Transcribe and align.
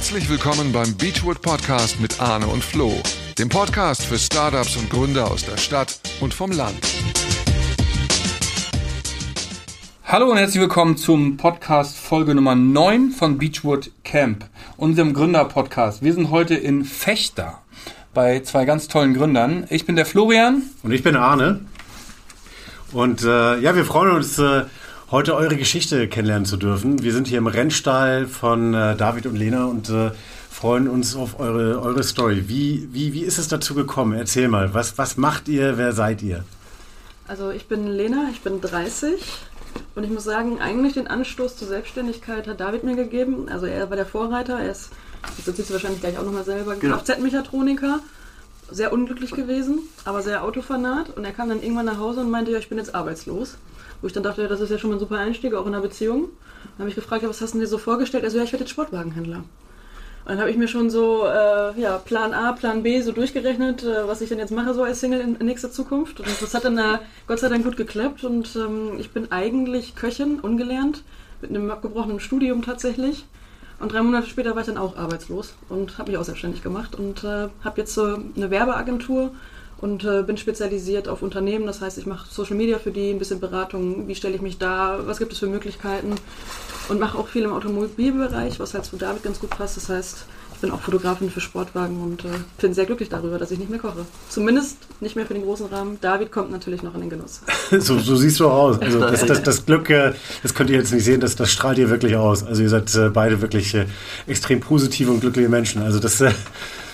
Herzlich 0.00 0.30
willkommen 0.30 0.72
beim 0.72 0.96
Beachwood 0.96 1.42
Podcast 1.42 2.00
mit 2.00 2.22
Arne 2.22 2.46
und 2.46 2.64
Flo, 2.64 2.90
dem 3.38 3.50
Podcast 3.50 4.02
für 4.02 4.16
Startups 4.16 4.74
und 4.76 4.88
Gründer 4.88 5.30
aus 5.30 5.44
der 5.44 5.58
Stadt 5.58 6.00
und 6.20 6.32
vom 6.32 6.52
Land. 6.52 6.78
Hallo 10.04 10.30
und 10.30 10.38
herzlich 10.38 10.62
willkommen 10.62 10.96
zum 10.96 11.36
Podcast 11.36 11.98
Folge 11.98 12.34
Nummer 12.34 12.54
9 12.54 13.10
von 13.10 13.36
Beachwood 13.36 13.90
Camp, 14.02 14.46
unserem 14.78 15.12
Gründer-Podcast. 15.12 16.02
Wir 16.02 16.14
sind 16.14 16.30
heute 16.30 16.54
in 16.54 16.86
Fechter 16.86 17.60
bei 18.14 18.40
zwei 18.40 18.64
ganz 18.64 18.88
tollen 18.88 19.12
Gründern. 19.12 19.66
Ich 19.68 19.84
bin 19.84 19.96
der 19.96 20.06
Florian. 20.06 20.62
Und 20.82 20.92
ich 20.92 21.02
bin 21.02 21.14
Arne. 21.14 21.60
Und 22.92 23.22
äh, 23.22 23.58
ja, 23.60 23.74
wir 23.76 23.84
freuen 23.84 24.16
uns, 24.16 24.38
äh, 24.38 24.62
heute 25.10 25.34
eure 25.34 25.56
Geschichte 25.56 26.08
kennenlernen 26.08 26.46
zu 26.46 26.56
dürfen. 26.56 27.02
Wir 27.02 27.12
sind 27.12 27.26
hier 27.26 27.38
im 27.38 27.46
Rennstall 27.46 28.26
von 28.26 28.74
äh, 28.74 28.96
David 28.96 29.26
und 29.26 29.36
Lena 29.36 29.64
und 29.64 29.88
äh, 29.90 30.12
freuen 30.50 30.88
uns 30.88 31.16
auf 31.16 31.40
eure, 31.40 31.80
eure 31.80 32.02
Story. 32.02 32.44
Wie, 32.48 32.88
wie, 32.92 33.12
wie 33.12 33.22
ist 33.22 33.38
es 33.38 33.48
dazu 33.48 33.74
gekommen? 33.74 34.12
Erzähl 34.12 34.48
mal, 34.48 34.72
was, 34.74 34.98
was 34.98 35.16
macht 35.16 35.48
ihr, 35.48 35.78
wer 35.78 35.92
seid 35.92 36.22
ihr? 36.22 36.44
Also 37.26 37.50
ich 37.50 37.66
bin 37.66 37.86
Lena, 37.86 38.28
ich 38.32 38.40
bin 38.42 38.60
30 38.60 39.20
und 39.94 40.04
ich 40.04 40.10
muss 40.10 40.24
sagen, 40.24 40.60
eigentlich 40.60 40.94
den 40.94 41.06
Anstoß 41.06 41.56
zur 41.56 41.68
Selbstständigkeit 41.68 42.46
hat 42.46 42.60
David 42.60 42.84
mir 42.84 42.96
gegeben. 42.96 43.48
Also 43.48 43.66
er 43.66 43.88
war 43.90 43.96
der 43.96 44.06
Vorreiter, 44.06 44.58
er 44.60 44.70
ist, 44.70 44.90
das 45.36 45.46
erzählst 45.46 45.70
du 45.70 45.74
wahrscheinlich 45.74 46.00
gleich 46.00 46.18
auch 46.18 46.24
nochmal 46.24 46.44
selber, 46.44 46.76
Genau. 46.76 46.96
Kfz-Mechatroniker. 46.98 48.00
Sehr 48.70 48.92
unglücklich 48.92 49.32
gewesen, 49.32 49.80
aber 50.04 50.22
sehr 50.22 50.44
Autofanat. 50.44 51.16
Und 51.16 51.24
er 51.24 51.32
kam 51.32 51.48
dann 51.48 51.62
irgendwann 51.62 51.86
nach 51.86 51.98
Hause 51.98 52.20
und 52.20 52.30
meinte, 52.30 52.52
ja, 52.52 52.58
ich 52.58 52.68
bin 52.68 52.78
jetzt 52.78 52.94
arbeitslos. 52.94 53.56
Wo 54.00 54.06
ich 54.06 54.12
dann 54.12 54.22
dachte, 54.22 54.48
das 54.48 54.60
ist 54.60 54.70
ja 54.70 54.78
schon 54.78 54.90
mal 54.90 54.96
ein 54.96 55.00
super 55.00 55.18
Einstieg, 55.18 55.54
auch 55.54 55.66
in 55.66 55.74
einer 55.74 55.82
Beziehung. 55.82 56.28
Dann 56.62 56.80
habe 56.80 56.88
ich 56.88 56.94
gefragt, 56.94 57.22
ja, 57.22 57.28
was 57.28 57.40
hast 57.40 57.54
du 57.54 57.58
dir 57.58 57.66
so 57.66 57.78
vorgestellt? 57.78 58.24
Also 58.24 58.38
ja, 58.38 58.44
ich 58.44 58.52
werde 58.52 58.64
jetzt 58.64 58.70
Sportwagenhändler. 58.70 59.38
Und 60.24 60.28
dann 60.28 60.38
habe 60.38 60.50
ich 60.50 60.56
mir 60.56 60.68
schon 60.68 60.90
so 60.90 61.24
äh, 61.26 61.80
ja, 61.80 61.98
Plan 61.98 62.34
A, 62.34 62.52
Plan 62.52 62.82
B 62.82 63.00
so 63.00 63.12
durchgerechnet, 63.12 63.82
äh, 63.82 64.06
was 64.06 64.20
ich 64.20 64.28
denn 64.28 64.38
jetzt 64.38 64.52
mache 64.52 64.74
so 64.74 64.82
als 64.82 65.00
Single 65.00 65.20
in, 65.20 65.36
in 65.36 65.46
nächster 65.46 65.70
Zukunft. 65.70 66.20
Und 66.20 66.28
das 66.40 66.54
hat 66.54 66.64
dann 66.64 66.78
äh, 66.78 66.98
Gott 67.26 67.40
sei 67.40 67.48
Dank 67.48 67.64
gut 67.64 67.76
geklappt. 67.76 68.24
Und 68.24 68.54
ähm, 68.56 68.92
ich 68.98 69.10
bin 69.10 69.32
eigentlich 69.32 69.96
Köchin, 69.96 70.40
ungelernt, 70.40 71.02
mit 71.40 71.50
einem 71.50 71.70
abgebrochenen 71.70 72.20
Studium 72.20 72.62
tatsächlich. 72.62 73.24
Und 73.80 73.92
drei 73.92 74.02
Monate 74.02 74.28
später 74.28 74.54
war 74.54 74.60
ich 74.60 74.66
dann 74.66 74.76
auch 74.76 74.96
arbeitslos 74.96 75.54
und 75.70 75.96
habe 75.98 76.10
mich 76.10 76.18
auch 76.18 76.24
selbstständig 76.24 76.62
gemacht 76.62 76.94
und 76.94 77.24
äh, 77.24 77.48
habe 77.64 77.80
jetzt 77.80 77.94
so 77.94 78.18
eine 78.36 78.50
Werbeagentur 78.50 79.32
und 79.80 80.04
äh, 80.04 80.22
bin 80.22 80.36
spezialisiert 80.36 81.08
auf 81.08 81.22
Unternehmen. 81.22 81.66
Das 81.66 81.80
heißt, 81.80 81.96
ich 81.96 82.06
mache 82.06 82.28
Social 82.30 82.56
Media 82.56 82.78
für 82.78 82.90
die, 82.90 83.10
ein 83.10 83.18
bisschen 83.18 83.40
Beratung, 83.40 84.06
wie 84.06 84.14
stelle 84.14 84.34
ich 84.34 84.42
mich 84.42 84.58
da, 84.58 85.00
was 85.06 85.18
gibt 85.18 85.32
es 85.32 85.38
für 85.38 85.46
Möglichkeiten 85.46 86.14
und 86.90 87.00
mache 87.00 87.16
auch 87.16 87.28
viel 87.28 87.44
im 87.44 87.52
Automobilbereich, 87.52 88.60
was 88.60 88.74
halt 88.74 88.84
zu 88.84 88.96
David 88.96 89.22
ganz 89.22 89.40
gut 89.40 89.50
passt. 89.50 89.78
Das 89.78 89.88
heißt, 89.88 90.26
bin 90.60 90.70
auch 90.70 90.80
Fotografin 90.80 91.30
für 91.30 91.40
Sportwagen 91.40 92.00
und 92.02 92.24
äh, 92.24 92.28
bin 92.60 92.74
sehr 92.74 92.86
glücklich 92.86 93.08
darüber, 93.08 93.38
dass 93.38 93.50
ich 93.50 93.58
nicht 93.58 93.70
mehr 93.70 93.78
koche. 93.78 94.04
Zumindest 94.28 94.76
nicht 95.00 95.16
mehr 95.16 95.26
für 95.26 95.34
den 95.34 95.42
großen 95.42 95.66
Rahmen. 95.66 95.98
David 96.00 96.30
kommt 96.30 96.50
natürlich 96.50 96.82
noch 96.82 96.94
in 96.94 97.00
den 97.00 97.10
Genuss. 97.10 97.42
So, 97.80 97.98
so 97.98 98.16
siehst 98.16 98.40
du 98.40 98.48
auch 98.48 98.70
aus. 98.70 98.80
Also 98.80 99.00
das, 99.00 99.24
das, 99.24 99.42
das 99.42 99.64
Glück, 99.64 99.88
äh, 99.90 100.12
das 100.42 100.54
könnt 100.54 100.70
ihr 100.70 100.76
jetzt 100.76 100.92
nicht 100.92 101.04
sehen, 101.04 101.20
das, 101.20 101.36
das 101.36 101.50
strahlt 101.50 101.78
ihr 101.78 101.88
wirklich 101.88 102.16
aus. 102.16 102.42
Also 102.42 102.62
ihr 102.62 102.68
seid 102.68 102.94
äh, 102.94 103.08
beide 103.10 103.40
wirklich 103.40 103.74
äh, 103.74 103.86
extrem 104.26 104.60
positive 104.60 105.10
und 105.10 105.20
glückliche 105.20 105.48
Menschen. 105.48 105.82
Also 105.82 106.00
das, 106.00 106.20
äh, 106.20 106.32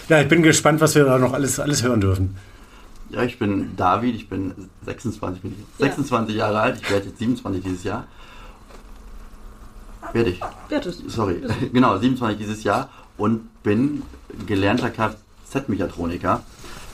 ja, 0.08 0.20
ich 0.20 0.28
bin 0.28 0.42
gespannt, 0.42 0.80
was 0.80 0.94
wir 0.94 1.04
da 1.04 1.18
noch 1.18 1.32
alles, 1.32 1.58
alles 1.58 1.82
hören 1.82 2.00
dürfen. 2.00 2.36
Ja, 3.10 3.22
ich 3.22 3.38
bin 3.38 3.76
David, 3.76 4.14
ich 4.14 4.28
bin 4.28 4.52
26, 4.84 5.42
bin 5.42 5.52
ich 5.52 5.58
jetzt. 5.58 5.80
Ja. 5.80 5.86
26 5.86 6.36
Jahre 6.36 6.60
alt, 6.60 6.78
ich 6.80 6.90
werde 6.90 7.06
jetzt 7.06 7.18
27 7.18 7.62
dieses 7.62 7.84
Jahr. 7.84 8.06
Werde 10.12 10.30
ich, 10.30 10.40
Wertes. 10.68 11.02
sorry. 11.08 11.42
genau, 11.72 11.98
27 11.98 12.38
dieses 12.38 12.64
Jahr 12.64 12.90
und 13.16 13.62
bin 13.62 14.02
gelernter 14.46 14.90
Kfz-Mechatroniker 14.90 16.42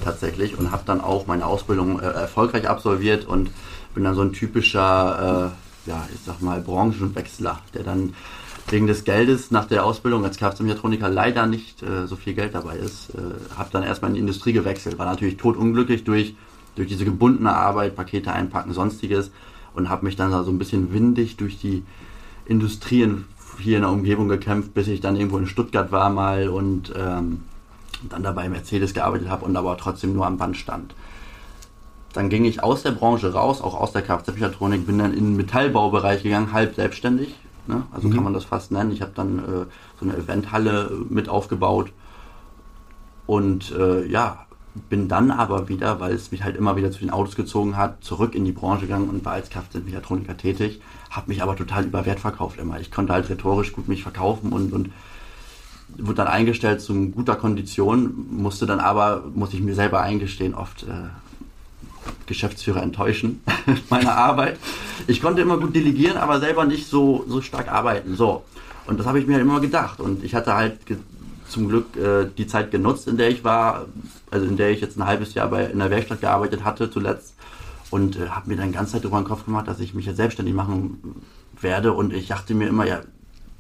tatsächlich 0.03 0.59
und 0.59 0.71
habe 0.71 0.83
dann 0.87 1.01
auch 1.01 1.27
meine 1.27 1.47
Ausbildung 1.47 2.01
äh, 2.01 2.05
erfolgreich 2.05 2.69
absolviert 2.69 3.25
und 3.25 3.51
bin 3.95 4.05
dann 4.05 4.15
so 4.15 4.23
ein 4.23 4.33
typischer, 4.33 5.53
äh, 5.87 5.91
ja, 5.91 6.07
ich 6.13 6.21
sag 6.25 6.41
mal, 6.41 6.61
Branchenwechsler, 6.61 7.61
der 7.75 7.83
dann 7.83 8.15
wegen 8.69 8.87
des 8.87 9.05
Geldes 9.05 9.51
nach 9.51 9.67
der 9.67 9.85
Ausbildung 9.85 10.25
als 10.25 10.39
Kfz-Mechatroniker 10.39 11.09
leider 11.09 11.47
nicht 11.47 11.83
äh, 11.83 12.07
so 12.07 12.17
viel 12.17 12.35
Geld 12.35 12.55
dabei 12.55 12.77
ist. 12.77 13.11
Äh, 13.11 13.57
habe 13.57 13.71
dann 13.73 13.83
erstmal 13.83 14.11
in 14.11 14.15
die 14.15 14.21
Industrie 14.21 14.53
gewechselt, 14.53 14.99
war 14.99 15.07
natürlich 15.07 15.37
totunglücklich 15.37 16.05
durch, 16.05 16.35
durch 16.77 16.89
diese 16.89 17.05
gebundene 17.05 17.53
Arbeit, 17.53 17.97
Pakete 17.97 18.33
einpacken, 18.33 18.73
sonstiges 18.73 19.31
und 19.75 19.89
habe 19.89 20.05
mich 20.05 20.17
dann 20.17 20.31
da 20.31 20.43
so 20.45 20.51
ein 20.51 20.59
bisschen 20.59 20.93
windig 20.93 21.37
durch 21.37 21.59
die 21.59 21.83
Industrie 22.45 23.03
in, 23.03 23.25
hier 23.59 23.77
in 23.77 23.83
der 23.83 23.91
Umgebung 23.91 24.29
gekämpft, 24.29 24.75
bis 24.75 24.89
ich 24.89 25.01
dann 25.01 25.17
irgendwo 25.17 25.39
in 25.39 25.47
Stuttgart 25.47 25.93
war 25.93 26.11
mal 26.11 26.49
und 26.49 26.93
ähm, 26.97 27.43
dann 28.09 28.23
dabei 28.23 28.49
Mercedes 28.49 28.95
gearbeitet 28.95 29.29
habe 29.29 29.45
und 29.45 29.57
aber 29.57 29.77
trotzdem 29.77 30.13
nur 30.13 30.27
am 30.27 30.39
Band 30.39 30.57
stand. 30.57 30.95
Dann 32.13 32.29
ging 32.29 32.45
ich 32.45 32.63
aus 32.63 32.83
der 32.83 32.91
Branche 32.91 33.33
raus, 33.33 33.63
auch 33.63 33.75
aus 33.75 33.93
der 33.93 34.03
Kfz-Mechatronik, 34.03 34.87
bin 34.87 34.99
dann 34.99 35.13
in 35.13 35.25
den 35.25 35.37
Metallbaubereich 35.37 36.23
gegangen, 36.23 36.53
halb 36.53 36.75
selbstständig. 36.75 37.35
Ne? 37.67 37.85
Also 37.93 38.11
kann 38.11 38.25
man 38.25 38.35
das 38.35 38.45
fast 38.45 38.73
nennen. 38.73 38.91
Ich 38.93 39.03
habe 39.03 39.13
dann 39.15 39.39
äh, 39.39 39.67
so 39.99 40.05
eine 40.05 40.17
Eventhalle 40.17 40.91
mit 41.09 41.29
aufgebaut 41.29 41.93
und 43.27 43.73
äh, 43.73 44.05
ja, 44.07 44.47
bin 44.75 45.09
dann 45.09 45.31
aber 45.31 45.69
wieder, 45.69 46.01
weil 46.01 46.15
es 46.15 46.31
mich 46.33 46.45
halt 46.45 46.57
immer 46.57 46.77
wieder 46.77 46.91
zu 46.91 47.01
den 47.01 47.11
Autos 47.11 47.37
gezogen 47.37 47.77
hat, 47.77 48.03
zurück 48.03 48.35
in 48.35 48.45
die 48.45 48.53
Branche 48.53 48.83
gegangen 48.83 49.09
und 49.11 49.25
war 49.25 49.35
als 49.35 49.51
Kfz-Mechatroniker 49.51 50.37
tätig, 50.37 50.81
habe 51.11 51.29
mich 51.29 51.43
aber 51.43 51.57
total 51.57 51.85
über 51.85 52.07
Wert 52.07 52.21
verkauft 52.21 52.59
immer. 52.59 52.81
Ich 52.81 52.91
konnte 52.91 53.13
halt 53.13 53.29
rhetorisch 53.29 53.73
gut 53.73 53.89
mich 53.89 54.03
verkaufen 54.03 54.53
und, 54.53 54.73
und 54.73 54.91
wurde 55.99 56.15
dann 56.15 56.29
eingestellt 56.29 56.81
zu 56.81 56.95
guter 57.11 57.37
Kondition, 57.37 58.27
musste 58.31 58.65
dann 58.65 58.81
aber, 58.81 59.25
muss 59.35 59.53
ich 59.53 59.61
mir 59.61 59.75
selber 59.75 60.01
eingestehen, 60.01 60.55
oft 60.55 60.85
äh, 60.85 61.11
Geschäftsführer 62.27 62.83
enttäuschen 62.83 63.43
meiner 63.91 64.17
Arbeit. 64.17 64.59
Ich 65.07 65.21
konnte 65.21 65.43
immer 65.43 65.59
gut 65.59 65.75
delegieren, 65.75 66.17
aber 66.17 66.41
selber 66.41 66.65
nicht 66.65 66.89
so, 66.89 67.25
so 67.29 67.43
stark 67.43 67.71
arbeiten. 67.71 68.17
So. 68.17 68.45
Und 68.87 68.99
das 68.99 69.07
habe 69.07 69.21
ich 69.21 69.27
mir 69.27 69.35
halt 69.35 69.43
immer 69.43 69.61
gedacht. 69.61 70.01
Und 70.01 70.25
ich 70.25 70.35
hatte 70.35 70.55
halt 70.55 70.79
zum 71.49 71.69
Glück 71.69 71.97
äh, 71.97 72.27
die 72.37 72.47
Zeit 72.47 72.71
genutzt, 72.71 73.07
in 73.07 73.19
der 73.19 73.29
ich 73.29 73.45
war, 73.45 73.87
also 74.33 74.47
in 74.47 74.57
der 74.57 74.71
ich 74.71 74.81
jetzt 74.81 74.97
ein 74.97 75.07
halbes 75.07 75.35
Jahr 75.35 75.49
bei, 75.49 75.67
in 75.67 75.79
der 75.79 75.91
Werkstatt 75.91 76.21
gearbeitet 76.21 76.65
hatte 76.65 76.91
zuletzt 76.91 77.35
und 77.91 78.17
äh, 78.17 78.29
habe 78.29 78.49
mir 78.49 78.57
dann 78.57 78.69
die 78.69 78.75
ganze 78.75 78.93
Zeit 78.93 79.05
darüber 79.05 79.21
den 79.21 79.27
Kopf 79.27 79.45
gemacht, 79.45 79.69
dass 79.69 79.79
ich 79.79 79.93
mich 79.93 80.07
jetzt 80.07 80.17
selbstständig 80.17 80.55
machen 80.55 81.23
werde. 81.61 81.93
Und 81.93 82.15
ich 82.15 82.29
dachte 82.29 82.55
mir 82.55 82.67
immer, 82.67 82.87
ja, 82.87 83.01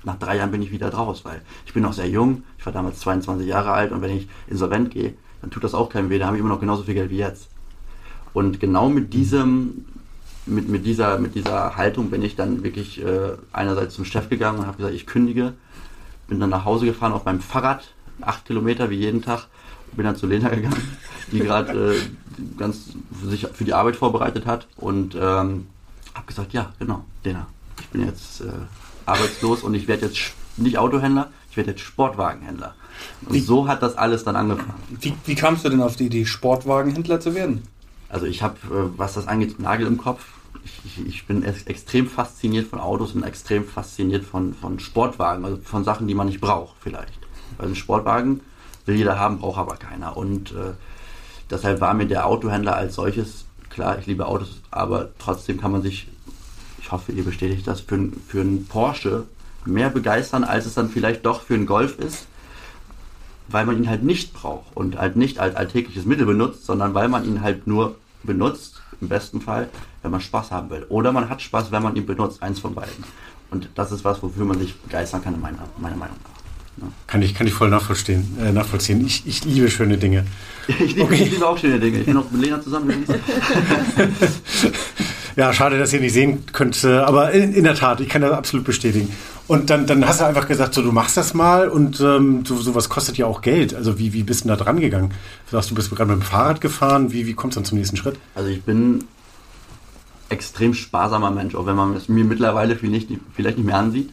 nach 0.05 0.19
drei 0.19 0.38
Jahren 0.38 0.50
bin 0.50 0.62
ich 0.62 0.72
wieder 0.72 0.91
draus, 0.91 1.25
weil 1.25 1.43
ich 1.66 1.75
bin 1.75 1.82
noch 1.82 1.93
sehr 1.93 2.09
jung, 2.09 2.43
ich 2.59 2.65
war 2.65 2.72
damals 2.72 3.00
22 3.00 3.47
Jahre 3.47 3.72
alt 3.72 3.93
und 3.93 4.00
wenn 4.00 4.16
ich 4.16 4.28
insolvent 4.49 4.91
gehe, 4.91 5.15
dann 5.43 5.50
tut 5.50 5.62
das 5.62 5.75
auch 5.75 5.91
keinem 5.91 6.09
weh, 6.11 6.19
da 6.19 6.27
habe 6.27 6.37
ich 6.37 6.41
immer 6.41 6.49
noch 6.49 6.61
genauso 6.61 6.82
viel 6.84 6.94
Geld 6.94 7.11
wie 7.11 7.19
jetzt. 7.19 7.49
Und 8.32 8.59
genau 8.59 8.88
mit 8.88 9.12
diesem, 9.12 9.84
mit, 10.47 10.69
mit 10.69 10.87
dieser, 10.87 11.19
mit 11.19 11.34
dieser 11.34 11.77
Haltung 11.77 12.11
bin 12.11 12.22
ich 12.22 12.34
dann 12.34 12.65
wirklich 12.65 13.05
äh, 13.05 13.32
einerseits 13.53 13.94
zum 13.94 14.05
Chef 14.05 14.28
gegangen 14.28 14.61
und 14.61 14.66
habe 14.66 14.78
gesagt, 14.78 14.94
ich 14.94 15.06
kündige, 15.06 15.53
bin 16.27 16.41
dann 16.41 16.50
nach 16.50 16.65
Hause 16.65 16.87
gefahren 16.87 17.12
auf 17.12 17.27
meinem 17.27 17.41
Fahrrad, 17.41 17.93
acht 18.22 18.47
Kilometer 18.47 18.91
wie 18.91 18.97
jeden 18.97 19.22
Tag, 19.22 19.49
bin 19.92 20.04
dann 20.04 20.16
zu 20.16 20.26
Lena 20.26 20.48
gegangen, 20.48 20.82
die 21.30 21.38
gerade 21.41 21.94
äh, 21.94 22.00
ganz 22.58 22.91
sich 23.25 23.47
für 23.53 23.64
die 23.64 23.75
Arbeit 23.75 23.97
vorbereitet 23.97 24.47
hat 24.47 24.66
und 24.76 25.14
ähm, 25.14 25.66
habe 26.14 26.26
gesagt, 26.26 26.53
ja, 26.53 26.72
genau, 26.78 27.04
Lena, 27.25 27.47
ich 27.80 27.88
bin 27.88 28.04
jetzt 28.06 28.41
äh, 28.41 28.47
arbeitslos 29.06 29.62
und 29.62 29.75
ich 29.75 29.88
werde 29.88 30.06
jetzt 30.06 30.19
nicht 30.56 30.78
Autohändler, 30.78 31.31
ich 31.50 31.56
werde 31.56 31.70
jetzt 31.70 31.81
Sportwagenhändler. 31.82 32.75
Und 33.26 33.34
Wie- 33.34 33.41
so 33.41 33.69
hat 33.69 33.82
das 33.82 33.97
alles 33.97 34.25
dann 34.25 34.36
angefangen. 34.36 34.75
Wie, 35.00 35.14
wie 35.25 35.34
kamst 35.34 35.64
du 35.64 35.69
denn 35.69 35.81
auf 35.82 35.97
die 35.97 36.06
Idee, 36.06 36.25
Sportwagenhändler 36.26 37.20
zu 37.20 37.34
werden? 37.34 37.62
Also 38.08 38.26
ich 38.26 38.42
habe, 38.42 38.56
äh, 38.66 38.98
was 38.98 39.14
das 39.14 39.26
angeht, 39.26 39.58
Nagel 39.58 39.86
im 39.86 39.97
Kopf. 39.98 40.25
Ich, 40.64 40.82
ich, 40.98 41.06
ich 41.06 41.26
bin 41.26 41.42
ex 41.42 41.62
extrem 41.64 42.06
fasziniert 42.06 42.69
von 42.69 42.78
Autos 42.78 43.14
und 43.14 43.25
extrem 43.25 43.64
fasziniert 43.66 44.25
von, 44.25 44.54
von 44.54 44.78
Sportwagen, 44.78 45.44
also 45.44 45.56
von 45.64 45.82
Sachen, 45.82 46.06
die 46.06 46.14
man 46.14 46.26
nicht 46.28 46.40
braucht 46.40 46.76
vielleicht. 46.81 47.19
Weil 47.58 47.69
ein 47.69 47.75
Sportwagen 47.76 48.40
will 48.87 48.96
jeder 48.96 49.19
haben, 49.19 49.38
braucht 49.38 49.58
aber 49.58 49.76
keiner. 49.76 50.17
Und 50.17 50.52
äh, 50.52 50.73
deshalb 51.50 51.81
war 51.81 51.94
mir 51.94 52.06
der 52.06 52.26
Autohändler 52.26 52.76
als 52.76 52.94
solches, 52.94 53.44
klar, 53.70 53.99
ich 53.99 54.06
liebe 54.06 54.26
Autos, 54.26 54.61
aber 54.70 55.11
trotzdem 55.19 55.61
kann 55.61 55.73
man 55.73 55.82
sich, 55.82 56.08
ich 56.81 56.90
hoffe, 56.93 57.12
ihr 57.12 57.25
bestätigt 57.25 57.67
das, 57.67 57.81
für, 57.81 58.08
für 58.26 58.40
einen 58.40 58.67
Porsche 58.67 59.25
mehr 59.64 59.90
begeistern, 59.90 60.44
als 60.44 60.67
es 60.67 60.75
dann 60.75 60.88
vielleicht 60.88 61.25
doch 61.25 61.43
für 61.43 61.55
einen 61.55 61.67
Golf 61.67 61.99
ist 61.99 62.26
weil 63.49 63.67
man 63.67 63.76
ihn 63.76 63.88
halt 63.88 64.02
nicht 64.02 64.32
braucht 64.32 64.75
und 64.75 64.99
halt 64.99 65.17
nicht 65.17 65.38
als 65.38 65.55
alltägliches 65.55 66.05
Mittel 66.05 66.26
benutzt, 66.26 66.64
sondern 66.64 66.94
weil 66.94 67.08
man 67.08 67.25
ihn 67.25 67.43
halt 67.43 67.67
nur 67.67 67.96
benutzt, 68.23 68.82
im 69.00 69.08
besten 69.08 69.40
Fall, 69.40 69.69
wenn 70.02 70.11
man 70.11 70.20
Spaß 70.20 70.50
haben 70.50 70.70
will. 70.70 70.87
Oder 70.88 71.12
man 71.12 71.29
hat 71.29 71.43
Spaß, 71.43 71.73
wenn 71.73 71.82
man 71.82 71.96
ihn 71.96 72.06
benutzt, 72.06 72.43
eins 72.43 72.61
von 72.61 72.75
beiden. 72.75 73.05
Und 73.50 73.69
das 73.75 73.93
ist 73.93 74.05
was, 74.05 74.23
wofür 74.23 74.44
man 74.44 74.58
sich 74.58 74.79
begeistern 74.81 75.23
kann, 75.23 75.40
meiner, 75.40 75.58
meiner 75.79 75.96
Meinung 75.96 76.17
nach. 76.23 76.42
Kann 77.06 77.22
ich, 77.22 77.34
kann 77.34 77.46
ich 77.46 77.52
voll 77.52 77.69
nachvollziehen. 77.69 78.36
Äh, 78.40 78.52
nachvollziehen. 78.52 79.04
Ich, 79.06 79.26
ich 79.26 79.44
liebe 79.44 79.70
schöne 79.70 79.98
Dinge. 79.98 80.24
Ich 80.69 80.78
liebe, 80.94 81.02
Okay. 81.02 81.24
ich 81.24 81.30
liebe 81.32 81.46
auch 81.46 81.58
schöne 81.58 81.80
Dinge. 81.80 81.98
Ich 82.00 82.06
bin 82.06 82.16
auch 82.16 82.30
mit 82.30 82.40
Lena 82.40 82.62
zusammen. 82.62 83.04
Ja, 85.34 85.52
schade, 85.54 85.78
dass 85.78 85.92
ihr 85.94 86.00
nicht 86.00 86.12
sehen 86.12 86.44
könnt, 86.52 86.84
äh, 86.84 86.98
aber 86.98 87.32
in, 87.32 87.54
in 87.54 87.64
der 87.64 87.74
Tat, 87.74 88.00
ich 88.00 88.08
kann 88.10 88.20
das 88.20 88.32
absolut 88.32 88.66
bestätigen. 88.66 89.08
Und 89.48 89.70
dann, 89.70 89.86
dann 89.86 90.06
hast 90.06 90.20
du 90.20 90.26
einfach 90.26 90.46
gesagt, 90.46 90.74
so, 90.74 90.82
du 90.82 90.92
machst 90.92 91.16
das 91.16 91.32
mal 91.32 91.69
und 91.70 92.00
ähm, 92.02 92.44
so, 92.44 92.56
sowas 92.58 92.90
kostet 92.90 93.16
ja 93.16 93.24
auch 93.24 93.40
Geld. 93.40 93.74
Also 93.74 93.98
wie, 93.98 94.12
wie 94.12 94.24
bist 94.24 94.44
du 94.44 94.48
da 94.48 94.56
dran 94.56 94.78
gegangen? 94.78 95.08
Du 95.50 95.56
sagst, 95.56 95.70
du 95.70 95.74
bist 95.74 95.88
gerade 95.90 96.10
mit 96.12 96.20
dem 96.20 96.22
Fahrrad 96.22 96.60
gefahren. 96.60 97.12
Wie, 97.12 97.26
wie 97.26 97.32
kommst 97.32 97.56
du 97.56 97.60
dann 97.60 97.64
zum 97.64 97.78
nächsten 97.78 97.96
Schritt? 97.96 98.16
Also 98.34 98.50
ich 98.50 98.62
bin 98.62 99.04
extrem 100.28 100.74
sparsamer 100.74 101.30
Mensch, 101.30 101.54
auch 101.54 101.64
wenn 101.64 101.76
man 101.76 101.96
es 101.96 102.10
mir 102.10 102.24
mittlerweile 102.24 102.76
vielleicht 102.76 103.08
nicht, 103.08 103.22
vielleicht 103.34 103.56
nicht 103.56 103.66
mehr 103.66 103.78
ansieht. 103.78 104.10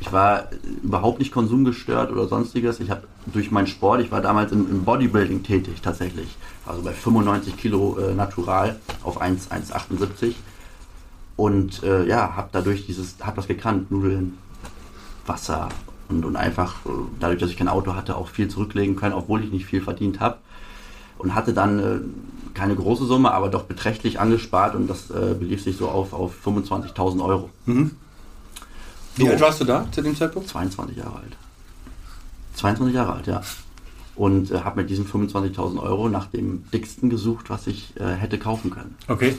Ich 0.00 0.12
war 0.12 0.48
überhaupt 0.82 1.18
nicht 1.18 1.32
konsumgestört 1.32 2.12
oder 2.12 2.28
sonstiges. 2.28 2.78
Ich 2.80 2.90
habe 2.90 3.02
durch 3.26 3.50
meinen 3.50 3.66
Sport, 3.66 4.00
ich 4.00 4.12
war 4.12 4.20
damals 4.20 4.52
im, 4.52 4.70
im 4.70 4.84
Bodybuilding 4.84 5.42
tätig 5.42 5.80
tatsächlich. 5.82 6.36
Also 6.66 6.82
bei 6.82 6.92
95 6.92 7.56
Kilo 7.56 7.98
äh, 7.98 8.14
natural 8.14 8.78
auf 9.02 9.20
1,78 9.20 10.34
und 11.36 11.82
äh, 11.82 12.06
ja, 12.06 12.36
habe 12.36 12.48
dadurch 12.52 12.86
dieses, 12.86 13.16
habe 13.22 13.36
das 13.36 13.46
gekannt, 13.46 13.90
Nudeln, 13.90 14.38
Wasser 15.26 15.68
und, 16.08 16.24
und 16.24 16.36
einfach 16.36 16.74
äh, 16.86 16.90
dadurch, 17.20 17.40
dass 17.40 17.50
ich 17.50 17.56
kein 17.56 17.68
Auto 17.68 17.94
hatte, 17.94 18.16
auch 18.16 18.28
viel 18.28 18.48
zurücklegen 18.48 18.96
können, 18.96 19.14
obwohl 19.14 19.42
ich 19.42 19.52
nicht 19.52 19.66
viel 19.66 19.80
verdient 19.80 20.20
habe 20.20 20.38
und 21.18 21.34
hatte 21.34 21.52
dann 21.52 21.78
äh, 21.78 21.98
keine 22.54 22.74
große 22.74 23.06
Summe, 23.06 23.32
aber 23.32 23.48
doch 23.48 23.64
beträchtlich 23.64 24.18
angespart 24.20 24.74
und 24.74 24.88
das 24.88 25.10
äh, 25.10 25.34
belief 25.38 25.62
sich 25.62 25.76
so 25.76 25.88
auf, 25.88 26.12
auf 26.12 26.34
25.000 26.44 27.24
Euro. 27.24 27.50
Wie 29.18 29.24
So. 29.24 29.30
alt 29.30 29.40
warst 29.40 29.60
du 29.60 29.64
da 29.64 29.86
zu 29.90 30.00
dem 30.02 30.16
Zeitpunkt? 30.16 30.48
22 30.48 30.96
Jahre 30.96 31.16
alt. 31.16 31.36
22 32.54 32.94
Jahre 32.94 33.12
alt, 33.14 33.26
ja. 33.26 33.42
Und 34.14 34.50
äh, 34.50 34.60
habe 34.60 34.80
mit 34.80 34.90
diesen 34.90 35.06
25.000 35.06 35.80
Euro 35.80 36.08
nach 36.08 36.26
dem 36.26 36.64
dicksten 36.72 37.10
gesucht, 37.10 37.50
was 37.50 37.66
ich 37.66 37.94
äh, 38.00 38.14
hätte 38.14 38.38
kaufen 38.38 38.70
können. 38.70 38.96
Okay. 39.06 39.36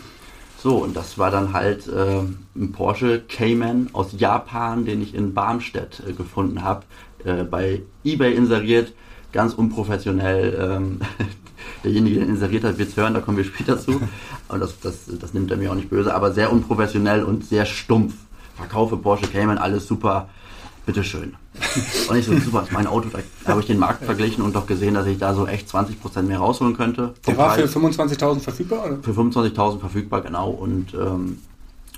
So, 0.62 0.78
und 0.78 0.96
das 0.96 1.18
war 1.18 1.32
dann 1.32 1.54
halt 1.54 1.88
äh, 1.88 2.20
ein 2.56 2.72
Porsche 2.74 3.22
Cayman 3.22 3.90
aus 3.94 4.10
Japan, 4.18 4.86
den 4.86 5.02
ich 5.02 5.14
in 5.16 5.34
Barmstedt 5.34 6.04
äh, 6.08 6.14
gefunden 6.14 6.64
habe, 6.64 6.84
äh, 7.24 7.44
bei 7.44 7.82
eBay 8.04 8.36
inseriert, 8.36 8.94
ganz 9.32 9.54
unprofessionell. 9.54 10.58
Ähm, 10.78 11.00
derjenige, 11.84 12.20
der 12.20 12.28
inseriert 12.28 12.64
hat, 12.66 12.78
wird 12.78 12.90
es 12.90 12.98
hören, 12.98 13.14
da 13.14 13.22
kommen 13.22 13.38
wir 13.38 13.46
später 13.46 13.80
zu. 13.80 14.02
Aber 14.50 14.60
das, 14.60 14.80
das, 14.82 14.96
das 15.20 15.34
nimmt 15.34 15.50
er 15.52 15.58
mir 15.58 15.72
auch 15.72 15.76
nicht 15.76 15.90
böse, 15.90 16.14
aber 16.14 16.34
sehr 16.34 16.52
unprofessionell 16.52 17.24
und 17.24 17.46
sehr 17.46 17.66
stumpf. 17.68 18.16
Verkaufe 18.60 18.98
Porsche 18.98 19.28
Cayman, 19.28 19.58
alles 19.58 19.88
super, 19.88 20.30
bitteschön. 20.86 21.36
Und 22.10 22.16
ich 22.16 22.26
so, 22.26 22.38
super, 22.40 22.64
ist 22.64 22.72
mein 22.72 22.88
Auto. 22.88 23.10
Da 23.10 23.52
habe 23.52 23.62
ich 23.62 23.68
den 23.68 23.80
Markt 23.80 24.04
verglichen 24.04 24.44
und 24.44 24.56
doch 24.56 24.68
gesehen, 24.68 24.94
dass 24.94 25.08
ich 25.08 25.18
da 25.18 25.34
so 25.34 25.48
echt 25.48 25.68
20% 25.68 26.22
mehr 26.24 26.40
rausholen 26.40 26.76
könnte. 26.76 27.14
Der 27.26 27.38
war 27.38 27.56
für 27.56 27.62
Preis. 27.64 27.98
25.000 27.98 28.40
verfügbar, 28.40 28.86
oder? 28.86 28.98
Für 29.02 29.12
25.000 29.12 29.80
verfügbar, 29.80 30.22
genau. 30.22 30.50
Und 30.50 30.94
ähm, 30.94 31.40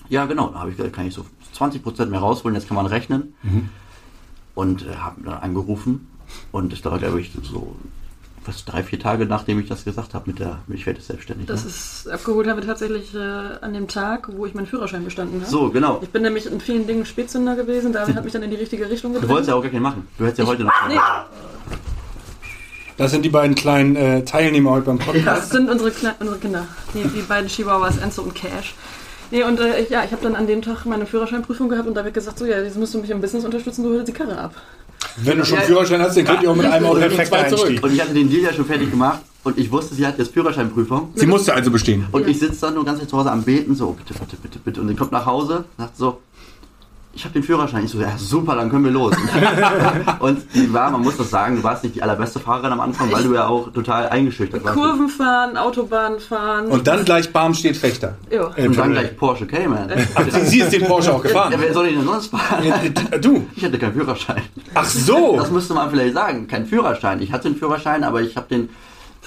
ja, 0.10 0.25
genau, 0.25 0.50
da 0.50 0.60
habe 0.60 0.72
ich 0.72 0.78
gesagt, 0.78 0.96
kann 0.96 1.08
ich 1.08 1.13
so 1.13 1.25
20% 1.58 2.06
mehr 2.06 2.19
rausholen, 2.19 2.56
jetzt 2.56 2.68
kann 2.68 2.75
man 2.75 2.86
rechnen. 2.86 3.34
Und 4.56 4.86
äh, 4.86 4.96
habe 4.96 5.22
dann 5.24 5.36
angerufen 5.36 6.07
und 6.52 6.72
das 6.74 6.81
dauert, 6.81 7.00
glaube 7.00 7.22
ich, 7.22 7.31
so 7.44 7.75
was, 8.46 8.66
drei, 8.66 8.82
vier 8.84 9.00
Tage, 9.00 9.26
nachdem 9.26 9.60
ich 9.60 9.68
das 9.70 9.84
gesagt 9.86 10.14
habe, 10.14 10.30
mit 10.30 10.40
der, 10.40 10.60
ich 10.68 10.86
werde 10.86 11.00
selbstständig. 11.02 11.48
Das 11.48 11.64
ne? 11.64 11.70
ist 11.70 12.08
abgeholt 12.10 12.48
haben 12.48 12.60
wir 12.60 12.66
tatsächlich 12.66 13.14
äh, 13.14 13.20
an 13.20 13.74
dem 13.74 13.88
Tag, 13.88 14.30
wo 14.36 14.46
ich 14.46 14.54
meinen 14.56 14.66
Führerschein 14.68 15.04
bestanden 15.04 15.42
habe. 15.42 15.50
so, 15.52 15.70
genau. 15.70 16.00
Ich 16.02 16.10
bin 16.10 16.24
nämlich 16.24 16.46
in 16.52 16.60
vielen 16.60 16.88
Dingen 16.88 17.06
Spätzünder 17.06 17.56
gewesen, 17.56 17.94
David 17.94 18.16
hat 18.16 18.24
mich 18.24 18.34
dann 18.34 18.44
in 18.44 18.50
die 18.50 18.56
richtige 18.58 18.90
Richtung 18.90 19.12
Du 19.14 19.20
gedrückt. 19.20 19.32
wolltest 19.32 19.50
ja 19.50 19.56
auch 19.56 19.62
gar 19.62 19.70
keinen 19.72 19.84
machen. 19.84 20.08
Du 20.18 20.24
hättest 20.26 20.40
ja 20.40 20.46
heute 20.48 20.64
noch. 20.64 20.72
Nee, 20.88 20.98
Das 22.98 23.12
sind 23.12 23.24
die 23.24 23.30
beiden 23.30 23.56
kleinen 23.56 23.96
äh, 23.96 24.24
Teilnehmer 24.26 24.72
heute 24.72 24.86
beim 24.88 25.00
Podcast. 25.00 25.26
das 25.26 25.50
sind 25.50 25.70
unsere, 25.70 25.92
Kle 25.92 26.14
unsere 26.20 26.38
Kinder. 26.40 26.68
Die, 26.94 27.04
die 27.08 27.22
beiden 27.22 27.48
Chihuahuas, 27.50 27.98
Enzo 27.98 28.22
und 28.22 28.36
Cash. 28.36 28.76
Nee, 29.32 29.44
und 29.44 29.60
äh, 29.60 29.80
ich- 29.82 29.90
ja, 29.90 30.04
ich 30.04 30.12
habe 30.12 30.22
dann 30.22 30.36
an 30.36 30.46
dem 30.46 30.62
Tag 30.62 30.86
meine 30.86 31.06
Führerscheinprüfung 31.06 31.70
gehabt 31.70 31.88
und 31.88 31.94
David 31.96 32.14
gesagt, 32.14 32.38
so, 32.38 32.46
ja, 32.46 32.62
jetzt 32.62 32.78
musst 32.78 32.94
du 32.94 33.00
mich 33.00 33.10
im 33.10 33.22
Business 33.22 33.46
unterstützen, 33.46 33.84
du 33.84 33.92
holst 33.94 34.08
die 34.08 34.12
Karre 34.12 34.38
ab. 34.38 34.54
Wenn 35.18 35.38
du 35.38 35.45
schon 35.45 35.57
Ja. 35.59 35.63
Führerschein 35.65 36.01
hast, 36.01 36.18
dann 36.18 36.25
könnt 36.25 36.44
ihr 36.44 36.51
auch 36.51 36.56
mit 36.56 36.65
einem 36.65 36.86
Auto 36.86 37.00
zwei 37.09 37.44
zurück. 37.50 37.80
Und 37.83 37.94
ich 37.94 38.01
hatte 38.01 38.13
den 38.13 38.30
Deal 38.30 38.44
ja 38.44 38.53
schon 38.53 38.65
fertig 38.65 38.89
gemacht 38.92 39.21
und 39.44 39.57
ich 39.57 39.71
wusste, 39.71 39.95
sie 39.95 40.06
hat 40.06 40.18
jetzt 40.19 40.33
Führerscheinprüfung. 40.33 41.12
Sie 41.15 41.25
musste 41.25 41.53
also 41.53 41.71
bestehen. 41.71 42.06
Und 42.12 42.27
ich 42.27 42.39
sitze 42.39 42.62
dann 42.62 42.75
nur 42.75 42.86
ganz 42.86 43.06
zu 43.07 43.18
Hause 43.18 43.31
am 43.31 43.44
Beten, 43.44 43.75
so, 43.75 43.92
bitte, 43.92 44.13
bitte, 44.13 44.38
bitte, 44.38 44.59
bitte. 44.59 44.81
Und 44.81 44.88
sie 44.88 44.95
kommt 44.95 45.12
nach 45.12 45.25
Hause, 45.25 45.65
sagt 45.77 45.98
so, 45.98 46.19
ich 47.13 47.24
habe 47.25 47.34
den 47.34 47.44
Führerschein. 47.44 47.84
Ich 47.86 47.92
so, 47.92 48.00
ja, 48.00 48.18
super, 48.18 48.56
dann 48.56 48.69
können 48.69 48.86
wir 48.86 48.92
los. 48.92 49.13
und 50.19 50.42
die 50.54 50.72
war, 50.74 50.90
man 50.92 51.02
muss 51.02 51.18
das 51.18 51.30
sagen, 51.30 51.58
du 51.58 51.63
warst 51.63 51.84
nicht 51.84 51.96
die 51.96 52.02
allerbeste 52.04 52.40
Fahrerin 52.40 52.72
am 52.72 52.80
Anfang, 52.80 53.12
weil 53.12 53.24
du 53.24 53.34
ja 53.34 53.48
auch 53.48 53.72
total 53.74 54.08
eingeschüchtert 54.10 54.63
warst. 54.63 54.78
Kurven 54.78 55.10
fahren, 55.10 55.58
Autobahn 55.58 56.19
fahren. 56.19 56.68
Und 56.68 56.88
dann 56.88 57.04
gleich 57.04 57.31
Barm 57.34 57.54
steht 57.54 57.75
Fechter. 57.78 58.16
ja. 58.30 58.46
Und 58.46 58.78
dann 58.78 58.92
gleich 58.92 59.18
Porsche 59.18 59.46
Cayman. 59.46 59.90
Sie 60.44 60.62
ist 60.62 60.72
den 60.72 60.86
Porsche 60.86 61.13
auch 61.13 61.22
gefahren. 61.22 61.52
Ja, 61.52 61.60
wer 61.60 61.74
soll 61.74 61.88
ich 61.88 61.96
denn 61.96 62.06
sonst 62.06 62.28
fahren? 62.28 62.63
Äh, 62.63 63.19
Du. 63.19 63.46
Ich 63.56 63.66
hatte 63.66 63.78
keinen 63.78 63.94
Führerschein. 63.94 64.42
Ach 64.74 64.86
so. 64.86 65.36
Das 65.38 65.52
müsste 65.52 65.74
man 65.74 65.90
vielleicht 65.90 66.14
sagen. 66.14 66.48
Kein 66.48 66.66
Führerschein. 66.66 67.22
Ich 67.22 67.31
hatte 67.34 67.48
einen 67.50 67.57
Führerschein, 67.57 68.04
aber 68.04 68.22
ich 68.22 68.36
habe 68.38 68.48
den. 68.50 68.69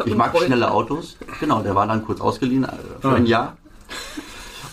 Ich 0.04 0.16
mag 0.16 0.32
schnelle 0.38 0.70
Autos. 0.70 1.16
Genau, 1.38 1.60
der 1.60 1.74
war 1.74 1.86
dann 1.86 2.04
kurz 2.04 2.20
ausgeliehen 2.20 2.64
äh, 2.64 2.68
für 3.00 3.14
ein 3.14 3.26
Jahr. 3.26 3.56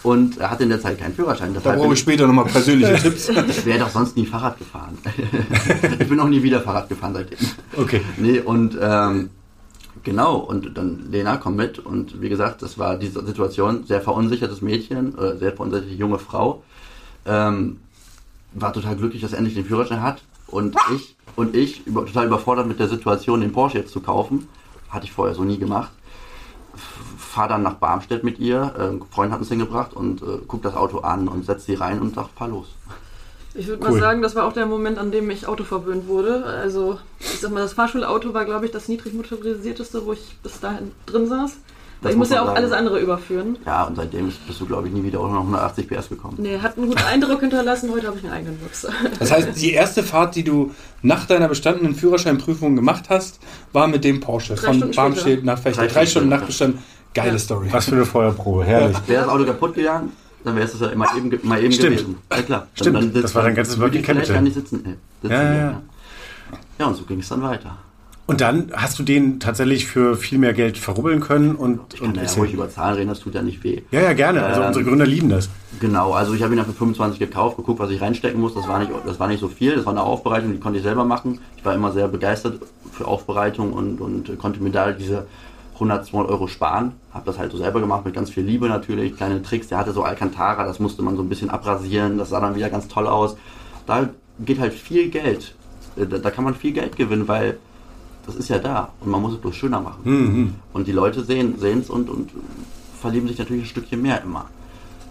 Und 0.03 0.39
er 0.39 0.49
hatte 0.49 0.63
in 0.63 0.69
der 0.69 0.81
Zeit 0.81 0.99
keinen 0.99 1.13
Führerschein. 1.13 1.53
Da 1.53 1.59
Deshalb 1.59 1.77
brauche 1.77 1.87
bin 1.87 1.93
ich 1.93 1.99
später 1.99 2.25
nochmal 2.25 2.45
persönliche 2.45 2.95
Tipps. 3.01 3.29
Ich 3.29 3.65
wäre 3.65 3.79
doch 3.79 3.89
sonst 3.89 4.17
nie 4.17 4.25
Fahrrad 4.25 4.57
gefahren. 4.57 4.97
ich 5.99 6.07
bin 6.07 6.19
auch 6.19 6.27
nie 6.27 6.41
wieder 6.41 6.61
Fahrrad 6.61 6.89
gefahren 6.89 7.13
seitdem. 7.13 7.37
Okay. 7.77 8.01
Nee, 8.17 8.39
und 8.39 8.77
ähm, 8.81 9.29
genau, 10.03 10.37
und 10.37 10.75
dann 10.75 11.11
Lena 11.11 11.37
kommt 11.37 11.57
mit 11.57 11.77
und 11.77 12.19
wie 12.19 12.29
gesagt, 12.29 12.63
das 12.63 12.79
war 12.79 12.97
diese 12.97 13.23
Situation, 13.25 13.85
sehr 13.85 14.01
verunsichertes 14.01 14.61
Mädchen, 14.61 15.17
äh, 15.17 15.37
sehr 15.37 15.53
verunsicherte 15.53 15.93
junge 15.93 16.17
Frau. 16.17 16.63
Ähm, 17.25 17.77
war 18.53 18.73
total 18.73 18.95
glücklich, 18.95 19.21
dass 19.21 19.33
er 19.33 19.37
endlich 19.37 19.55
den 19.55 19.65
Führerschein 19.65 20.01
hat. 20.01 20.23
Und 20.47 20.75
ich, 20.95 21.15
und 21.35 21.55
ich, 21.55 21.85
über, 21.85 22.05
total 22.05 22.25
überfordert 22.25 22.67
mit 22.67 22.79
der 22.79 22.89
Situation, 22.89 23.41
den 23.41 23.51
Porsche 23.51 23.77
jetzt 23.77 23.93
zu 23.93 24.01
kaufen. 24.01 24.47
Hatte 24.89 25.05
ich 25.05 25.11
vorher 25.11 25.35
so 25.35 25.43
nie 25.43 25.57
gemacht. 25.57 25.91
Fahr 27.31 27.47
dann 27.47 27.63
nach 27.63 27.75
Barmstedt 27.75 28.23
mit 28.23 28.39
ihr, 28.39 28.73
äh, 28.77 28.83
ein 28.89 29.01
Freund 29.09 29.31
hat 29.31 29.39
uns 29.39 29.49
hingebracht 29.49 29.93
und 29.93 30.21
äh, 30.21 30.25
guck 30.47 30.61
das 30.63 30.75
Auto 30.75 30.99
an 30.99 31.27
und 31.27 31.45
setzt 31.45 31.65
sie 31.65 31.75
rein 31.75 31.99
und 32.01 32.13
sagt, 32.15 32.29
fahr 32.37 32.49
los. 32.49 32.67
Ich 33.53 33.67
würde 33.67 33.83
Cool. 33.85 33.91
mal 33.93 33.99
sagen, 33.99 34.21
das 34.21 34.35
war 34.35 34.45
auch 34.45 34.53
der 34.53 34.65
Moment, 34.65 34.97
an 34.97 35.11
dem 35.11 35.29
ich 35.29 35.47
Auto 35.47 35.63
verwöhnt 35.63 36.07
wurde. 36.07 36.45
Also, 36.45 36.99
ich 37.19 37.39
sag 37.39 37.51
mal, 37.51 37.59
das 37.61 37.73
Fahrschulauto 37.73 38.33
war, 38.33 38.45
glaube 38.45 38.65
ich, 38.65 38.71
das 38.71 38.87
niedrig 38.87 39.13
motorisierteste, 39.13 40.05
wo 40.05 40.13
ich 40.13 40.37
bis 40.43 40.59
dahin 40.59 40.91
drin 41.05 41.27
saß. 41.27 41.57
Das 42.01 42.13
ich 42.13 42.17
muss 42.17 42.29
muss 42.29 42.35
ja 42.35 42.41
auch 42.41 42.47
sagen. 42.47 42.57
alles 42.57 42.71
andere 42.71 42.99
überführen. 42.99 43.57
Ja, 43.65 43.83
und 43.83 43.95
seitdem 43.95 44.33
bist 44.47 44.59
du, 44.59 44.65
glaube 44.65 44.87
ich, 44.87 44.93
nie 44.93 45.03
wieder 45.03 45.19
unter 45.21 45.37
180 45.37 45.87
PS 45.87 46.09
gekommen. 46.09 46.35
Nee, 46.39 46.57
hat 46.59 46.75
einen 46.75 46.87
guten 46.87 47.03
Eindruck 47.03 47.41
hinterlassen. 47.41 47.91
Heute 47.91 48.07
habe 48.07 48.17
ich 48.17 48.23
einen 48.23 48.33
eigenen 48.33 48.59
Wurst. 48.61 48.87
Das 49.19 49.31
heißt, 49.31 49.61
die 49.61 49.73
erste 49.73 50.01
Fahrt, 50.01 50.35
die 50.35 50.43
du 50.43 50.71
nach 51.03 51.25
deiner 51.25 51.47
bestandenen 51.47 51.93
Führerscheinprüfung 51.93 52.75
gemacht 52.75 53.05
hast, 53.09 53.39
war 53.71 53.87
mit 53.87 54.03
dem 54.03 54.19
Porsche 54.19 54.55
Drei 54.55 54.73
von 54.73 54.91
Barmstedt 54.91 55.43
nach 55.45 55.59
Fechter. 55.59 55.81
Drei 55.83 55.87
Drei 55.93 56.05
Stunden 56.07 56.09
Stunden 56.09 56.29
nach 56.29 56.37
später. 56.51 56.71
Bestand. 56.71 56.79
Geile 57.13 57.31
Ja. 57.33 57.39
Story. 57.39 57.67
Was 57.71 57.85
für 57.85 57.95
eine 57.95 58.05
Feuerprobe, 58.05 58.63
herrlich. 58.65 58.97
Wäre 59.07 59.23
das 59.25 59.29
Auto 59.31 59.45
kaputt 59.45 59.73
gegangen, 59.75 60.11
dann 60.43 60.55
wäre 60.55 60.65
es 60.65 60.79
ja 60.79 60.87
immer 60.87 61.07
eben, 61.17 61.31
mal 61.43 61.61
eben 61.61 61.71
Stimmt. 61.73 61.97
gewesen. 61.97 62.17
Ja 62.31 62.41
klar. 62.41 62.67
Stimmt, 62.75 62.95
Dann, 62.97 63.13
das 63.21 63.35
war 63.35 63.43
dein 63.43 63.55
ganzes 63.55 63.79
Working 63.79 64.01
Capital. 64.01 64.35
gar 64.35 64.41
nicht 64.41 64.53
sitzen. 64.55 64.77
Äh, 64.85 64.89
sitzen 65.21 65.33
Ja, 65.33 65.43
ja, 65.43 65.55
ja. 65.55 65.81
ja, 66.79 66.85
und 66.87 66.95
so 66.95 67.03
ging 67.03 67.19
es 67.19 67.29
dann 67.29 67.41
weiter. 67.41 67.77
Und 68.27 68.39
dann 68.39 68.71
hast 68.73 68.97
du 68.97 69.03
den 69.03 69.41
tatsächlich 69.41 69.87
für 69.87 70.15
viel 70.15 70.37
mehr 70.37 70.53
Geld 70.53 70.77
verrubbeln 70.77 71.19
können 71.19 71.53
und, 71.55 71.81
Ich 71.95 71.99
kann 71.99 72.09
und 72.09 72.17
ja 72.17 72.23
ruhig 72.37 72.53
über 72.53 72.69
Zahlen 72.69 72.95
reden, 72.95 73.09
das 73.09 73.19
tut 73.19 73.35
ja 73.35 73.41
nicht 73.41 73.61
weh. 73.63 73.81
Ja, 73.91 73.99
ja, 74.01 74.13
gerne. 74.13 74.43
Also 74.45 74.61
Ähm, 74.61 74.67
unsere 74.67 74.85
Gründer 74.85 75.05
lieben 75.05 75.27
das. 75.27 75.49
Genau, 75.81 76.13
also 76.13 76.33
ich 76.33 76.41
habe 76.41 76.53
ihn 76.53 76.57
dann 76.57 76.65
für 76.67 76.71
25 76.73 77.19
gekauft, 77.19 77.57
geguckt, 77.57 77.79
was 77.79 77.89
ich 77.89 77.99
reinstecken 77.99 78.39
muss. 78.39 78.53
Das 78.53 78.69
war 78.69 78.79
nicht, 78.79 78.91
das 79.05 79.19
war 79.19 79.27
nicht 79.27 79.41
so 79.41 79.49
viel, 79.49 79.75
das 79.75 79.85
war 79.85 79.91
eine 79.91 80.03
Aufbereitung, 80.03 80.53
die 80.53 80.59
konnte 80.59 80.77
ich 80.77 80.83
selber 80.83 81.03
machen. 81.03 81.39
Ich 81.57 81.65
war 81.65 81.73
immer 81.75 81.91
sehr 81.91 82.07
begeistert 82.07 82.61
für 82.93 83.05
Aufbereitung 83.05 83.73
und, 83.73 83.99
und 83.99 84.37
konnte 84.39 84.63
mir 84.63 84.71
da 84.71 84.91
diese 84.93 85.25
100, 85.81 86.05
200 86.05 86.31
Euro 86.31 86.47
sparen. 86.47 86.93
Habe 87.11 87.25
das 87.25 87.39
halt 87.39 87.51
so 87.51 87.57
selber 87.57 87.79
gemacht 87.79 88.05
mit 88.05 88.13
ganz 88.13 88.29
viel 88.29 88.43
Liebe 88.43 88.67
natürlich, 88.69 89.17
kleine 89.17 89.41
Tricks. 89.41 89.67
Der 89.67 89.79
hatte 89.79 89.91
so 89.93 90.03
Alcantara, 90.03 90.63
das 90.65 90.79
musste 90.79 91.01
man 91.01 91.15
so 91.17 91.23
ein 91.23 91.29
bisschen 91.29 91.49
abrasieren, 91.49 92.17
das 92.17 92.29
sah 92.29 92.39
dann 92.39 92.55
wieder 92.55 92.69
ganz 92.69 92.87
toll 92.87 93.07
aus. 93.07 93.35
Da 93.87 94.09
geht 94.39 94.59
halt 94.59 94.73
viel 94.73 95.09
Geld. 95.09 95.55
Äh, 95.97 96.05
Da, 96.05 96.29
kann 96.29 96.43
man 96.43 96.53
viel 96.53 96.71
Geld 96.71 96.95
gewinnen, 96.95 97.27
weil 97.27 97.57
das 98.25 98.35
ist 98.35 98.49
ja 98.49 98.59
da 98.59 98.89
und 99.01 99.09
man 99.09 99.21
muss 99.21 99.33
es 99.33 99.39
bloß 99.39 99.55
schöner 99.55 99.81
machen. 99.81 100.01
Und 100.73 100.87
die 100.87 100.91
Leute 100.91 101.23
sehen 101.23 101.55
es 101.59 101.89
und, 101.89 102.09
und 102.09 102.29
verlieben 103.01 103.27
sich 103.27 103.39
natürlich 103.39 103.63
ein 103.63 103.67
Stückchen 103.67 104.01
mehr 104.01 104.21
immer. 104.21 104.45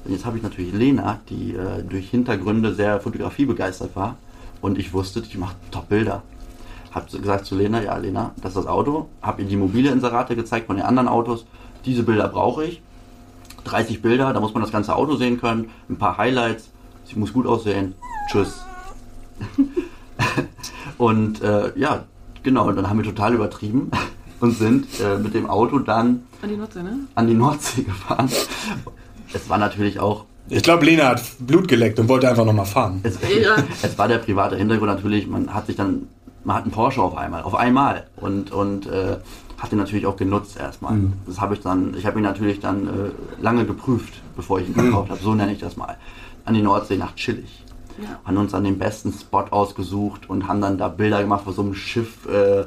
Und 0.04 0.12
jetzt 0.12 0.24
habe 0.24 0.36
ich 0.36 0.42
natürlich 0.42 0.72
Lena, 0.72 1.18
die 1.28 1.54
äh, 1.54 1.82
durch 1.82 2.08
Hintergründe 2.10 2.74
sehr 2.74 3.00
Fotografie 3.00 3.44
begeistert 3.44 3.94
war. 3.96 4.16
Und 4.62 4.78
ich 4.78 4.92
wusste, 4.92 5.20
ich 5.20 5.36
mache 5.36 5.56
Top-Bilder. 5.72 6.22
Hab 6.92 7.10
gesagt 7.10 7.46
zu 7.46 7.54
Lena, 7.56 7.82
ja 7.82 7.96
Lena, 7.96 8.32
das 8.42 8.50
ist 8.50 8.56
das 8.56 8.66
Auto. 8.66 9.08
Hab 9.22 9.38
ihr 9.38 9.44
die 9.46 9.56
mobile 9.56 9.90
Inserate 9.90 10.34
gezeigt 10.36 10.66
von 10.66 10.76
den 10.76 10.84
anderen 10.84 11.08
Autos. 11.08 11.46
Diese 11.84 12.02
Bilder 12.02 12.28
brauche 12.28 12.64
ich. 12.64 12.82
30 13.64 14.02
Bilder, 14.02 14.32
da 14.32 14.40
muss 14.40 14.54
man 14.54 14.62
das 14.62 14.72
ganze 14.72 14.94
Auto 14.96 15.16
sehen 15.16 15.40
können. 15.40 15.70
Ein 15.88 15.96
paar 15.98 16.18
Highlights. 16.18 16.70
Sie 17.04 17.18
muss 17.18 17.32
gut 17.32 17.46
aussehen. 17.46 17.94
Tschüss. 18.30 18.60
und 20.98 21.42
äh, 21.42 21.72
ja, 21.78 22.04
genau, 22.42 22.68
und 22.68 22.76
dann 22.76 22.88
haben 22.88 22.98
wir 22.98 23.04
total 23.04 23.34
übertrieben 23.34 23.90
und 24.40 24.52
sind 24.56 24.86
äh, 25.00 25.16
mit 25.18 25.34
dem 25.34 25.48
Auto 25.48 25.78
dann 25.78 26.22
An 26.42 26.48
die 26.48 26.56
Nutze, 26.56 26.82
ne? 26.82 26.98
an 27.14 27.26
die 27.26 27.34
Nordsee 27.34 27.82
gefahren. 27.82 28.28
es 29.32 29.48
war 29.48 29.58
natürlich 29.58 29.98
auch 30.00 30.24
Ich 30.48 30.62
glaube, 30.62 30.84
Lena 30.84 31.08
hat 31.08 31.22
Blut 31.38 31.68
geleckt 31.68 31.98
und 31.98 32.08
wollte 32.08 32.28
einfach 32.28 32.44
nochmal 32.44 32.66
fahren. 32.66 33.00
Es, 33.02 33.18
Ja. 33.42 33.56
es 33.82 33.96
war 33.98 34.08
der 34.08 34.18
private 34.18 34.56
Hintergrund 34.56 34.90
natürlich, 34.90 35.26
man 35.26 35.52
hat 35.54 35.66
sich 35.66 35.76
dann, 35.76 36.08
man 36.44 36.56
hat 36.56 36.62
einen 36.64 36.72
Porsche 36.72 37.02
auf 37.02 37.16
einmal, 37.16 37.42
auf 37.42 37.54
einmal 37.54 38.06
und, 38.16 38.50
und 38.52 38.86
äh, 38.86 39.16
hat 39.58 39.72
den 39.72 39.78
natürlich 39.78 40.06
auch 40.06 40.16
genutzt 40.16 40.56
erstmal. 40.58 40.98
Das 41.26 41.40
habe 41.40 41.54
ich 41.54 41.60
dann, 41.60 41.94
ich 41.94 42.06
habe 42.06 42.18
ihn 42.18 42.22
natürlich 42.22 42.60
dann 42.60 42.86
äh, 42.86 43.42
lange 43.42 43.66
geprüft, 43.66 44.14
bevor 44.36 44.58
ich 44.60 44.68
ihn 44.68 44.74
verkauft 44.74 45.10
habe, 45.10 45.20
so 45.22 45.34
nenne 45.34 45.52
ich 45.52 45.58
das 45.58 45.76
mal. 45.76 45.96
An 46.46 46.54
die 46.54 46.62
Nordsee 46.62 46.96
nach 46.96 47.14
Chillig. 47.14 47.64
Ja. 48.00 48.08
Haben 48.24 48.36
uns 48.38 48.52
dann 48.52 48.64
den 48.64 48.78
besten 48.78 49.12
Spot 49.12 49.44
ausgesucht 49.50 50.30
und 50.30 50.48
haben 50.48 50.62
dann 50.62 50.78
da 50.78 50.88
Bilder 50.88 51.20
gemacht 51.20 51.44
von 51.44 51.52
so 51.52 51.60
einem 51.60 51.74
Schiff, 51.74 52.26
äh, 52.26 52.64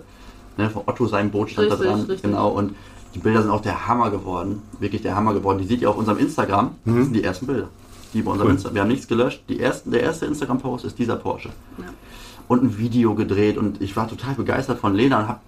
ne, 0.57 0.69
von 0.69 0.83
Otto 0.85 1.07
sein 1.07 1.31
Boot 1.31 1.49
stand 1.49 1.71
Richtig, 1.71 1.87
da 1.87 1.91
dran. 1.91 1.99
richtig. 2.01 2.21
Genau, 2.21 2.49
und 2.49 2.75
die 3.15 3.19
Bilder 3.19 3.41
sind 3.41 3.51
auch 3.51 3.61
der 3.61 3.87
Hammer 3.87 4.11
geworden, 4.11 4.61
wirklich 4.79 5.01
der 5.01 5.15
Hammer 5.15 5.33
geworden. 5.33 5.57
Die 5.59 5.65
seht 5.65 5.81
ihr 5.81 5.89
auf 5.89 5.97
unserem 5.97 6.19
Instagram, 6.19 6.75
das 6.85 6.93
sind 6.95 7.13
die 7.13 7.23
ersten 7.23 7.47
Bilder. 7.47 7.69
Die 8.13 8.21
bei 8.21 8.31
unserem 8.31 8.49
Cool. 8.49 8.53
Insta 8.55 8.73
wir 8.73 8.81
haben 8.81 8.89
nichts 8.89 9.07
gelöscht. 9.07 9.43
Die 9.49 9.59
ersten, 9.59 9.89
der 9.89 10.03
erste 10.03 10.27
Instagram-Post 10.27 10.85
ist 10.85 10.99
dieser 10.99 11.15
Porsche 11.15 11.49
Ja. 11.79 11.85
Und 12.47 12.63
ein 12.63 12.77
Video 12.77 13.15
gedreht 13.15 13.57
und 13.57 13.81
ich 13.81 13.95
war 13.95 14.07
total 14.07 14.35
begeistert 14.35 14.79
von 14.79 14.93
Lena 14.95 15.19
und 15.21 15.27
habe 15.27 15.39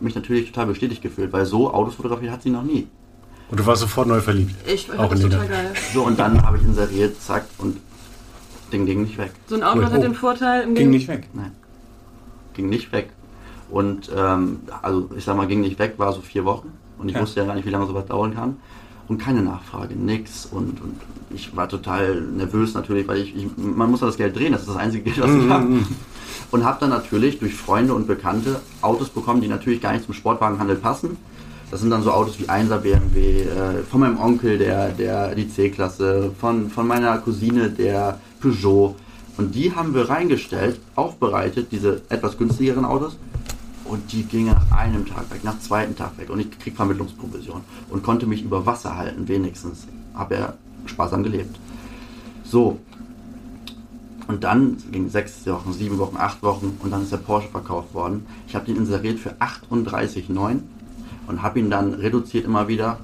mich 0.00 0.14
natürlich 0.14 0.46
total 0.50 0.66
bestätigt 0.66 1.02
gefühlt, 1.02 1.32
weil 1.32 1.44
so 1.46 1.72
Autos 1.72 1.94
fotografiert 1.94 2.32
hat 2.32 2.42
sie 2.42 2.50
noch 2.50 2.62
nie. 2.62 2.86
Und 3.50 3.58
du 3.60 3.66
warst 3.66 3.80
sofort 3.80 4.06
neu 4.08 4.20
verliebt. 4.20 4.54
Ich 4.66 4.88
Lena. 4.88 5.06
total 5.08 5.48
geil. 5.48 5.72
So 5.94 6.02
und 6.04 6.18
dann 6.18 6.42
habe 6.42 6.56
ich 6.58 6.64
inseriert, 6.64 7.20
zack 7.20 7.44
und 7.58 7.78
Ding 8.72 8.84
ging 8.86 9.02
nicht 9.02 9.16
weg. 9.18 9.32
So 9.46 9.54
ein 9.56 9.62
Auto 9.62 9.78
Cool. 9.78 9.86
hat 9.86 9.98
Oh. 9.98 10.02
den 10.02 10.14
Vorteil 10.14 10.62
im 10.64 10.74
Ging 10.74 10.90
nicht 10.90 11.08
weg. 11.08 11.28
Nein. 11.32 11.52
Ging 12.54 12.68
nicht 12.68 12.92
weg. 12.92 13.10
Und 13.70 14.10
ähm, 14.16 14.60
also 14.82 15.08
ich 15.16 15.24
sag 15.24 15.36
mal, 15.36 15.46
ging 15.46 15.60
nicht 15.60 15.78
weg, 15.78 15.94
war 15.98 16.12
so 16.12 16.20
vier 16.20 16.44
Wochen 16.44 16.72
und 16.98 17.08
ich 17.08 17.14
Ja. 17.14 17.20
wusste 17.22 17.40
ja 17.40 17.46
gar 17.46 17.54
nicht, 17.54 17.66
wie 17.66 17.70
lange 17.70 17.86
sowas 17.86 18.06
dauern 18.06 18.34
kann. 18.34 18.56
Und 19.08 19.16
keine 19.18 19.40
Nachfrage, 19.40 19.94
nix. 19.94 20.44
Und, 20.44 20.82
und 20.82 21.00
ich 21.34 21.56
war 21.56 21.66
total 21.68 22.20
nervös 22.20 22.74
natürlich, 22.74 23.08
weil 23.08 23.18
ich, 23.22 23.34
ich 23.34 23.46
man 23.56 23.90
muss 23.90 24.00
ja 24.02 24.06
das 24.06 24.18
Geld 24.18 24.36
drehen, 24.36 24.52
das 24.52 24.62
ist 24.62 24.68
das 24.68 24.76
einzige 24.76 25.04
Geld, 25.04 25.18
was 25.20 25.30
ich 25.34 25.48
habe. 25.48 25.66
Und 26.50 26.64
habe 26.64 26.80
dann 26.80 26.90
natürlich 26.90 27.38
durch 27.38 27.54
Freunde 27.54 27.94
und 27.94 28.06
Bekannte 28.06 28.60
Autos 28.80 29.10
bekommen, 29.10 29.40
die 29.40 29.48
natürlich 29.48 29.80
gar 29.82 29.92
nicht 29.92 30.04
zum 30.04 30.14
Sportwagenhandel 30.14 30.76
passen. 30.76 31.18
Das 31.70 31.80
sind 31.80 31.90
dann 31.90 32.02
so 32.02 32.10
Autos 32.12 32.38
wie 32.38 32.48
1er 32.48 32.78
BMW, 32.78 33.42
äh, 33.42 33.82
von 33.82 34.00
meinem 34.00 34.18
Onkel 34.18 34.56
der, 34.56 34.88
der 34.88 35.34
die 35.34 35.48
C-Klasse, 35.48 36.30
von, 36.40 36.70
von 36.70 36.86
meiner 36.86 37.18
Cousine 37.18 37.68
der 37.68 38.18
Peugeot. 38.40 38.96
Und 39.36 39.54
die 39.54 39.74
haben 39.74 39.94
wir 39.94 40.08
reingestellt, 40.08 40.80
aufbereitet, 40.96 41.68
diese 41.70 42.02
etwas 42.08 42.38
günstigeren 42.38 42.84
Autos. 42.84 43.18
Und 43.84 44.12
die 44.12 44.24
gingen 44.24 44.54
nach 44.54 44.78
einem 44.78 45.06
Tag 45.06 45.30
weg, 45.30 45.44
nach 45.44 45.58
zweiten 45.60 45.94
Tag 45.96 46.18
weg. 46.18 46.30
Und 46.30 46.40
ich 46.40 46.58
krieg 46.58 46.74
Vermittlungsprovision 46.74 47.62
und 47.90 48.02
konnte 48.02 48.26
mich 48.26 48.42
über 48.42 48.66
Wasser 48.66 48.96
halten, 48.96 49.28
wenigstens. 49.28 49.86
Habe 50.14 50.36
er 50.36 50.54
sparsam 50.86 51.22
gelebt. 51.22 51.58
So. 52.44 52.78
Und 54.28 54.44
dann 54.44 54.76
ging 54.92 55.08
sechs 55.08 55.46
Wochen, 55.46 55.72
sieben 55.72 55.98
Wochen, 55.98 56.16
acht 56.16 56.42
Wochen 56.42 56.78
und 56.82 56.90
dann 56.92 57.02
ist 57.02 57.12
der 57.12 57.16
Porsche 57.16 57.48
verkauft 57.48 57.94
worden. 57.94 58.26
Ich 58.46 58.54
habe 58.54 58.66
den 58.66 58.76
inseriert 58.76 59.18
für 59.18 59.30
38,9 59.40 60.60
und 61.26 61.42
habe 61.42 61.58
ihn 61.58 61.70
dann 61.70 61.94
reduziert 61.94 62.44
immer 62.44 62.68
wieder, 62.68 62.98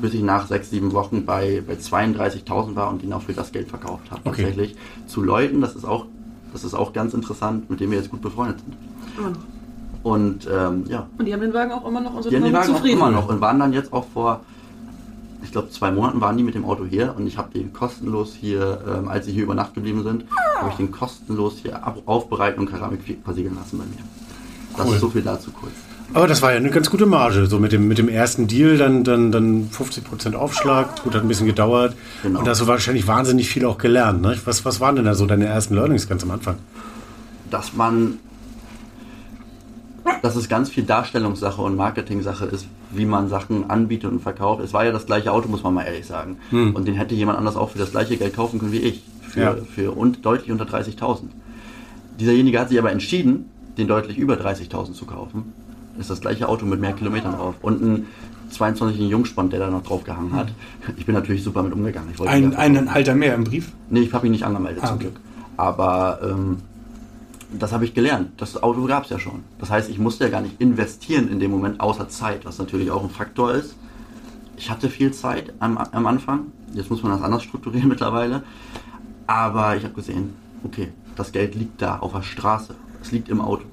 bis 0.00 0.14
ich 0.14 0.22
nach 0.22 0.46
sechs, 0.46 0.70
sieben 0.70 0.92
Wochen 0.92 1.26
bei, 1.26 1.62
bei 1.66 1.74
32.000 1.74 2.74
war 2.74 2.88
und 2.90 3.02
ihn 3.02 3.12
auch 3.12 3.22
für 3.22 3.34
das 3.34 3.52
Geld 3.52 3.68
verkauft 3.68 4.10
habe. 4.10 4.22
Okay. 4.24 4.42
Tatsächlich 4.44 4.76
zu 5.06 5.22
Leuten, 5.22 5.60
das 5.60 5.76
ist 5.76 5.84
auch, 5.84 6.06
das 6.52 6.64
ist 6.64 6.72
auch 6.74 6.94
ganz 6.94 7.12
interessant, 7.12 7.68
mit 7.68 7.80
denen 7.80 7.90
wir 7.92 7.98
jetzt 7.98 8.10
gut 8.10 8.22
befreundet 8.22 8.60
sind. 8.60 9.26
Und, 9.26 9.36
Und 10.02 10.48
ähm, 10.50 10.84
ja, 10.88 11.06
und 11.18 11.26
die 11.26 11.32
haben 11.34 11.42
den 11.42 11.52
Wagen 11.54 11.72
auch 11.72 11.86
immer 11.86 12.00
noch 12.00 12.14
und 12.14 12.22
sind 12.22 12.32
die 12.32 12.36
haben 12.36 12.42
den 12.44 12.50
immer 12.50 12.60
Wagen 12.60 12.72
auch 12.72 12.76
zufrieden. 12.76 12.98
immer 12.98 13.10
noch 13.10 13.28
und 13.28 13.40
waren 13.42 13.58
dann 13.58 13.72
jetzt 13.74 13.92
auch 13.92 14.06
vor, 14.14 14.40
ich 15.44 15.52
glaube, 15.52 15.70
zwei 15.70 15.90
Monaten 15.90 16.20
waren 16.20 16.36
die 16.36 16.42
mit 16.42 16.54
dem 16.54 16.64
Auto 16.64 16.84
hier 16.84 17.14
und 17.16 17.26
ich 17.26 17.38
habe 17.38 17.50
den 17.52 17.72
kostenlos 17.72 18.34
hier, 18.34 18.80
ähm, 18.88 19.08
als 19.08 19.26
sie 19.26 19.32
hier 19.32 19.44
über 19.44 19.54
Nacht 19.54 19.74
geblieben 19.74 20.02
sind, 20.02 20.24
habe 20.56 20.70
ich 20.70 20.76
den 20.76 20.90
kostenlos 20.90 21.58
hier 21.62 21.80
aufbereiten 22.06 22.60
und 22.60 22.70
Keramik 22.70 23.00
versiegeln 23.24 23.54
lassen 23.54 23.78
bei 23.78 23.84
mir. 23.84 24.02
Das 24.76 24.86
Cool. 24.86 24.94
ist 24.94 25.00
so 25.00 25.10
viel 25.10 25.22
dazu 25.22 25.50
kurz. 25.52 25.72
Aber 26.12 26.26
das 26.26 26.42
war 26.42 26.50
ja 26.52 26.58
eine 26.58 26.70
ganz 26.70 26.90
gute 26.90 27.06
Marge. 27.06 27.46
So 27.46 27.58
mit 27.58 27.72
dem, 27.72 27.88
mit 27.88 27.98
dem 27.98 28.08
ersten 28.08 28.46
Deal 28.46 28.76
dann, 28.76 29.04
dann, 29.04 29.32
dann 29.32 29.70
50% 29.70 30.34
Aufschlag. 30.34 31.02
Gut, 31.02 31.14
hat 31.14 31.22
ein 31.22 31.28
bisschen 31.28 31.46
gedauert. 31.46 31.94
Genau. 32.22 32.40
Und 32.40 32.44
da 32.44 32.50
hast 32.52 32.60
du 32.60 32.66
wahrscheinlich 32.66 33.06
wahnsinnig 33.06 33.48
viel 33.48 33.64
auch 33.64 33.78
gelernt. 33.78 34.20
Ne? 34.22 34.36
Was, 34.44 34.64
was 34.64 34.80
waren 34.80 34.96
denn 34.96 35.06
da 35.06 35.14
so 35.14 35.26
deine 35.26 35.46
ersten 35.46 35.74
Learnings 35.74 36.08
ganz 36.08 36.22
am 36.22 36.30
Anfang? 36.30 36.56
dass 37.50 37.72
man, 37.74 38.18
dass 40.22 40.36
es 40.36 40.48
ganz 40.48 40.70
viel 40.70 40.84
Darstellungssache 40.84 41.60
und 41.62 41.76
Marketingsache 41.76 42.44
ist, 42.46 42.66
wie 42.92 43.04
man 43.06 43.28
Sachen 43.28 43.70
anbietet 43.70 44.10
und 44.12 44.20
verkauft. 44.20 44.62
Es 44.62 44.72
war 44.72 44.84
ja 44.84 44.92
das 44.92 45.06
gleiche 45.06 45.32
Auto, 45.32 45.48
muss 45.48 45.62
man 45.62 45.74
mal 45.74 45.82
ehrlich 45.84 46.06
sagen. 46.06 46.36
Und 46.50 46.86
den 46.86 46.94
hätte 46.94 47.14
jemand 47.14 47.38
anders 47.38 47.56
auch 47.56 47.70
für 47.70 47.78
das 47.78 47.90
gleiche 47.90 48.16
Geld 48.16 48.34
kaufen 48.36 48.58
können 48.58 48.72
wie 48.72 48.78
ich. 48.78 49.02
Für, 49.22 49.40
Ja. 49.40 49.54
für 49.74 49.90
und 49.96 50.24
deutlich 50.24 50.52
unter 50.52 50.64
30.000. 50.64 51.24
Dieserjenige 52.20 52.60
hat 52.60 52.68
sich 52.68 52.78
aber 52.78 52.92
entschieden, 52.92 53.46
den 53.76 53.88
deutlich 53.88 54.16
über 54.18 54.34
30.000 54.34 54.92
zu 54.92 55.04
kaufen. 55.06 55.52
Ist 55.98 56.10
das 56.10 56.20
gleiche 56.20 56.48
Auto 56.48 56.64
mit 56.66 56.80
mehr 56.80 56.92
Kilometern 56.92 57.32
drauf. 57.32 57.54
Und 57.62 57.82
ein 57.82 58.06
22 58.50 59.00
Jungspand, 59.10 59.52
der 59.52 59.60
da 59.60 59.70
noch 59.70 59.82
drauf 59.82 60.04
gehangen 60.04 60.32
hat. 60.34 60.48
Ich 60.96 61.06
bin 61.06 61.14
natürlich 61.14 61.42
super 61.42 61.62
mit 61.64 61.72
umgegangen. 61.72 62.10
Ein, 62.26 62.54
einen 62.54 62.94
Halter 62.94 63.14
mehr 63.16 63.34
im 63.34 63.42
Brief. 63.44 63.72
Nee, 63.90 64.00
ich 64.00 64.12
habe 64.12 64.26
ihn 64.26 64.32
nicht 64.32 64.44
angemeldet 64.44 64.82
Ah, 64.84 64.88
zum 64.88 64.96
okay. 64.96 65.04
Glück. 65.06 65.20
Aber 65.56 66.20
ähm, 66.22 66.58
das 67.58 67.72
habe 67.72 67.84
ich 67.84 67.94
gelernt. 67.94 68.32
Das 68.36 68.62
Auto 68.62 68.84
gab 68.84 69.04
es 69.04 69.10
ja 69.10 69.18
schon. 69.18 69.44
Das 69.58 69.70
heißt, 69.70 69.90
ich 69.90 69.98
musste 69.98 70.24
ja 70.24 70.30
gar 70.30 70.40
nicht 70.40 70.60
investieren 70.60 71.28
in 71.28 71.40
dem 71.40 71.50
Moment, 71.50 71.80
außer 71.80 72.08
Zeit, 72.08 72.44
was 72.44 72.58
natürlich 72.58 72.90
auch 72.90 73.02
ein 73.02 73.10
Faktor 73.10 73.52
ist. 73.52 73.76
Ich 74.56 74.70
hatte 74.70 74.88
viel 74.88 75.12
Zeit 75.12 75.52
am, 75.58 75.76
am 75.78 76.06
Anfang. 76.06 76.52
Jetzt 76.72 76.90
muss 76.90 77.02
man 77.02 77.12
das 77.12 77.22
anders 77.22 77.42
strukturieren 77.42 77.88
mittlerweile. 77.90 78.42
Aber 79.26 79.76
ich 79.76 79.84
habe 79.84 79.94
gesehen, 79.94 80.34
okay, 80.64 80.92
das 81.16 81.32
Geld 81.32 81.54
liegt 81.54 81.80
da 81.80 81.98
auf 81.98 82.12
der 82.12 82.22
Straße. 82.22 82.74
Es 83.02 83.12
liegt 83.12 83.28
im 83.28 83.40
Auto. 83.40 83.64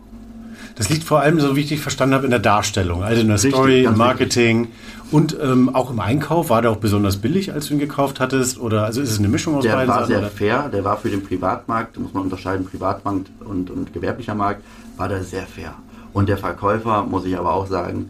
Das 0.75 0.89
liegt 0.89 1.03
vor 1.03 1.20
allem, 1.22 1.39
so 1.39 1.56
wie 1.56 1.62
ich 1.62 1.68
dich 1.70 1.80
verstanden 1.82 2.15
habe, 2.15 2.25
in 2.25 2.32
der 2.32 2.39
Darstellung. 2.39 3.03
Also 3.03 3.22
in 3.22 3.27
der 3.27 3.36
Richtig, 3.36 3.53
Story, 3.53 3.84
im 3.84 3.98
Marketing 3.98 4.70
und 5.12 5.36
ähm, 5.41 5.74
auch 5.75 5.91
im 5.91 6.00
Einkauf. 6.00 6.50
War 6.50 6.62
der 6.62 6.72
auch 6.72 6.77
besonders 6.77 7.18
billig, 7.18 7.53
als 7.53 7.68
du 7.68 7.74
ihn 7.74 7.80
gekauft 7.80 8.20
hattest? 8.20 8.60
Oder 8.60 8.86
also 8.86 9.01
ist 9.01 9.12
es 9.12 9.20
eine 9.20 9.27
Mischung 9.27 9.56
aus 9.56 9.63
Der 9.63 9.74
beiden 9.74 9.89
war 9.89 9.96
Sachen? 10.00 10.08
sehr 10.08 10.20
oder? 10.20 10.30
fair, 10.30 10.70
der 10.70 10.84
war 10.84 10.98
für 10.98 11.10
den 11.10 11.24
Privatmarkt, 11.24 11.96
da 11.98 12.01
muss 12.01 12.13
man 12.13 12.24
unterscheiden, 12.24 12.65
Privatmarkt 12.65 13.30
und, 13.46 13.70
und 13.70 13.94
gewerblicher 13.94 14.36
Markt, 14.36 14.63
war 14.98 15.08
der 15.10 15.24
sehr 15.24 15.44
fair. 15.48 15.74
Und 16.13 16.30
der 16.30 16.38
Verkäufer, 16.38 17.03
muss 17.03 17.25
ich 17.25 17.38
aber 17.38 17.53
auch 17.53 17.68
sagen, 17.68 18.10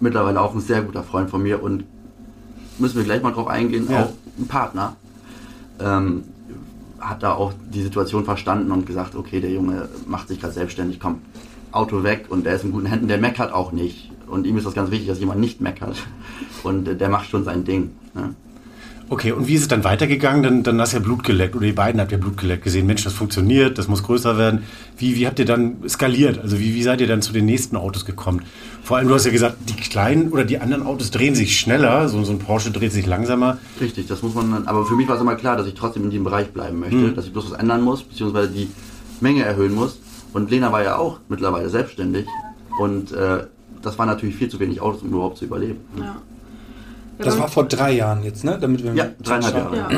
mittlerweile 0.00 0.40
auch 0.40 0.54
ein 0.54 0.60
sehr 0.60 0.82
guter 0.82 1.02
Freund 1.02 1.30
von 1.30 1.42
mir 1.42 1.62
und 1.62 1.84
müssen 2.78 2.96
wir 2.96 3.04
gleich 3.04 3.22
mal 3.22 3.32
drauf 3.32 3.48
eingehen, 3.48 3.86
Ja. 3.90 4.04
auch 4.04 4.12
ein 4.38 4.46
Partner, 4.46 4.94
ähm, 5.80 6.24
hat 7.00 7.22
da 7.22 7.32
auch 7.34 7.52
die 7.72 7.82
Situation 7.82 8.24
verstanden 8.24 8.72
und 8.72 8.86
gesagt, 8.86 9.14
okay, 9.14 9.40
der 9.40 9.50
Junge 9.50 9.88
macht 10.06 10.28
sich 10.28 10.40
gerade 10.40 10.52
selbstständig, 10.54 10.98
komm, 11.00 11.20
Auto 11.72 12.02
weg 12.02 12.26
und 12.28 12.46
der 12.46 12.54
ist 12.54 12.64
in 12.64 12.72
guten 12.72 12.86
Händen, 12.86 13.08
der 13.08 13.18
meckert 13.18 13.52
auch 13.52 13.72
nicht. 13.72 14.10
Und 14.26 14.46
ihm 14.46 14.56
ist 14.58 14.66
das 14.66 14.74
ganz 14.74 14.90
wichtig, 14.90 15.08
dass 15.08 15.20
jemand 15.20 15.40
nicht 15.40 15.60
meckert. 15.60 15.96
Und 16.62 16.86
äh, 16.86 16.96
der 16.96 17.08
macht 17.08 17.28
schon 17.30 17.44
sein 17.44 17.64
Ding. 17.64 17.90
Ne? 18.14 18.34
Okay, 19.10 19.32
und 19.32 19.48
wie 19.48 19.54
ist 19.54 19.62
es 19.62 19.68
dann 19.68 19.84
weitergegangen? 19.84 20.42
Dann, 20.42 20.62
dann 20.62 20.80
hast 20.80 20.92
du 20.92 20.98
ja 20.98 21.02
Blut 21.02 21.24
geleckt 21.24 21.56
oder 21.56 21.64
die 21.64 21.72
beiden 21.72 21.98
habt 21.98 22.12
ja 22.12 22.18
Blut 22.18 22.36
geleckt 22.36 22.64
gesehen. 22.64 22.86
Mensch, 22.86 23.04
das 23.04 23.14
funktioniert, 23.14 23.78
das 23.78 23.88
muss 23.88 24.02
größer 24.02 24.36
werden. 24.36 24.64
Wie, 24.98 25.16
wie 25.16 25.26
habt 25.26 25.38
ihr 25.38 25.46
dann 25.46 25.76
skaliert? 25.88 26.38
Also 26.38 26.60
wie, 26.60 26.74
wie 26.74 26.82
seid 26.82 27.00
ihr 27.00 27.06
dann 27.06 27.22
zu 27.22 27.32
den 27.32 27.46
nächsten 27.46 27.76
Autos 27.76 28.04
gekommen? 28.04 28.42
Vor 28.82 28.98
allem, 28.98 29.08
du 29.08 29.14
hast 29.14 29.24
ja 29.24 29.32
gesagt, 29.32 29.56
die 29.66 29.76
kleinen 29.76 30.28
oder 30.28 30.44
die 30.44 30.58
anderen 30.58 30.82
Autos 30.82 31.10
drehen 31.10 31.34
sich 31.34 31.58
schneller. 31.58 32.10
So, 32.10 32.22
so 32.22 32.32
ein 32.32 32.38
Porsche 32.38 32.70
dreht 32.70 32.92
sich 32.92 33.06
langsamer. 33.06 33.56
Richtig, 33.80 34.08
das 34.08 34.22
muss 34.22 34.34
man 34.34 34.52
dann. 34.52 34.68
Aber 34.68 34.84
für 34.84 34.94
mich 34.94 35.08
war 35.08 35.14
es 35.14 35.22
immer 35.22 35.36
klar, 35.36 35.56
dass 35.56 35.66
ich 35.66 35.74
trotzdem 35.74 36.04
in 36.04 36.10
diesem 36.10 36.24
Bereich 36.24 36.48
bleiben 36.48 36.78
möchte, 36.78 37.12
dass 37.12 37.24
ich 37.24 37.32
bloß 37.32 37.52
was 37.52 37.58
ändern 37.58 37.80
muss, 37.80 38.02
beziehungsweise 38.02 38.50
die 38.50 38.68
Menge 39.20 39.42
erhöhen 39.42 39.74
muss. 39.74 39.98
Und 40.38 40.52
Lena 40.52 40.70
war 40.70 40.84
ja 40.84 40.96
auch 40.96 41.18
mittlerweile 41.28 41.68
selbstständig. 41.68 42.24
Und 42.78 43.10
äh, 43.10 43.46
das 43.82 43.98
war 43.98 44.06
natürlich 44.06 44.36
viel 44.36 44.48
zu 44.48 44.60
wenig 44.60 44.80
Autos, 44.80 45.02
um 45.02 45.08
überhaupt 45.08 45.36
zu 45.36 45.46
überleben. 45.46 45.80
Ja. 45.96 46.04
Ja, 46.04 47.24
Das 47.24 47.36
war 47.40 47.48
vor 47.48 47.64
drei 47.64 47.90
Jahren 47.90 48.22
jetzt, 48.22 48.44
ne? 48.44 48.56
Damit 48.60 48.84
wir 48.84 48.94
Ja, 48.94 49.06
dreieinhalb 49.20 49.56
Jahre. 49.56 49.76
Ja. 49.76 49.88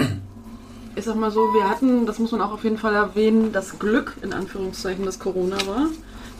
Ich 0.97 1.05
sag 1.05 1.15
mal 1.17 1.31
so, 1.31 1.41
wir 1.55 1.69
hatten, 1.71 2.05
das 2.05 2.19
muss 2.19 2.33
man 2.33 2.41
auch 2.43 2.53
auf 2.53 2.65
jeden 2.65 2.77
Fall 2.79 2.95
erwähnen, 2.95 3.53
das 3.53 3.79
Glück, 3.79 4.15
in 4.23 4.33
Anführungszeichen, 4.33 5.05
dass 5.05 5.19
Corona 5.19 5.57
war. 5.67 5.87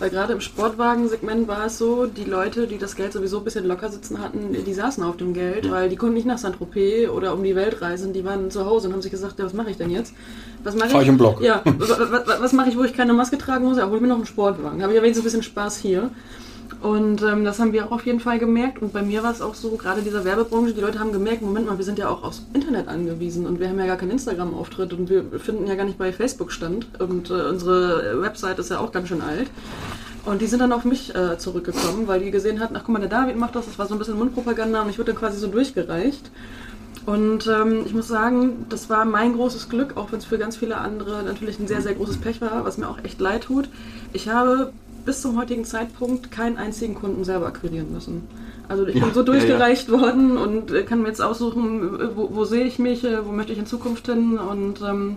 Weil 0.01 0.09
gerade 0.11 0.33
im 0.33 0.41
Sportwagensegment 0.41 1.47
war 1.47 1.67
es 1.67 1.77
so, 1.77 2.07
die 2.07 2.25
Leute, 2.25 2.67
die 2.67 2.79
das 2.79 2.97
Geld 2.97 3.13
sowieso 3.13 3.39
ein 3.39 3.45
bisschen 3.45 3.67
locker 3.67 3.91
sitzen 3.91 4.19
hatten, 4.21 4.57
die 4.65 4.73
saßen 4.75 5.05
auf 5.05 5.19
dem 5.19 5.35
Geld, 5.35 5.67
Ja. 5.67 5.73
weil 5.73 5.89
die 5.91 5.97
konnten 5.97 6.15
nicht 6.15 6.27
nach 6.27 6.39
Saint-Tropez 6.39 7.11
oder 7.11 7.35
um 7.35 7.43
die 7.45 7.55
Welt 7.55 7.83
reisen, 7.83 8.15
die 8.15 8.25
waren 8.25 8.51
zu 8.51 8.65
Hause 8.65 8.89
und 8.89 8.95
haben 8.95 9.03
sich 9.03 9.11
gesagt, 9.11 9.39
ja, 9.39 9.45
was 9.45 9.53
mache 9.53 9.71
ich 9.71 9.77
denn 9.77 9.91
jetzt? 9.91 10.15
Was 10.65 10.75
mache 10.75 10.89
Fahr 10.89 11.03
ich 11.03 11.09
im 11.09 11.19
Block. 11.19 11.43
Ja, 11.43 11.61
was, 11.65 11.91
was, 11.91 12.41
was 12.41 12.53
mache 12.55 12.71
ich, 12.71 12.79
wo 12.79 12.85
ich 12.85 12.95
keine 12.95 13.13
Maske 13.13 13.37
tragen 13.37 13.67
muss? 13.67 13.77
Ja, 13.77 13.89
hol 13.91 14.01
mir 14.01 14.09
noch 14.09 14.17
einen 14.17 14.27
Sportwagen. 14.27 14.83
Habe 14.83 14.93
ich 14.93 14.97
ja 14.97 15.03
wenigstens 15.03 15.23
ein 15.23 15.25
bisschen 15.25 15.43
Spaß 15.43 15.77
hier. 15.79 16.11
Und 16.83 17.23
ähm, 17.23 17.45
das 17.45 17.59
haben 17.59 17.73
wir 17.73 17.87
auch 17.87 17.93
auf 17.93 18.07
jeden 18.07 18.21
Fall 18.21 18.39
gemerkt. 18.39 18.81
Und 18.81 18.93
bei 18.93 19.03
mir 19.03 19.23
war 19.23 19.33
es 19.33 19.43
auch 19.43 19.55
so, 19.55 19.73
gerade 19.73 20.01
dieser 20.01 20.25
Werbebranche, 20.25 20.73
die 20.73 20.81
Leute 20.81 20.99
haben 20.99 21.13
gemerkt, 21.13 21.43
Moment 21.43 21.67
mal, 21.67 21.77
wir 21.77 21.85
sind 21.85 21.99
ja 21.99 22.09
auch 22.09 22.23
aufs 22.23 22.43
Internet 22.55 22.89
angewiesen 22.89 23.47
und 23.47 23.61
wir 23.61 23.69
haben 23.69 23.79
ja 23.79 23.87
gar 23.87 23.97
keinen 23.97 24.13
Instagram-Auftritt 24.13 24.95
und 24.95 25.11
wir 25.11 25.25
finden 25.39 25.67
ja 25.67 25.75
gar 25.75 25.85
nicht 25.85 25.99
bei 25.99 26.13
Facebook 26.13 26.53
stand. 26.53 26.87
Und 26.99 27.29
äh, 27.29 27.35
unsere 27.35 28.23
Website 28.23 28.59
ist 28.59 28.71
ja 28.71 28.79
auch 28.79 28.93
ganz 28.93 29.09
schön 29.09 29.21
alt. 29.21 29.51
Und 30.25 30.41
die 30.41 30.47
sind 30.47 30.61
dann 30.61 30.73
auf 30.73 30.85
mich 30.85 31.15
äh, 31.15 31.37
zurückgekommen, 31.39 32.07
weil 32.07 32.21
die 32.21 32.31
gesehen 32.31 32.61
hatten, 32.61 32.77
ach 32.77 32.83
guck 32.85 32.95
mal, 32.95 33.01
der 33.01 33.09
David 33.09 33.37
macht 33.37 33.57
das, 33.57 33.67
das 33.67 33.79
war 33.79 33.87
so 33.87 33.95
ein 33.95 33.99
bisschen 33.99 34.19
Mundpropaganda 34.19 34.83
und 34.83 34.91
ich 34.91 34.99
wurde 34.99 35.13
dann 35.13 35.21
quasi 35.21 35.39
so 35.39 35.49
durchgereicht. 35.49 36.31
Und 37.07 37.47
ähm, 37.47 37.83
ich 37.87 37.95
muss 37.95 38.09
sagen, 38.09 38.67
das 38.69 38.91
war 38.91 39.05
mein 39.05 39.35
großes 39.35 39.69
Glück, 39.69 39.97
auch 39.97 40.13
wenn 40.13 40.19
es 40.19 40.27
für 40.27 40.39
ganz 40.39 40.57
viele 40.57 40.77
andere 40.79 41.23
natürlich 41.23 41.59
ein 41.59 41.67
sehr, 41.67 41.81
sehr 41.81 41.95
großes 41.95 42.19
Pech 42.19 42.41
war, 42.41 42.65
was 42.65 42.77
mir 42.79 42.89
auch 42.89 42.99
echt 43.03 43.21
leid 43.21 43.45
tut. 43.45 43.69
Ich 44.13 44.29
habe 44.29 44.73
bis 45.05 45.23
zum 45.23 45.39
heutigen 45.39 45.65
Zeitpunkt 45.65 46.31
keinen 46.31 46.57
einzigen 46.57 46.95
Kunden 46.95 47.25
selber 47.25 47.47
akquirieren 47.47 47.93
müssen. 47.93 48.23
Also 48.69 48.87
ich 48.87 48.95
Ja, 48.95 49.05
bin 49.05 49.15
so 49.15 49.21
ja, 49.21 49.27
durchgereicht 49.27 49.91
worden 49.91 50.37
und 50.37 50.71
äh, 50.71 50.83
kann 50.85 51.03
mir 51.03 51.09
jetzt 51.09 51.21
aussuchen, 51.23 52.01
äh, 52.01 52.17
wo, 52.17 52.31
wo 52.35 52.45
sehe 52.45 52.65
ich 52.65 52.79
mich, 52.79 53.05
äh, 53.05 53.27
wo 53.27 53.33
möchte 53.33 53.53
ich 53.53 53.59
in 53.59 53.67
Zukunft 53.67 54.07
hin 54.07 54.39
und 54.39 54.81
ähm, 54.83 55.17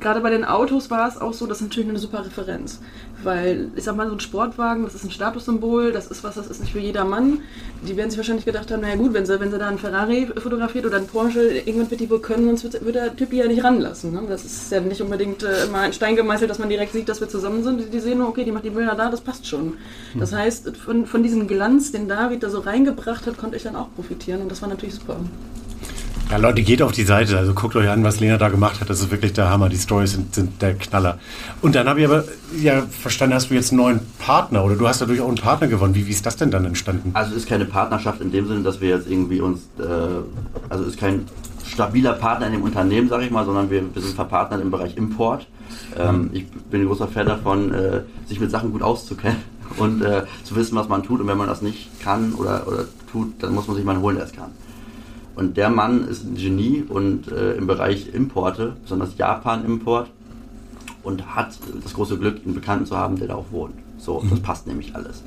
gerade 0.00 0.20
bei 0.20 0.30
den 0.30 0.44
Autos 0.44 0.90
war 0.90 1.08
es 1.08 1.20
auch 1.20 1.32
so, 1.32 1.46
das 1.46 1.58
ist 1.58 1.64
natürlich 1.64 1.88
eine 1.90 1.98
super 1.98 2.24
Referenz. 2.24 2.80
Weil, 3.24 3.68
ich 3.76 3.84
sag 3.84 3.96
mal, 3.96 4.08
so 4.08 4.14
ein 4.14 4.20
Sportwagen, 4.20 4.84
das 4.84 4.94
ist 4.94 5.04
ein 5.04 5.10
Statussymbol, 5.10 5.92
das 5.92 6.08
ist 6.08 6.24
was, 6.24 6.34
das 6.34 6.48
ist 6.48 6.60
nicht 6.60 6.72
für 6.72 6.78
jedermann. 6.78 7.38
Die 7.86 7.96
werden 7.96 8.10
sich 8.10 8.18
wahrscheinlich 8.18 8.44
gedacht 8.44 8.70
haben, 8.70 8.80
naja 8.80 8.96
gut, 8.96 9.12
wenn 9.12 9.26
sie, 9.26 9.38
wenn 9.38 9.50
sie 9.50 9.58
da 9.58 9.68
einen 9.68 9.78
Ferrari 9.78 10.28
fotografiert 10.36 10.86
oder 10.86 10.96
einen 10.96 11.06
Porsche, 11.06 11.40
irgendwann 11.58 11.90
wird 11.90 12.00
die 12.00 12.10
wohl 12.10 12.20
können, 12.20 12.46
sonst 12.46 12.64
wird, 12.64 12.84
wird 12.84 12.94
der 12.96 13.14
Typ 13.16 13.30
die 13.30 13.36
ja 13.36 13.46
nicht 13.46 13.62
ranlassen. 13.64 14.12
Ne? 14.12 14.22
Das 14.28 14.44
ist 14.44 14.70
ja 14.72 14.80
nicht 14.80 15.00
unbedingt 15.00 15.42
äh, 15.42 15.64
immer 15.64 15.78
ein 15.78 15.92
Stein 15.92 16.16
gemeißelt, 16.16 16.50
dass 16.50 16.58
man 16.58 16.68
direkt 16.68 16.92
sieht, 16.92 17.08
dass 17.08 17.20
wir 17.20 17.28
zusammen 17.28 17.62
sind. 17.64 17.80
Die, 17.80 17.84
die 17.84 18.00
sehen 18.00 18.18
nur, 18.18 18.28
okay, 18.28 18.44
die 18.44 18.52
macht 18.52 18.64
die 18.64 18.70
Bilder 18.70 18.94
da, 18.94 19.10
das 19.10 19.20
passt 19.20 19.46
schon. 19.46 19.74
Das 20.18 20.32
heißt, 20.32 20.76
von, 20.76 21.06
von 21.06 21.22
diesem 21.22 21.46
Glanz, 21.46 21.92
den 21.92 22.08
David 22.08 22.42
da 22.42 22.50
so 22.50 22.60
reingebracht 22.60 23.26
hat, 23.26 23.38
konnte 23.38 23.56
ich 23.56 23.62
dann 23.62 23.76
auch 23.76 23.94
profitieren 23.94 24.42
und 24.42 24.50
das 24.50 24.62
war 24.62 24.68
natürlich 24.68 24.94
super. 24.94 25.20
Ja, 26.32 26.38
Leute, 26.38 26.62
geht 26.62 26.80
auf 26.80 26.92
die 26.92 27.02
Seite. 27.02 27.36
Also 27.36 27.52
guckt 27.52 27.76
euch 27.76 27.90
an, 27.90 28.04
was 28.04 28.18
Lena 28.18 28.38
da 28.38 28.48
gemacht 28.48 28.80
hat. 28.80 28.88
Das 28.88 29.00
ist 29.00 29.10
wirklich 29.10 29.34
der 29.34 29.50
Hammer. 29.50 29.68
Die 29.68 29.76
Stories 29.76 30.12
sind, 30.12 30.34
sind 30.34 30.62
der 30.62 30.72
Knaller. 30.72 31.18
Und 31.60 31.74
dann 31.74 31.86
habe 31.86 32.00
ich 32.00 32.06
aber 32.06 32.24
ja 32.58 32.84
verstanden, 32.90 33.34
hast 33.34 33.50
du 33.50 33.54
jetzt 33.54 33.70
einen 33.70 33.82
neuen 33.82 34.00
Partner 34.18 34.64
oder 34.64 34.76
du 34.76 34.88
hast 34.88 35.02
dadurch 35.02 35.20
auch 35.20 35.28
einen 35.28 35.36
Partner 35.36 35.66
gewonnen. 35.66 35.94
Wie, 35.94 36.06
wie 36.06 36.10
ist 36.10 36.24
das 36.24 36.38
denn 36.38 36.50
dann 36.50 36.64
entstanden? 36.64 37.10
Also 37.12 37.34
ist 37.34 37.46
keine 37.46 37.66
Partnerschaft 37.66 38.22
in 38.22 38.32
dem 38.32 38.48
Sinne, 38.48 38.62
dass 38.62 38.80
wir 38.80 38.88
jetzt 38.88 39.10
irgendwie 39.10 39.42
uns, 39.42 39.60
äh, 39.78 39.82
also 40.70 40.84
ist 40.84 40.98
kein 40.98 41.26
stabiler 41.66 42.14
Partner 42.14 42.46
in 42.46 42.54
dem 42.54 42.62
Unternehmen, 42.62 43.10
sage 43.10 43.26
ich 43.26 43.30
mal, 43.30 43.44
sondern 43.44 43.68
wir, 43.68 43.94
wir 43.94 44.00
sind 44.00 44.14
verpartnert 44.14 44.62
im 44.62 44.70
Bereich 44.70 44.96
Import. 44.96 45.46
Ähm, 45.98 46.30
ich 46.32 46.46
bin 46.48 46.80
ein 46.80 46.86
großer 46.86 47.08
Fan 47.08 47.26
davon, 47.26 47.74
äh, 47.74 48.00
sich 48.26 48.40
mit 48.40 48.50
Sachen 48.50 48.72
gut 48.72 48.80
auszukennen 48.80 49.42
und 49.76 50.00
äh, 50.00 50.22
zu 50.44 50.56
wissen, 50.56 50.76
was 50.76 50.88
man 50.88 51.02
tut. 51.02 51.20
Und 51.20 51.26
wenn 51.26 51.36
man 51.36 51.48
das 51.48 51.60
nicht 51.60 52.00
kann 52.00 52.32
oder, 52.32 52.66
oder 52.66 52.86
tut, 53.12 53.34
dann 53.42 53.52
muss 53.52 53.66
man 53.66 53.76
sich 53.76 53.84
mal 53.84 54.00
holen, 54.00 54.16
der 54.16 54.24
es 54.24 54.32
kann. 54.32 54.52
Und 55.34 55.56
der 55.56 55.70
Mann 55.70 56.06
ist 56.08 56.24
ein 56.24 56.34
Genie 56.34 56.84
und 56.88 57.30
äh, 57.32 57.54
im 57.54 57.66
Bereich 57.66 58.12
Importe, 58.12 58.76
besonders 58.82 59.16
Japan-Import, 59.16 60.10
und 61.02 61.34
hat 61.34 61.58
das 61.82 61.94
große 61.94 62.18
Glück, 62.18 62.40
einen 62.44 62.54
Bekannten 62.54 62.86
zu 62.86 62.96
haben, 62.96 63.18
der 63.18 63.28
da 63.28 63.34
auch 63.34 63.46
wohnt. 63.50 63.74
So, 63.98 64.22
das 64.28 64.40
passt 64.40 64.66
nämlich 64.66 64.94
alles. 64.94 65.22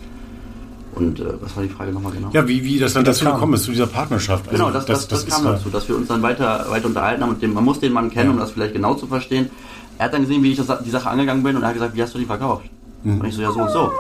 Und 0.94 1.20
äh, 1.20 1.26
was 1.42 1.56
war 1.58 1.64
die 1.64 1.70
Frage 1.70 1.92
nochmal 1.92 2.14
genau? 2.14 2.30
Ja, 2.32 2.48
wie, 2.48 2.64
wie 2.64 2.80
das 2.80 2.94
dann 2.94 3.04
das 3.04 3.18
dazu 3.18 3.26
kam. 3.26 3.34
gekommen 3.36 3.54
ist, 3.56 3.64
zu 3.64 3.72
dieser 3.72 3.88
Partnerschaft. 3.88 4.48
Also 4.48 4.58
Genau, 4.64 4.72
das, 4.74 4.86
das, 4.86 5.08
das, 5.10 5.26
kam 5.26 5.44
ja- 5.44 5.52
dazu, 5.54 5.70
dass 5.70 5.90
wir 5.90 5.96
uns 5.98 6.08
dann 6.08 6.22
weiter, 6.22 6.66
weiter 6.70 6.86
unterhalten 6.88 7.22
haben 7.24 7.32
und 7.32 7.42
den, 7.42 7.54
man 7.54 7.66
muss 7.66 7.80
den 7.82 7.92
Mann 7.92 8.10
kennen, 8.10 8.28
Ja. 8.30 8.34
um 8.34 8.40
das 8.40 8.52
vielleicht 8.52 8.74
genau 8.74 8.94
zu 8.94 9.08
verstehen. 9.08 9.50
Er 9.98 10.06
hat 10.06 10.14
dann 10.14 10.22
gesehen, 10.22 10.42
wie 10.44 10.52
ich 10.52 10.58
das, 10.58 10.84
die 10.84 10.90
Sache 10.90 11.10
angegangen 11.10 11.44
bin 11.44 11.56
und 11.58 11.64
er 11.64 11.70
hat 11.70 11.74
gesagt, 11.74 11.96
wie 11.96 12.02
hast 12.04 12.14
du 12.14 12.20
die 12.20 12.26
verkauft? 12.26 12.66
Mhm. 13.04 13.20
Und 13.20 13.28
ich 13.28 13.36
so, 13.36 13.42
ja 13.42 13.52
so 13.52 13.60
und 13.62 13.72
so. 13.72 13.92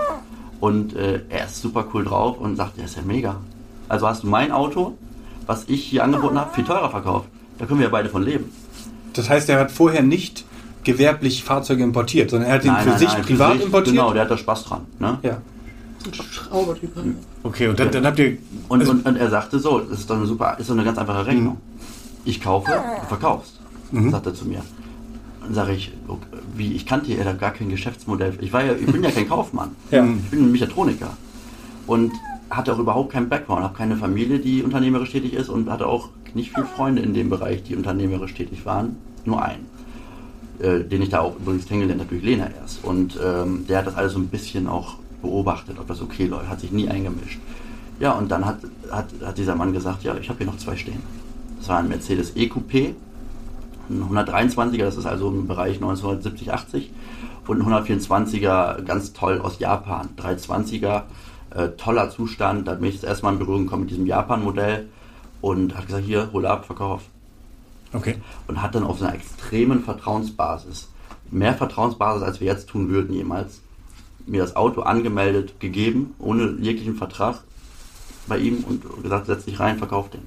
Und 0.62 0.96
äh, 0.96 1.22
er 1.30 1.46
ist 1.48 1.62
super 1.62 1.86
cool 1.94 2.06
drauf 2.06 2.40
und 2.40 2.56
sagt, 2.56 2.78
ja 2.78 2.86
ist 2.86 2.96
ja 2.96 3.02
mega. 3.06 3.36
Also 3.90 4.08
hast 4.08 4.24
du 4.24 4.28
mein 4.28 4.52
Auto, 4.54 4.98
was 5.46 5.66
ich 5.68 5.84
hier 5.86 6.04
angeboten 6.04 6.38
habe, 6.40 6.54
viel 6.54 6.64
teurer 6.64 6.90
verkauft. 6.90 7.28
Da 7.58 7.66
können 7.66 7.80
wir 7.80 7.86
ja 7.86 7.92
beide 7.92 8.10
von 8.10 8.24
leben. 8.24 8.52
Das 9.14 9.30
heißt, 9.30 9.50
er 9.50 9.60
hat 9.60 9.72
vorher 9.72 10.02
nicht 10.04 10.46
gewerblich 10.84 11.44
Fahrzeuge 11.44 11.84
importiert, 11.84 12.30
sondern 12.30 12.50
er 12.50 12.56
hat 12.56 12.66
ihn 12.66 12.76
für 12.76 12.98
sich 12.98 13.10
für 13.10 13.22
privat 13.22 13.54
sich, 13.54 13.66
importiert. 13.66 13.96
Genau, 13.96 14.14
der 14.14 14.24
hat 14.24 14.32
da 14.32 14.38
Spaß 14.38 14.66
dran. 14.66 14.82
Ne? 15.00 15.18
Ja. 15.24 15.38
Ein 16.06 16.14
Schraubertyp. 16.14 16.92
Okay, 17.44 17.68
und 17.68 17.80
dann, 17.80 17.92
dann 17.92 18.06
habt 18.06 18.20
ihr. 18.20 18.38
Und, 18.68 18.82
also- 18.82 18.92
und, 18.92 19.06
und 19.06 19.16
er 19.16 19.30
sagte 19.30 19.60
so, 19.60 19.80
das 19.80 20.00
ist 20.00 20.10
doch 20.10 20.18
eine 20.18 20.26
super, 20.26 20.58
ist 20.60 20.70
doch 20.70 20.76
eine 20.76 20.84
ganz 20.84 20.98
einfache 20.98 21.26
Rechnung. 21.26 21.58
Ich 22.26 22.42
kaufe, 22.42 22.72
du 22.72 23.08
verkaufst, 23.08 23.60
sagt 24.12 24.26
er 24.26 24.34
zu 24.34 24.46
mir. 24.46 24.62
Dann 25.44 25.54
sage 25.54 25.74
ich, 25.74 25.92
okay, 26.08 26.26
wie, 26.56 26.74
ich 26.74 26.86
kannte 26.88 27.12
ja 27.14 27.32
gar 27.34 27.52
kein 27.52 27.70
Geschäftsmodell. 27.70 28.38
Ich 28.42 28.52
war 28.52 28.64
ja, 28.64 28.74
ich 28.74 28.86
bin 28.92 29.04
ja 29.04 29.12
kein 29.12 29.30
Kaufmann. 29.30 29.76
Ja. 29.92 30.04
Ich 30.04 30.30
bin 30.32 30.44
ein 30.46 30.52
Mechatroniker. 30.52 31.16
Und 31.86 32.12
hatte 32.50 32.74
auch 32.74 32.80
überhaupt 32.80 33.12
keinen 33.12 33.30
Background, 33.30 33.64
habe 33.64 33.76
keine 33.76 33.98
Familie, 33.98 34.40
die 34.40 34.64
unternehmerisch 34.64 35.12
tätig 35.12 35.34
ist 35.34 35.50
und 35.50 35.70
hatte 35.70 35.88
auch 35.88 36.10
nicht 36.34 36.54
viele 36.54 36.66
Freunde 36.66 37.02
in 37.02 37.14
dem 37.14 37.30
Bereich, 37.30 37.64
die 37.64 37.76
unternehmerisch 37.76 38.34
tätig 38.34 38.66
waren. 38.66 38.98
Nur 39.26 39.44
einen. 39.44 39.66
Äh, 40.60 40.86
den 40.86 41.02
ich 41.02 41.10
da 41.10 41.20
auch 41.20 41.36
übrigens 41.36 41.66
kennengelernt 41.66 42.02
habe 42.02 42.12
durch 42.12 42.24
Lena 42.24 42.50
erst. 42.62 42.84
Und 42.86 43.20
ähm, 43.22 43.66
der 43.68 43.80
hat 43.80 43.88
das 43.88 43.96
alles 43.96 44.14
so 44.14 44.20
ein 44.20 44.28
bisschen 44.28 44.68
auch 44.68 44.96
beobachtet, 45.22 45.78
ob 45.80 45.88
das 45.88 46.02
okay 46.02 46.28
läuft, 46.28 46.48
hat 46.48 46.62
sich 46.62 46.72
nie 46.72 46.88
eingemischt. 46.88 47.40
Ja, 48.00 48.14
und 48.14 48.32
dann 48.32 48.46
hat, 48.46 48.60
hat, 48.90 49.08
hat 49.22 49.38
dieser 49.38 49.56
Mann 49.56 49.74
gesagt, 49.74 50.04
ja, 50.04 50.16
ich 50.16 50.30
habe 50.30 50.38
hier 50.38 50.48
noch 50.48 50.58
zwei 50.58 50.78
stehen. 50.78 51.02
Das 51.58 51.68
war 51.68 51.80
ein 51.80 51.90
Mercedes 51.90 52.38
E-Coupé, 52.38 52.94
ein 53.90 54.04
123er, 54.10 54.84
das 54.84 54.96
ist 54.96 55.06
also 55.06 55.30
im 55.30 55.48
Bereich 55.48 55.76
1970, 55.76 56.54
80 56.54 56.92
und 57.48 57.62
ein 57.62 57.84
124er, 57.84 58.82
ganz 58.84 59.12
toll 59.12 59.42
aus 59.42 59.60
Japan, 59.60 60.10
320er, 60.18 61.04
äh, 61.56 61.70
toller 61.70 62.10
Zustand, 62.10 62.68
da 62.68 62.76
bin 62.76 62.90
ich 62.90 62.96
das 62.96 63.04
erste 63.04 63.26
Mal 63.26 63.34
in 63.34 63.40
Berührung 63.40 63.64
gekommen 63.64 63.84
mit 63.84 63.92
diesem 63.92 64.06
Japan-Modell 64.06 64.88
und 65.42 65.76
hat 65.76 65.88
gesagt, 65.88 66.06
hier, 66.06 66.30
hol 66.34 66.46
ab, 66.46 66.66
verkauf 66.66 67.04
Okay. 67.94 68.16
und 68.48 68.62
hat 68.62 68.76
dann 68.76 68.84
auf 68.84 69.00
so 69.00 69.06
einer 69.06 69.16
extremen 69.16 69.84
Vertrauensbasis, 69.84 70.90
mehr 71.32 71.54
Vertrauensbasis, 71.54 72.24
als 72.24 72.42
wir 72.42 72.48
jetzt 72.48 72.68
tun 72.68 72.90
würden 72.90 73.16
jemals, 73.16 73.62
mir 74.26 74.42
das 74.42 74.56
Auto 74.56 74.82
angemeldet, 74.82 75.60
gegeben, 75.60 76.14
ohne 76.20 76.58
jeglichen 76.60 76.96
Vertrag 76.96 77.44
bei 78.28 78.38
ihm 78.38 78.64
und 78.68 79.04
gesagt, 79.04 79.28
setz 79.28 79.46
dich 79.46 79.60
rein, 79.60 79.78
verkauf 79.78 80.10
den. 80.10 80.22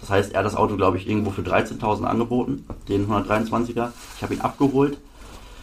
Das 0.00 0.10
heißt, 0.10 0.32
er 0.32 0.40
hat 0.40 0.46
das 0.46 0.54
Auto, 0.54 0.76
glaube 0.76 0.98
ich, 0.98 1.08
irgendwo 1.08 1.30
für 1.30 1.40
13.000 1.40 2.04
angeboten, 2.04 2.66
den 2.88 3.08
123er. 3.08 3.88
Ich 4.16 4.22
habe 4.22 4.34
ihn 4.34 4.42
abgeholt, 4.42 4.98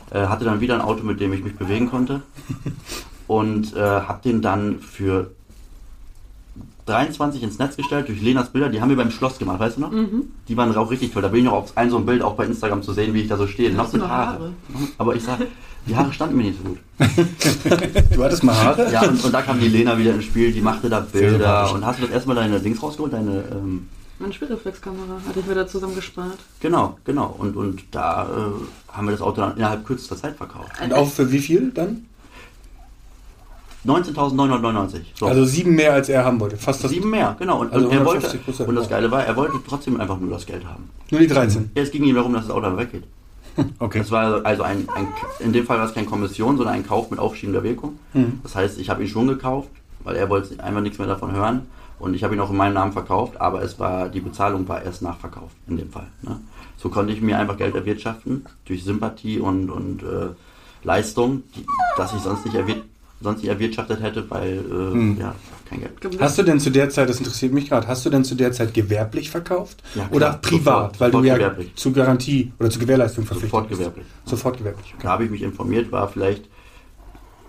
äh, 0.10 0.26
hatte 0.26 0.44
dann 0.44 0.60
wieder 0.60 0.74
ein 0.74 0.82
Auto, 0.82 1.04
mit 1.04 1.20
dem 1.20 1.32
ich 1.32 1.44
mich 1.44 1.56
bewegen 1.56 1.90
konnte 1.90 2.24
und 3.32 3.74
äh, 3.78 3.80
habe 3.80 4.20
den 4.26 4.42
dann 4.42 4.80
für 4.80 5.32
23 6.86 7.42
ins 7.44 7.60
Netz 7.60 7.78
gestellt 7.78 8.10
durch 8.10 8.22
Lenas 8.22 8.50
Bilder. 8.50 8.68
Die 8.68 8.82
haben 8.82 8.90
wir 8.90 8.98
beim 8.98 9.10
Schloss 9.10 9.40
gemacht, 9.40 9.58
weißt 9.62 9.78
du 9.78 9.82
noch? 9.82 9.94
Die 10.50 10.58
waren 10.58 10.76
auch 10.76 10.92
richtig 10.92 11.14
toll. 11.14 11.22
Da 11.22 11.30
bin 11.30 11.40
ich 11.40 11.46
noch 11.46 11.54
auf 11.54 11.78
ein 11.78 11.90
so 11.90 11.98
ein 11.98 12.06
Bild 12.06 12.24
auch 12.24 12.34
bei 12.36 12.46
Instagram 12.46 12.84
zu 12.84 12.92
sehen, 12.92 13.14
wie 13.14 13.22
ich 13.22 13.30
da 13.30 13.38
so 13.38 13.48
stehe. 13.48 13.72
Noch 13.72 13.86
hast 13.86 13.94
du 13.94 14.00
mit 14.00 14.08
Haare. 14.10 14.34
Haare? 14.34 14.54
Aber 14.98 15.16
ich 15.16 15.24
sag, 15.24 15.40
die 15.88 15.96
Haare 15.96 16.12
standen 16.12 16.36
mir 16.36 16.44
nicht 16.44 16.58
so 16.62 16.72
gut. 16.72 16.80
Du 18.14 18.22
hattest 18.22 18.44
mal 18.44 18.54
Haare? 18.54 18.92
Ja, 18.92 19.04
und, 19.04 19.24
und 19.24 19.34
da 19.34 19.42
kam 19.42 19.62
die 19.62 19.70
Lena 19.70 19.98
wieder 19.98 20.14
ins 20.14 20.26
Spiel, 20.26 20.52
die 20.52 20.60
machte 20.60 20.90
da 20.90 21.00
Bilder. 21.00 21.74
Und 21.74 21.86
hast 21.86 22.00
du 22.00 22.04
das 22.04 22.12
erstmal 22.12 22.36
deine 22.36 22.60
Dings 22.60 22.84
rausgeholt? 22.84 23.14
Deine, 23.14 23.46
ähm, 23.50 23.88
Meine 24.20 24.34
Spielreflexkamera 24.34 25.22
hatte 25.26 25.40
ich 25.40 25.46
mir 25.46 25.56
da 25.56 25.66
zusammen 25.66 25.96
gespart. 25.96 26.38
genau, 26.60 26.98
genau. 27.06 27.34
Und, 27.38 27.56
und 27.56 27.84
da 27.92 28.24
äh, 28.24 28.94
haben 28.94 29.08
wir 29.08 29.14
das 29.14 29.22
Auto 29.22 29.40
dann 29.40 29.56
innerhalb 29.56 29.86
kürzester 29.86 30.18
Zeit 30.18 30.36
verkauft. 30.36 30.74
Und 30.84 30.94
auch 30.94 31.08
für 31.10 31.32
wie 31.32 31.40
viel 31.40 31.72
dann? 31.72 32.08
19.999. 33.86 35.02
So. 35.16 35.26
Also 35.26 35.46
sieben 35.46 35.76
mehr 35.76 35.94
als 35.94 36.10
er 36.10 36.24
haben 36.24 36.40
wollte. 36.40 36.58
Fast 36.58 36.84
das. 36.84 36.92
sieben 36.92 37.10
mehr, 37.10 37.36
genau. 37.40 37.62
Und, 37.62 37.74
Also 37.74 37.88
und 37.88 37.94
er 37.94 38.06
wollte, 38.06 38.28
150%, 38.28 38.66
und 38.66 38.76
das. 38.76 38.90
Geile 38.90 39.10
war, 39.10 39.26
er 39.26 39.36
wollte 39.36 39.56
trotzdem 39.68 40.00
einfach 40.00 40.20
nur 40.20 40.30
das 40.30 40.46
Geld 40.46 40.66
haben. 40.66 40.90
Nur 41.10 41.20
die 41.20 41.28
13. 41.28 41.72
Ja, 41.76 41.82
es 41.82 41.92
ging 41.92 42.04
ihm 42.04 42.16
darum, 42.16 42.34
dass 42.34 42.48
das 42.48 42.56
Auto 42.56 42.78
weggeht. 42.78 43.04
Okay. 43.80 44.00
Das 44.00 44.12
war 44.12 44.46
also 44.46 44.64
ein, 44.64 44.88
ein 44.96 45.08
in 45.40 45.52
dem 45.52 45.66
Fall 45.66 45.78
war 45.78 45.86
es 45.86 45.94
keine 45.94 46.08
Kommission, 46.08 46.56
sondern 46.56 46.74
ein 46.74 46.88
Kauf 46.88 47.12
mit 47.12 47.20
aufschiebender 47.20 47.64
Wirkung. 47.64 48.00
Das 48.44 48.56
heißt, 48.56 48.80
ich 48.80 48.90
habe 48.90 49.04
ihn 49.04 49.10
schon 49.10 49.28
gekauft, 49.28 49.70
weil 50.06 50.16
er 50.16 50.30
wollte 50.30 50.64
einfach 50.64 50.80
nichts 50.80 51.00
mehr 51.00 51.08
davon 51.08 51.34
hören 51.34 51.64
und 52.00 52.14
ich 52.14 52.24
habe 52.24 52.34
ihn 52.34 52.40
auch 52.40 52.50
in 52.50 52.56
meinem 52.56 52.76
Namen 52.76 52.94
verkauft, 52.94 53.42
aber 53.42 53.62
es 53.62 53.78
war 53.78 54.08
die 54.08 54.22
Bezahlung 54.22 54.68
war 54.70 54.82
erst 54.82 55.02
nachverkauft 55.02 55.56
in 55.68 55.76
dem 55.76 55.92
Fall. 55.92 56.08
Ne? 56.22 56.40
So 56.78 56.88
konnte 56.90 57.12
ich 57.12 57.22
mir 57.22 57.38
einfach 57.38 57.58
Geld 57.58 57.76
erwirtschaften 57.76 58.46
durch 58.66 58.84
Sympathie 58.86 59.40
und, 59.40 59.70
und 59.70 60.02
äh, 60.02 60.30
Leistung, 60.84 61.44
die, 61.56 61.66
das 61.98 62.14
ich 62.14 62.22
sonst 62.22 62.46
nicht, 62.46 62.56
erwir 62.56 62.78
sonst 63.22 63.42
nicht 63.42 63.50
erwirtschaftet 63.50 64.02
hätte, 64.02 64.30
weil 64.30 64.64
äh, 65.16 65.20
ja 65.20 65.36
kein 65.70 65.80
Geld. 65.82 66.20
Hast 66.20 66.38
du 66.38 66.44
denn 66.44 66.60
zu 66.60 66.70
der 66.70 66.90
Zeit, 66.90 67.10
das 67.10 67.18
interessiert 67.20 67.54
mich 67.54 67.70
gerade, 67.70 67.88
hast 67.88 68.06
du 68.06 68.10
denn 68.10 68.24
zu 68.24 68.36
der 68.36 68.52
Zeit 68.52 68.74
gewerblich 68.74 69.30
verkauft? 69.30 69.82
Ja, 69.96 70.04
klar. 70.06 70.16
oder 70.16 70.34
privat? 70.34 70.94
Sofort- 70.96 71.00
weil 71.00 71.12
du 71.12 71.18
sofort 71.18 71.28
ja 71.28 71.36
gewerblich. 71.38 71.76
zu 71.76 71.92
Garantie 71.94 72.52
oder 72.60 72.70
zur 72.70 72.82
Gewährleistung 72.82 73.26
verpflichtet 73.26 73.52
Sofort 73.52 73.70
bist. 73.70 73.80
gewerblich. 73.80 74.06
Sofort 74.26 74.58
gewerblich. 74.58 74.96
Da 75.02 75.10
habe 75.10 75.26
ich 75.26 75.32
mich 75.32 75.42
informiert, 75.42 75.92
war 75.92 76.08
vielleicht, 76.10 76.46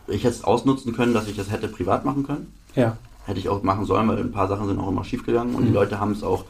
ich 0.08 0.24
hätte 0.24 0.34
es 0.34 0.44
ausnutzen 0.44 0.92
können, 0.94 1.14
dass 1.14 1.26
ich 1.28 1.36
das 1.36 1.50
hätte 1.50 1.68
privat 1.68 2.04
machen 2.04 2.24
können. 2.26 2.52
Ja. 2.74 2.96
Hätte 3.24 3.38
ich 3.38 3.48
auch 3.48 3.62
machen 3.62 3.84
sollen, 3.86 4.08
weil 4.08 4.18
ein 4.18 4.32
paar 4.32 4.48
Sachen 4.48 4.66
sind 4.68 4.78
auch 4.80 4.88
immer 4.88 5.04
schief 5.04 5.24
gegangen 5.24 5.54
und 5.54 5.66
die 5.66 5.72
Leute 5.72 6.00
haben 6.00 6.12
es 6.12 6.22
auch, 6.22 6.44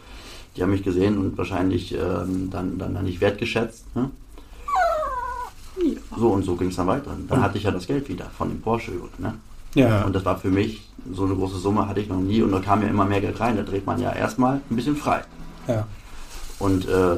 die 0.57 0.63
haben 0.63 0.71
mich 0.71 0.83
gesehen 0.83 1.19
und 1.19 1.37
wahrscheinlich 1.39 1.93
ähm, 1.95 2.49
dann, 2.51 2.79
dann, 2.79 2.95
dann 2.95 3.05
nicht 3.05 3.21
wertgeschätzt. 3.21 3.95
Ne? 3.95 4.11
So 6.17 6.29
und 6.31 6.45
so 6.45 6.57
ging 6.57 6.69
es 6.69 6.77
dann 6.77 6.87
weiter. 6.87 7.11
Dann 7.29 7.43
hatte 7.43 7.59
ich 7.59 7.65
ja 7.65 7.71
das 7.71 7.87
Geld 7.87 8.09
wieder 8.09 8.27
von 8.37 8.49
dem 8.49 8.61
Porsche. 8.61 8.93
Ne? 9.19 9.35
Ja. 9.75 10.05
Und 10.05 10.15
das 10.15 10.25
war 10.25 10.39
für 10.39 10.51
mich, 10.51 10.89
so 11.13 11.25
eine 11.25 11.35
große 11.35 11.59
Summe 11.59 11.89
hatte 11.89 12.01
ich 12.01 12.09
noch 12.09 12.21
nie 12.21 12.43
und 12.43 12.53
da 12.53 12.61
kam 12.61 12.83
ja 12.83 12.89
immer 12.89 13.05
mehr 13.05 13.21
Geld 13.21 13.41
rein. 13.41 13.57
Da 13.57 13.63
dreht 13.63 13.87
man 13.87 14.01
ja 14.01 14.13
erstmal 14.13 14.61
ein 14.71 14.77
bisschen 14.77 14.97
frei. 14.97 15.23
ja. 15.69 15.87
Und 16.59 16.87
äh, 16.89 17.17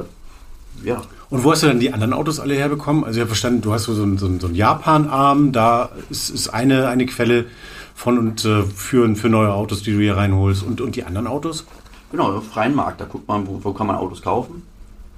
ja, 0.83 1.01
Und 1.29 1.43
wo 1.43 1.51
hast 1.51 1.63
du 1.63 1.67
dann 1.67 1.79
die 1.79 1.93
anderen 1.93 2.13
Autos 2.13 2.39
alle 2.39 2.55
herbekommen? 2.55 3.03
Also 3.03 3.17
ich 3.17 3.21
habe 3.21 3.27
verstanden, 3.27 3.61
du 3.61 3.71
hast 3.71 3.83
so 3.83 3.93
einen, 3.93 4.17
so 4.17 4.25
einen, 4.25 4.39
so 4.39 4.47
einen 4.47 4.55
Japan-Arm, 4.55 5.51
da 5.51 5.89
ist, 6.09 6.29
ist 6.29 6.49
eine, 6.49 6.87
eine 6.87 7.05
Quelle 7.05 7.45
von 7.93 8.17
und 8.17 8.43
äh, 8.43 8.63
für, 8.63 9.15
für 9.15 9.29
neue 9.29 9.53
Autos, 9.53 9.83
die 9.83 9.93
du 9.93 9.99
hier 9.99 10.17
reinholst. 10.17 10.63
Und, 10.63 10.81
und 10.81 10.95
die 10.95 11.03
anderen 11.03 11.27
Autos? 11.27 11.65
Genau, 12.11 12.33
auf 12.33 12.47
freien 12.47 12.75
Markt. 12.75 12.99
Da 13.01 13.05
guckt 13.05 13.27
man, 13.27 13.47
wo, 13.47 13.59
wo 13.63 13.71
kann 13.73 13.87
man 13.87 13.95
Autos 13.95 14.21
kaufen. 14.21 14.63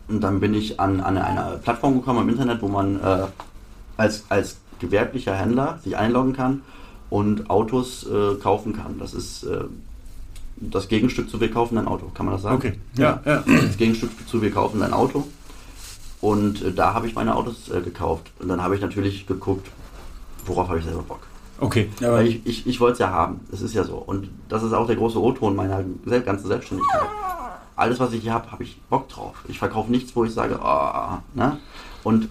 Und 0.07 0.21
dann 0.21 0.39
bin 0.39 0.53
ich 0.53 0.79
an, 0.79 1.01
an 1.01 1.17
eine 1.17 1.57
Plattform 1.57 1.95
gekommen 1.95 2.23
im 2.23 2.29
Internet, 2.29 2.61
wo 2.61 2.67
man 2.67 3.01
äh, 3.01 3.25
als, 3.97 4.23
als 4.29 4.57
gewerblicher 4.79 5.35
Händler 5.35 5.79
sich 5.83 5.97
einloggen 5.97 6.33
kann 6.33 6.61
und 7.09 7.49
Autos 7.49 8.05
äh, 8.07 8.35
kaufen 8.35 8.75
kann. 8.75 8.99
Das 8.99 9.13
ist 9.13 9.43
äh, 9.43 9.65
das 10.57 10.87
Gegenstück 10.87 11.29
zu 11.29 11.39
wir 11.39 11.51
kaufen 11.51 11.77
ein 11.77 11.87
Auto, 11.87 12.07
kann 12.13 12.25
man 12.25 12.35
das 12.35 12.43
sagen? 12.43 12.55
Okay, 12.55 12.73
ja, 12.97 13.21
ja. 13.25 13.43
Das 13.45 13.77
Gegenstück 13.77 14.11
zu 14.27 14.41
wir 14.41 14.51
kaufen 14.51 14.81
ein 14.81 14.93
Auto. 14.93 15.27
Und 16.19 16.63
äh, 16.63 16.73
da 16.73 16.93
habe 16.93 17.07
ich 17.07 17.15
meine 17.15 17.35
Autos 17.35 17.69
äh, 17.69 17.81
gekauft. 17.81 18.31
Und 18.39 18.47
dann 18.47 18.61
habe 18.61 18.75
ich 18.75 18.81
natürlich 18.81 19.27
geguckt, 19.27 19.67
worauf 20.45 20.69
habe 20.69 20.79
ich 20.79 20.85
selber 20.85 21.03
Bock. 21.03 21.19
Okay. 21.59 21.89
Ja, 21.99 22.09
aber 22.09 22.17
Weil 22.17 22.27
ich, 22.27 22.45
ich, 22.45 22.67
ich 22.67 22.79
wollte 22.79 22.93
es 22.93 22.99
ja 22.99 23.09
haben. 23.09 23.41
Das 23.51 23.61
ist 23.61 23.73
ja 23.73 23.83
so. 23.83 23.95
Und 23.97 24.29
das 24.49 24.63
ist 24.63 24.73
auch 24.73 24.87
der 24.87 24.95
große 24.95 25.21
O-Ton 25.21 25.55
meiner 25.55 25.83
ganzen 26.05 26.47
Selbstständigkeit. 26.47 27.01
Alles, 27.77 27.99
was 27.99 28.11
ich 28.11 28.23
hier 28.23 28.33
habe, 28.33 28.51
habe 28.51 28.63
ich 28.63 28.77
Bock 28.89 29.07
drauf. 29.07 29.35
Ich 29.47 29.59
verkaufe 29.59 29.91
nichts, 29.91 30.15
wo 30.15 30.25
ich 30.25 30.33
sage, 30.33 30.59
oh, 30.61 31.17
ne? 31.35 31.57
Und 32.03 32.27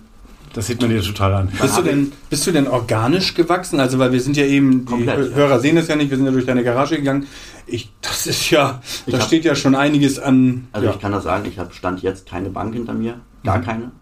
Das 0.53 0.67
sieht 0.67 0.81
man 0.81 0.91
dir 0.91 1.01
total 1.01 1.35
an. 1.35 1.53
Bist 1.61 1.79
du, 1.79 1.83
denn, 1.83 2.13
bist 2.29 2.47
du 2.47 2.53
denn 2.53 2.67
organisch 2.67 3.33
gewachsen? 3.35 3.79
Also, 3.79 3.99
weil 4.01 4.11
wir 4.11 4.21
sind 4.21 4.37
ja 4.37 4.45
eben, 4.45 4.81
die 4.81 4.93
Komplett. 4.93 5.35
Hörer 5.35 5.61
sehen 5.61 5.77
das 5.77 5.87
ja 5.87 5.95
nicht, 5.95 6.11
wir 6.11 6.17
sind 6.17 6.27
ja 6.27 6.33
durch 6.33 6.47
deine 6.47 6.65
Garage 6.65 6.97
gegangen. 6.97 7.27
Ich, 7.67 7.93
das 8.03 8.27
ist 8.27 8.51
ja, 8.51 8.83
da 9.07 9.21
steht 9.21 9.45
ja 9.45 9.55
schon 9.55 9.77
einiges 9.77 10.19
an. 10.19 10.67
also 10.73 10.89
ja. 10.89 10.93
ich 10.93 11.01
kann 11.01 11.13
das 11.13 11.25
sagen, 11.25 11.45
ich 11.47 11.59
habe 11.59 11.73
Stand 11.73 12.03
jetzt 12.03 12.29
keine 12.29 12.51
Bank 12.51 12.75
hinter 12.75 12.95
mir, 12.95 13.21
gar 13.45 13.61
keine. 13.61 13.93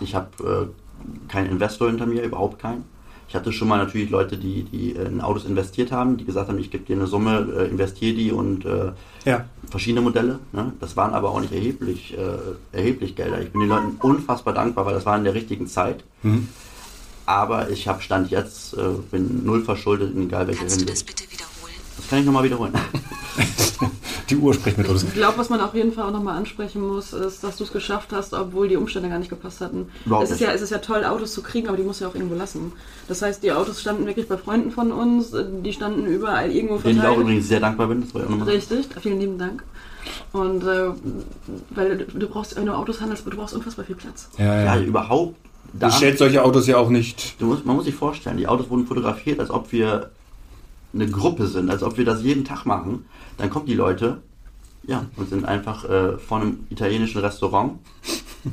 Ich 0.00 0.14
habe 0.16 0.72
äh, 0.72 1.28
keinen 1.28 1.50
Investor 1.50 1.88
hinter 1.88 2.06
mir, 2.06 2.22
überhaupt 2.22 2.60
keinen. 2.60 2.84
Ich 3.30 3.36
hatte 3.36 3.52
schon 3.52 3.68
mal 3.68 3.78
natürlich 3.78 4.10
Leute, 4.10 4.36
die, 4.36 4.64
die 4.64 4.96
äh, 4.96 5.04
in 5.04 5.20
Autos 5.20 5.44
investiert 5.44 5.92
haben, 5.92 6.16
die 6.16 6.24
gesagt 6.24 6.48
haben, 6.48 6.58
ich 6.58 6.68
gebe 6.68 6.82
dir 6.84 6.96
eine 6.96 7.06
Summe, 7.06 7.46
äh, 7.56 7.68
investiere 7.68 8.12
die 8.12 8.32
und 8.32 8.64
äh, 8.64 8.90
ja. 9.24 9.44
verschiedene 9.70 10.00
Modelle. 10.00 10.40
Ne? 10.50 10.72
Das 10.80 10.96
waren 10.96 11.14
aber 11.14 11.30
auch 11.30 11.40
nicht 11.40 11.52
erheblich, 11.52 12.18
äh, 12.18 12.76
erheblich 12.76 13.14
Gelder. 13.14 13.40
Ich 13.40 13.52
bin 13.52 13.60
den 13.60 13.68
Leuten 13.68 13.98
unfassbar 14.00 14.52
dankbar, 14.52 14.84
weil 14.84 14.94
das 14.94 15.06
war 15.06 15.16
in 15.16 15.22
der 15.22 15.34
richtigen 15.34 15.68
Zeit. 15.68 16.02
Aber 17.24 17.70
ich 17.70 17.86
habe 17.86 18.02
Stand 18.02 18.32
jetzt, 18.32 18.74
äh, 18.74 18.80
bin 19.12 19.44
null 19.44 19.62
verschuldet 19.62 20.12
in 20.12 20.24
egal 20.24 20.48
welcher 20.48 20.62
Kannst 20.62 20.80
du 20.80 20.86
das 20.86 20.98
Hinsicht. 20.98 21.16
bitte 21.16 21.32
wiederholen? 21.32 21.74
Das 21.98 22.08
kann 22.08 22.18
ich 22.18 22.24
nochmal 22.26 22.42
wiederholen. 22.42 22.72
Die 24.30 24.36
Uhr 24.36 24.54
spricht 24.54 24.78
mit 24.78 24.88
uns. 24.88 25.02
Ich 25.02 25.12
glaube, 25.14 25.36
was 25.38 25.50
man 25.50 25.60
auf 25.60 25.74
jeden 25.74 25.92
Fall 25.92 26.04
auch 26.04 26.12
nochmal 26.12 26.36
ansprechen 26.36 26.80
muss, 26.86 27.12
ist, 27.12 27.42
dass 27.44 27.56
du 27.56 27.64
es 27.64 27.72
geschafft 27.72 28.08
hast, 28.12 28.32
obwohl 28.32 28.68
die 28.68 28.76
Umstände 28.76 29.08
gar 29.08 29.18
nicht 29.18 29.28
gepasst 29.30 29.60
hatten. 29.60 29.88
Überhaupt 30.06 30.24
es 30.26 30.30
ist, 30.30 30.40
nicht. 30.40 30.48
ja, 30.48 30.54
es 30.54 30.62
ist 30.62 30.70
ja 30.70 30.78
toll, 30.78 31.04
Autos 31.04 31.32
zu 31.34 31.42
kriegen, 31.42 31.68
aber 31.68 31.76
die 31.76 31.82
musst 31.82 32.00
du 32.00 32.04
ja 32.04 32.10
auch 32.10 32.14
irgendwo 32.14 32.36
lassen. 32.36 32.72
Das 33.08 33.22
heißt, 33.22 33.42
die 33.42 33.52
Autos 33.52 33.80
standen 33.80 34.06
wirklich 34.06 34.28
bei 34.28 34.36
Freunden 34.36 34.70
von 34.70 34.92
uns, 34.92 35.32
die 35.64 35.72
standen 35.72 36.06
überall 36.06 36.50
irgendwo 36.50 36.76
Denen 36.78 36.94
ich 36.94 36.98
auch 37.00 37.02
verteilt. 37.06 37.20
übrigens 37.22 37.48
sehr 37.48 37.60
dankbar 37.60 37.88
bin. 37.88 38.00
Das 38.02 38.14
war 38.14 38.20
ja 38.22 38.26
auch 38.28 38.30
nochmal 38.30 38.48
Richtig, 38.48 38.86
vielen 39.00 39.20
lieben 39.20 39.38
Dank. 39.38 39.62
Und 40.32 40.62
äh, 40.64 40.90
weil 41.70 41.98
du, 41.98 42.04
du 42.04 42.26
brauchst, 42.28 42.56
wenn 42.56 42.66
du 42.66 42.72
Autos 42.72 43.00
handelst, 43.00 43.26
du 43.26 43.30
brauchst 43.36 43.54
unfassbar 43.54 43.84
viel 43.84 43.96
Platz. 43.96 44.28
Ja, 44.38 44.44
ja, 44.44 44.76
ja. 44.76 44.80
überhaupt. 44.80 45.36
Da, 45.72 45.88
Du 45.88 45.92
stellst 45.94 46.18
solche 46.18 46.42
Autos 46.42 46.66
ja 46.66 46.78
auch 46.78 46.88
nicht. 46.88 47.40
du 47.40 47.46
musst, 47.46 47.64
man 47.64 47.76
muss 47.76 47.84
sich 47.84 47.94
vorstellen, 47.94 48.36
die 48.36 48.48
Autos 48.48 48.70
wurden 48.70 48.86
fotografiert, 48.86 49.38
als 49.40 49.50
ob 49.50 49.70
wir 49.72 50.10
eine 50.92 51.08
Gruppe 51.08 51.46
sind, 51.46 51.70
als 51.70 51.82
ob 51.82 51.96
wir 51.98 52.04
das 52.04 52.22
jeden 52.22 52.44
Tag 52.44 52.64
machen. 52.66 53.04
Dann 53.38 53.50
kommen 53.50 53.66
die 53.66 53.74
Leute, 53.74 54.22
ja, 54.86 55.06
und 55.16 55.28
sind 55.28 55.44
einfach 55.44 55.84
äh, 55.84 56.18
vor 56.18 56.40
einem 56.40 56.60
italienischen 56.70 57.20
Restaurant 57.20 57.74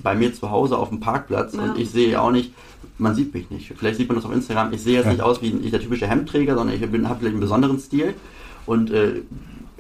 bei 0.04 0.13
mir 0.15 0.34
zu 0.34 0.50
Hause 0.52 0.78
auf 0.78 0.89
dem 0.89 1.00
Parkplatz 1.00 1.54
Ja. 1.56 1.63
und 1.63 1.80
ich 1.80 1.89
sehe 1.89 2.21
auch 2.21 2.32
nicht, 2.32 2.54
man 2.97 3.15
sieht 3.15 3.34
mich 3.34 3.50
nicht. 3.50 3.73
Vielleicht 3.78 3.97
sieht 3.97 4.08
man 4.10 4.17
das 4.17 4.26
auf 4.26 4.34
Instagram. 4.34 4.73
Ich 4.73 4.82
sehe 4.82 4.95
jetzt 4.95 5.06
Ja. 5.06 5.12
nicht 5.13 5.21
aus 5.21 5.41
wie 5.41 5.50
ein, 5.52 5.71
der 5.71 5.80
typische 5.80 6.08
Hemdträger, 6.08 6.56
sondern 6.56 6.76
ich 6.76 6.82
habe 6.84 6.97
vielleicht 6.97 7.21
einen 7.26 7.39
besonderen 7.39 7.80
Stil 7.80 8.13
und 8.65 8.91
äh, 8.91 9.21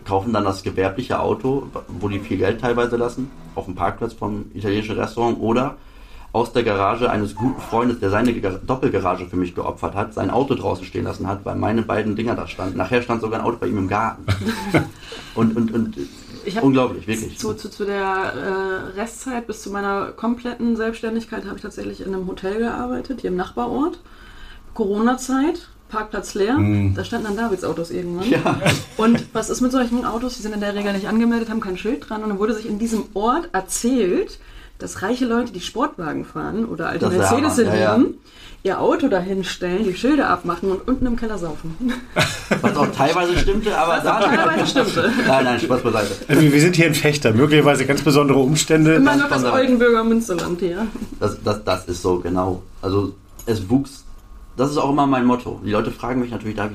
kaufen 0.05 0.31
dann 0.31 0.45
das 0.45 0.63
gewerbliche 0.63 1.19
Auto, 1.19 1.67
wo 1.99 2.07
die 2.07 2.19
viel 2.19 2.37
Geld 2.37 2.61
teilweise 2.61 2.95
lassen, 2.95 3.29
auf 3.55 3.65
dem 3.65 3.75
Parkplatz 3.75 4.13
vom 4.13 4.45
italienischen 4.53 4.95
Restaurant 4.97 5.37
oder 5.39 5.75
aus 6.37 6.53
der 6.53 6.63
Garage 6.63 7.09
eines 7.09 7.33
guten 7.33 7.59
Freundes, 7.59 7.99
der 7.99 8.11
seine 8.11 8.31
Gar- 8.39 8.59
Doppelgarage 8.59 9.25
für 9.25 9.35
mich 9.37 9.55
geopfert 9.55 9.95
hat, 9.95 10.13
sein 10.13 10.29
Auto 10.29 10.53
draußen 10.53 10.85
stehen 10.85 11.05
lassen 11.05 11.27
hat, 11.27 11.43
weil 11.45 11.55
meine 11.55 11.81
beiden 11.81 12.15
Dinger 12.15 12.35
da 12.35 12.47
standen. 12.47 12.77
Nachher 12.77 13.01
stand 13.01 13.21
sogar 13.21 13.39
ein 13.39 13.45
Auto 13.45 13.57
bei 13.57 13.67
ihm 13.67 13.79
im 13.79 13.87
Garten. 13.87 14.23
und, 15.35 15.55
und, 15.57 15.73
und 15.73 15.97
unglaublich, 16.61 17.07
wirklich. 17.07 17.39
Zu, 17.39 17.53
zu, 17.55 17.69
zu 17.69 17.85
der 17.85 17.97
äh, 18.95 18.99
Restzeit 18.99 19.47
bis 19.47 19.63
zu 19.63 19.71
meiner 19.71 20.11
kompletten 20.11 20.75
Selbstständigkeit 20.75 21.45
habe 21.45 21.55
ich 21.55 21.63
tatsächlich 21.63 22.01
in 22.05 22.13
einem 22.13 22.27
Hotel 22.27 22.59
gearbeitet, 22.59 23.21
hier 23.21 23.31
im 23.31 23.35
Nachbarort. 23.35 23.99
Corona-Zeit, 24.75 25.69
Parkplatz 25.89 26.35
leer, 26.35 26.55
da 26.93 27.03
standen 27.03 27.27
dann 27.27 27.37
Davids 27.37 27.63
Autos 27.63 27.89
irgendwann. 27.89 28.29
Ja. 28.29 28.59
Und 28.97 29.25
was 29.33 29.49
ist 29.49 29.61
mit 29.61 29.71
solchen 29.71 30.05
Autos? 30.05 30.35
Die 30.35 30.43
sind 30.43 30.53
in 30.53 30.59
der 30.59 30.75
Regel 30.75 30.93
nicht 30.93 31.07
angemeldet, 31.07 31.49
haben 31.49 31.61
kein 31.61 31.77
Schild 31.77 32.07
dran. 32.07 32.21
Und 32.21 32.29
dann 32.29 32.37
wurde 32.39 32.53
sich 32.53 32.67
in 32.67 32.77
diesem 32.77 33.05
Ort 33.15 33.49
erzählt, 33.53 34.37
dass 34.79 35.01
reiche 35.01 35.25
Leute, 35.25 35.51
die 35.51 35.61
Sportwagen 35.61 36.25
fahren 36.25 36.65
oder 36.65 36.89
alte 36.89 37.09
Mercedes 37.09 37.57
ja, 37.57 37.95
lieben, 37.95 38.15
ihr 38.63 38.79
Auto 38.79 39.07
dahin 39.07 39.43
stellen, 39.43 39.83
die 39.83 39.95
Schilder 39.95 40.29
abmachen 40.29 40.71
und 40.71 40.87
unten 40.87 41.05
im 41.05 41.15
Keller 41.15 41.37
saufen. 41.37 41.75
Was 42.61 42.75
auch 42.75 42.91
teilweise 42.91 43.37
stimmte, 43.37 43.77
aber 43.77 43.99
da. 44.03 44.19
Teilweise 44.19 44.67
stimmte. 44.67 45.11
Nein, 45.27 45.43
nein, 45.45 45.59
Spaß 45.59 45.81
beiseite. 45.81 46.15
Also 46.27 46.41
wir 46.41 46.53
wir 46.53 46.61
sind 46.61 46.75
hier 46.75 46.87
in 46.87 46.93
Fechter, 46.93 47.33
möglicherweise 47.33 47.85
ganz 47.85 48.01
besondere 48.01 48.39
Umstände. 48.39 48.95
Immer 48.95 49.15
noch 49.15 49.29
das. 49.29 49.43
Oldenburger 49.43 50.03
Münsterland 50.03 50.59
hier. 50.59 50.87
Das, 51.19 51.37
das, 51.43 51.63
das 51.63 51.85
ist 51.87 52.01
so, 52.01 52.19
genau. 52.19 52.63
Also 52.81 53.13
es 53.45 53.69
wuchs. 53.69 54.03
Das 54.55 54.71
ist 54.71 54.77
auch 54.77 54.89
immer 54.89 55.05
mein 55.05 55.25
Motto. 55.25 55.61
Die 55.63 55.71
Leute 55.71 55.91
fragen 55.91 56.19
mich 56.19 56.31
natürlich, 56.31 56.55
da, 56.55 56.69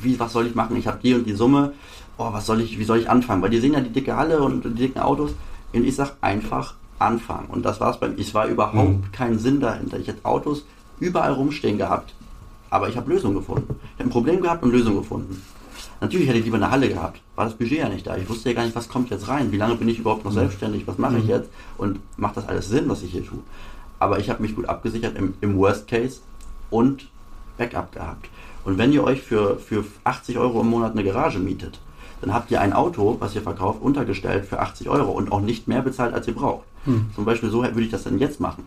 wie, 0.00 0.18
was 0.20 0.32
soll 0.32 0.46
ich 0.46 0.54
machen? 0.54 0.76
Ich 0.76 0.86
habe 0.86 0.98
die 1.02 1.14
und 1.14 1.26
die 1.26 1.34
Summe. 1.34 1.72
Oh, 2.16 2.32
was 2.32 2.46
soll 2.46 2.60
ich, 2.60 2.78
wie 2.78 2.84
soll 2.84 2.98
ich 2.98 3.10
anfangen? 3.10 3.42
Weil 3.42 3.50
die 3.50 3.58
sehen 3.58 3.72
ja 3.72 3.80
die 3.80 3.90
dicke 3.90 4.16
Halle 4.16 4.40
und 4.40 4.64
die 4.64 4.74
dicken 4.74 5.00
Autos. 5.00 5.32
Und 5.72 5.84
ich 5.84 5.96
sag 5.96 6.12
einfach 6.20 6.74
anfangen. 6.98 7.48
Und 7.48 7.64
das 7.64 7.80
war's 7.80 7.98
bei 7.98 8.08
mir. 8.08 8.18
Es 8.18 8.34
war 8.34 8.46
überhaupt 8.46 9.12
kein 9.12 9.38
Sinn 9.38 9.60
dahinter. 9.60 9.98
Ich 9.98 10.08
hätte 10.08 10.24
Autos 10.24 10.64
überall 11.00 11.32
rumstehen 11.32 11.78
gehabt. 11.78 12.14
Aber 12.70 12.88
ich 12.88 12.96
habe 12.96 13.10
Lösungen 13.12 13.36
gefunden. 13.36 13.76
Ich 13.94 14.00
habe 14.00 14.08
ein 14.08 14.10
Problem 14.10 14.40
gehabt 14.40 14.62
und 14.62 14.72
Lösungen 14.72 14.98
gefunden. 14.98 15.42
Natürlich 16.00 16.28
hätte 16.28 16.38
ich 16.38 16.44
lieber 16.44 16.56
eine 16.56 16.70
Halle 16.70 16.88
gehabt. 16.88 17.20
War 17.36 17.44
das 17.44 17.54
Budget 17.54 17.78
ja 17.78 17.88
nicht 17.88 18.06
da. 18.06 18.16
Ich 18.16 18.28
wusste 18.28 18.50
ja 18.50 18.54
gar 18.54 18.64
nicht, 18.64 18.76
was 18.76 18.88
kommt 18.88 19.10
jetzt 19.10 19.28
rein. 19.28 19.52
Wie 19.52 19.56
lange 19.56 19.76
bin 19.76 19.88
ich 19.88 19.98
überhaupt 19.98 20.24
noch 20.24 20.32
selbstständig? 20.32 20.86
Was 20.86 20.98
mache 20.98 21.18
ich 21.18 21.26
jetzt? 21.26 21.48
Und 21.78 22.00
macht 22.16 22.36
das 22.36 22.48
alles 22.48 22.68
Sinn, 22.68 22.88
was 22.88 23.02
ich 23.02 23.12
hier 23.12 23.24
tue? 23.24 23.38
Aber 23.98 24.18
ich 24.18 24.28
habe 24.28 24.42
mich 24.42 24.54
gut 24.54 24.66
abgesichert 24.66 25.16
im, 25.16 25.34
im 25.40 25.56
Worst 25.56 25.88
Case 25.88 26.20
und 26.70 27.08
Backup 27.56 27.92
gehabt. 27.92 28.28
Und 28.64 28.78
wenn 28.78 28.92
ihr 28.92 29.04
euch 29.04 29.22
für, 29.22 29.58
für 29.58 29.84
80 30.04 30.38
Euro 30.38 30.60
im 30.62 30.68
Monat 30.68 30.92
eine 30.92 31.04
Garage 31.04 31.38
mietet, 31.38 31.80
dann 32.20 32.32
habt 32.32 32.50
ihr 32.50 32.60
ein 32.60 32.72
Auto, 32.72 33.16
was 33.20 33.34
ihr 33.34 33.42
verkauft, 33.42 33.82
untergestellt 33.82 34.46
für 34.46 34.58
80 34.60 34.88
Euro 34.88 35.12
und 35.12 35.30
auch 35.30 35.40
nicht 35.40 35.68
mehr 35.68 35.82
bezahlt, 35.82 36.14
als 36.14 36.26
ihr 36.26 36.34
braucht. 36.34 36.64
Zum 37.14 37.24
Beispiel 37.24 37.50
so 37.50 37.62
würde 37.62 37.82
ich 37.82 37.90
das 37.90 38.04
dann 38.04 38.18
jetzt 38.18 38.40
machen. 38.40 38.64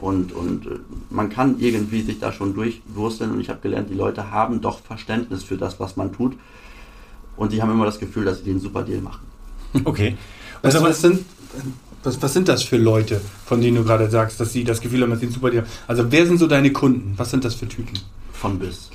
Und, 0.00 0.32
und 0.32 0.66
äh, 0.66 0.70
man 1.10 1.28
kann 1.28 1.56
irgendwie 1.58 2.02
sich 2.02 2.18
da 2.18 2.32
schon 2.32 2.54
durchwursteln 2.54 3.32
und 3.32 3.40
ich 3.40 3.50
habe 3.50 3.60
gelernt, 3.60 3.90
die 3.90 3.94
Leute 3.94 4.30
haben 4.30 4.60
doch 4.60 4.80
Verständnis 4.80 5.44
für 5.44 5.56
das, 5.56 5.78
was 5.78 5.96
man 5.96 6.12
tut. 6.12 6.36
Und 7.36 7.50
sie 7.50 7.62
haben 7.62 7.70
immer 7.70 7.84
das 7.84 7.98
Gefühl, 7.98 8.24
dass 8.24 8.38
sie 8.38 8.44
den 8.44 8.60
super 8.60 8.82
Deal 8.82 9.00
machen. 9.00 9.26
Okay. 9.84 10.16
Was, 10.62 10.74
Also, 10.74 10.86
was, 10.86 11.00
sind, 11.00 11.24
was, 12.02 12.20
was 12.20 12.32
sind 12.32 12.48
das 12.48 12.62
für 12.62 12.76
Leute, 12.76 13.20
von 13.46 13.60
denen 13.60 13.76
du 13.76 13.84
gerade 13.84 14.10
sagst, 14.10 14.40
dass 14.40 14.52
sie 14.52 14.64
das 14.64 14.80
Gefühl 14.80 15.02
haben, 15.02 15.10
dass 15.10 15.20
sie 15.20 15.26
ein 15.26 15.32
super 15.32 15.50
Deal 15.50 15.62
haben? 15.62 15.70
Also 15.86 16.10
wer 16.10 16.26
sind 16.26 16.38
so 16.38 16.46
deine 16.46 16.72
Kunden? 16.72 17.14
Was 17.16 17.30
sind 17.30 17.44
das 17.44 17.54
für 17.54 17.68
Typen? 17.68 17.98
Von 18.32 18.58
bis. 18.58 18.90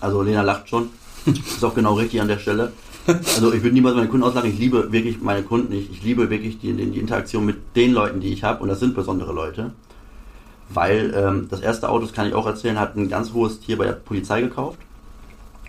Also 0.00 0.22
Lena 0.22 0.42
lacht 0.42 0.68
schon. 0.68 0.88
Ist 1.26 1.64
auch 1.64 1.74
genau 1.74 1.94
richtig 1.94 2.20
an 2.20 2.28
der 2.28 2.38
Stelle. 2.38 2.72
Also 3.06 3.52
ich 3.52 3.62
würde 3.62 3.74
niemals 3.74 3.96
meine 3.96 4.08
Kunden 4.08 4.24
auslachen. 4.24 4.50
Ich 4.50 4.58
liebe 4.58 4.92
wirklich 4.92 5.20
meine 5.20 5.42
Kunden. 5.42 5.72
Ich, 5.72 5.90
ich 5.90 6.02
liebe 6.02 6.30
wirklich 6.30 6.58
die, 6.58 6.72
die, 6.72 6.98
Interaktion 6.98 7.44
mit 7.44 7.76
den 7.76 7.92
Leuten, 7.92 8.20
die 8.20 8.32
ich 8.32 8.44
habe. 8.44 8.62
Und 8.62 8.68
das 8.68 8.80
sind 8.80 8.94
besondere 8.94 9.32
Leute. 9.32 9.72
Weil 10.68 11.12
ähm, 11.16 11.48
das 11.50 11.60
erste 11.60 11.88
Auto, 11.88 12.06
das 12.06 12.12
kann 12.12 12.26
ich 12.26 12.34
auch 12.34 12.46
erzählen, 12.46 12.78
hat 12.78 12.96
ein 12.96 13.08
ganz 13.08 13.32
hohes 13.32 13.60
Tier 13.60 13.76
bei 13.76 13.86
der 13.86 13.92
Polizei 13.92 14.40
gekauft. 14.40 14.78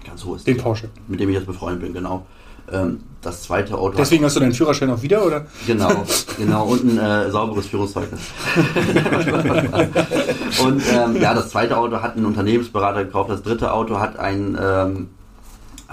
Ganz 0.05 0.23
hohes 0.23 0.43
Den 0.43 0.55
Tier. 0.55 0.63
Porsche. 0.63 0.89
Mit 1.07 1.19
dem 1.19 1.29
ich 1.29 1.35
jetzt 1.35 1.47
befreundet 1.47 1.81
bin, 1.81 1.93
genau. 1.93 2.25
Ähm, 2.71 3.01
das 3.21 3.43
zweite 3.43 3.77
Auto. 3.77 3.97
Deswegen 3.97 4.25
hast 4.25 4.35
du 4.35 4.39
deinen 4.39 4.53
Führerschein 4.53 4.89
auch 4.89 5.01
wieder, 5.01 5.25
oder? 5.25 5.45
Genau, 5.67 6.03
genau, 6.37 6.65
und 6.65 6.83
ein 6.83 6.97
äh, 6.97 7.29
sauberes 7.29 7.67
Führungszeugnis. 7.67 8.21
und 10.63 10.81
ähm, 10.91 11.21
ja, 11.21 11.35
das 11.35 11.51
zweite 11.51 11.77
Auto 11.77 12.01
hat 12.01 12.17
ein 12.17 12.25
Unternehmensberater 12.25 13.05
gekauft, 13.05 13.29
das 13.29 13.43
dritte 13.43 13.73
Auto 13.73 13.99
hat 13.99 14.17
ein, 14.17 14.57
ähm, 14.59 15.09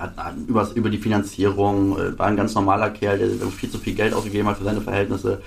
hat, 0.00 0.16
hat 0.16 0.34
übers, 0.46 0.72
über 0.72 0.90
die 0.90 0.98
Finanzierung, 0.98 1.98
äh, 1.98 2.18
war 2.18 2.26
ein 2.26 2.36
ganz 2.36 2.54
normaler 2.54 2.90
Kerl, 2.90 3.18
der 3.18 3.48
viel 3.48 3.70
zu 3.70 3.78
viel 3.78 3.94
Geld 3.94 4.14
ausgegeben 4.14 4.48
hat 4.48 4.58
für 4.58 4.64
seine 4.64 4.80
Verhältnisse. 4.80 5.42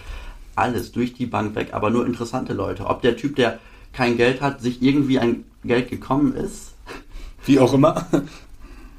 Alles 0.55 0.91
durch 0.91 1.13
die 1.13 1.25
Bank 1.25 1.55
weg, 1.55 1.69
aber 1.71 1.89
nur 1.89 2.05
interessante 2.05 2.53
Leute. 2.53 2.85
Ob 2.85 3.01
der 3.01 3.15
Typ, 3.15 3.35
der 3.35 3.59
kein 3.93 4.17
Geld 4.17 4.41
hat, 4.41 4.61
sich 4.61 4.81
irgendwie 4.81 5.19
an 5.19 5.45
Geld 5.63 5.89
gekommen 5.89 6.35
ist, 6.35 6.73
Wie 7.45 7.59
auch 7.59 7.73
immer. 7.73 8.05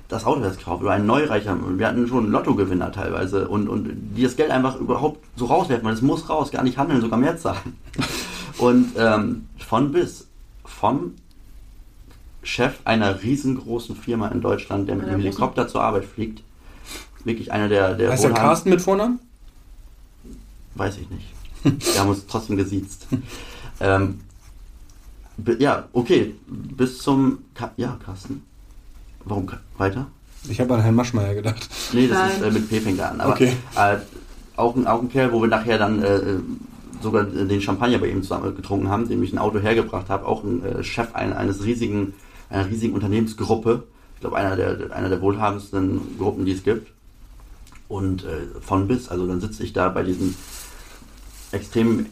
das 0.09 0.25
Auto 0.25 0.45
jetzt 0.45 0.59
gekauft 0.59 0.83
oder 0.83 0.93
ein 0.93 1.07
Neureicher. 1.07 1.57
Wir 1.79 1.89
hatten 1.89 2.07
schon 2.07 2.31
Lottogewinner 2.31 2.93
teilweise 2.93 3.49
und, 3.49 3.69
und 3.69 3.91
die 4.15 4.23
das 4.23 4.37
Geld 4.37 4.51
einfach 4.51 4.79
überhaupt 4.79 5.25
so 5.37 5.47
rauswerfen, 5.47 5.87
weil 5.87 5.95
es 5.95 6.03
muss 6.03 6.29
raus, 6.29 6.51
gar 6.51 6.63
nicht 6.65 6.77
handeln, 6.77 7.01
sogar 7.01 7.19
mehr 7.19 7.39
zahlen. 7.39 7.79
Und 8.59 8.93
ähm, 8.97 9.47
von 9.57 9.91
bis, 9.93 10.29
vom 10.65 11.15
Chef 12.43 12.81
einer 12.85 13.23
riesengroßen 13.23 13.95
Firma 13.97 14.29
in 14.29 14.41
Deutschland, 14.41 14.89
der 14.89 14.97
mit 14.97 15.07
dem 15.07 15.21
Helikopter 15.21 15.69
zur 15.69 15.83
Arbeit 15.83 16.05
fliegt, 16.05 16.43
wirklich 17.25 17.53
einer 17.53 17.69
der, 17.69 17.95
der 17.95 18.11
Heißt 18.11 18.25
der 18.25 18.33
Carsten 18.33 18.71
mit 18.71 18.81
Vornamen? 18.83 19.21
Weiß 20.75 20.99
ich 20.99 21.09
nicht. 21.11 21.27
Wir 21.95 22.01
haben 22.01 22.09
uns 22.11 22.27
trotzdem 22.27 22.57
gesiezt. 22.57 23.07
Ähm, 23.81 24.21
ja, 25.59 25.89
okay. 25.93 26.35
Bis 26.47 26.99
zum. 26.99 27.39
Ka 27.55 27.73
ja, 27.77 27.99
Carsten. 28.05 28.43
Warum 29.25 29.49
weiter? 29.79 30.07
Ich 30.49 30.61
habe 30.61 30.75
an 30.75 30.81
Herrn 30.81 30.95
Maschmeyer 30.95 31.35
gedacht. 31.35 31.69
Nee, 31.93 32.09
das 32.09 32.19
Nein. 32.19 32.31
ist 32.31 32.43
äh, 32.43 32.51
mit 32.51 32.69
P 32.69 32.81
fängt 32.81 33.01
an. 33.01 33.21
Aber 33.21 33.33
Okay. 33.33 33.57
äh, 33.77 33.99
auch, 34.57 34.75
ein, 34.75 34.87
auch 34.87 35.01
ein 35.01 35.09
Kerl, 35.09 35.33
wo 35.33 35.41
wir 35.41 35.49
nachher 35.49 35.79
dann 35.79 36.03
äh, 36.03 36.21
sogar 37.01 37.25
den 37.25 37.61
Champagner 37.61 37.99
bei 37.99 38.09
ihm 38.09 38.23
zusammen 38.23 38.55
getrunken 38.57 38.89
haben, 38.89 39.09
dem 39.09 39.23
ich 39.23 39.33
ein 39.33 39.39
Auto 39.39 39.61
hergebracht 39.61 40.09
habe. 40.09 40.27
Auch 40.27 40.43
ein 40.43 40.65
äh, 40.65 40.83
Chef 40.85 41.15
ein, 41.15 41.33
eines 41.33 41.65
riesigen, 41.65 42.15
einer 42.53 42.69
riesigen 42.69 42.95
Unternehmensgruppe. 42.95 43.85
Ich 44.15 44.21
glaube, 44.21 44.37
einer 44.37 44.57
der, 44.57 44.95
einer 44.95 45.09
der 45.09 45.21
wohlhabendsten 45.21 46.19
Gruppen, 46.19 46.45
die 46.45 46.53
es 46.53 46.63
gibt. 46.63 46.93
Und 47.89 48.25
äh, 48.25 48.61
von 48.61 48.89
bis, 48.89 49.09
also 49.09 49.27
dann 49.27 49.41
sitze 49.41 49.65
ich 49.65 49.73
da 49.73 49.89
bei 49.89 50.03
diesem 50.03 50.35
extrem 51.51 52.07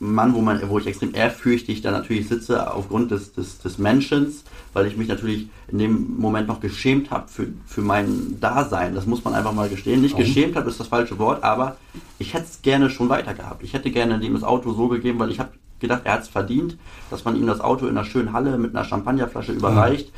Mann, 0.00 0.34
wo, 0.34 0.40
man, 0.40 0.68
wo 0.68 0.78
ich 0.78 0.86
extrem 0.86 1.12
ehrfürchtig 1.12 1.82
da 1.82 1.90
natürlich 1.90 2.28
sitze, 2.28 2.72
aufgrund 2.72 3.10
des, 3.10 3.32
des, 3.32 3.58
des 3.58 3.78
Menschen, 3.78 4.32
weil 4.72 4.86
ich 4.86 4.96
mich 4.96 5.08
natürlich 5.08 5.48
in 5.66 5.78
dem 5.78 6.16
Moment 6.18 6.46
noch 6.46 6.60
geschämt 6.60 7.10
habe 7.10 7.26
für, 7.26 7.48
für 7.66 7.80
mein 7.80 8.38
Dasein. 8.40 8.94
Das 8.94 9.06
muss 9.06 9.24
man 9.24 9.34
einfach 9.34 9.52
mal 9.52 9.68
gestehen. 9.68 10.00
Nicht 10.00 10.16
geschämt 10.16 10.54
habe 10.54 10.70
ist 10.70 10.78
das 10.78 10.86
falsche 10.86 11.18
Wort, 11.18 11.42
aber 11.42 11.76
ich 12.20 12.34
hätte 12.34 12.44
es 12.44 12.62
gerne 12.62 12.90
schon 12.90 13.08
weiter 13.08 13.34
gehabt. 13.34 13.64
Ich 13.64 13.72
hätte 13.72 13.90
gerne 13.90 14.20
dem 14.20 14.34
das 14.34 14.44
Auto 14.44 14.72
so 14.72 14.86
gegeben, 14.86 15.18
weil 15.18 15.30
ich 15.30 15.40
habe 15.40 15.50
gedacht, 15.80 16.02
er 16.04 16.14
hat 16.14 16.22
es 16.22 16.28
verdient, 16.28 16.76
dass 17.10 17.24
man 17.24 17.36
ihm 17.36 17.46
das 17.46 17.60
Auto 17.60 17.86
in 17.86 17.96
einer 17.96 18.04
schönen 18.04 18.32
Halle 18.32 18.58
mit 18.58 18.74
einer 18.74 18.84
Champagnerflasche 18.84 19.52
überreicht, 19.52 20.12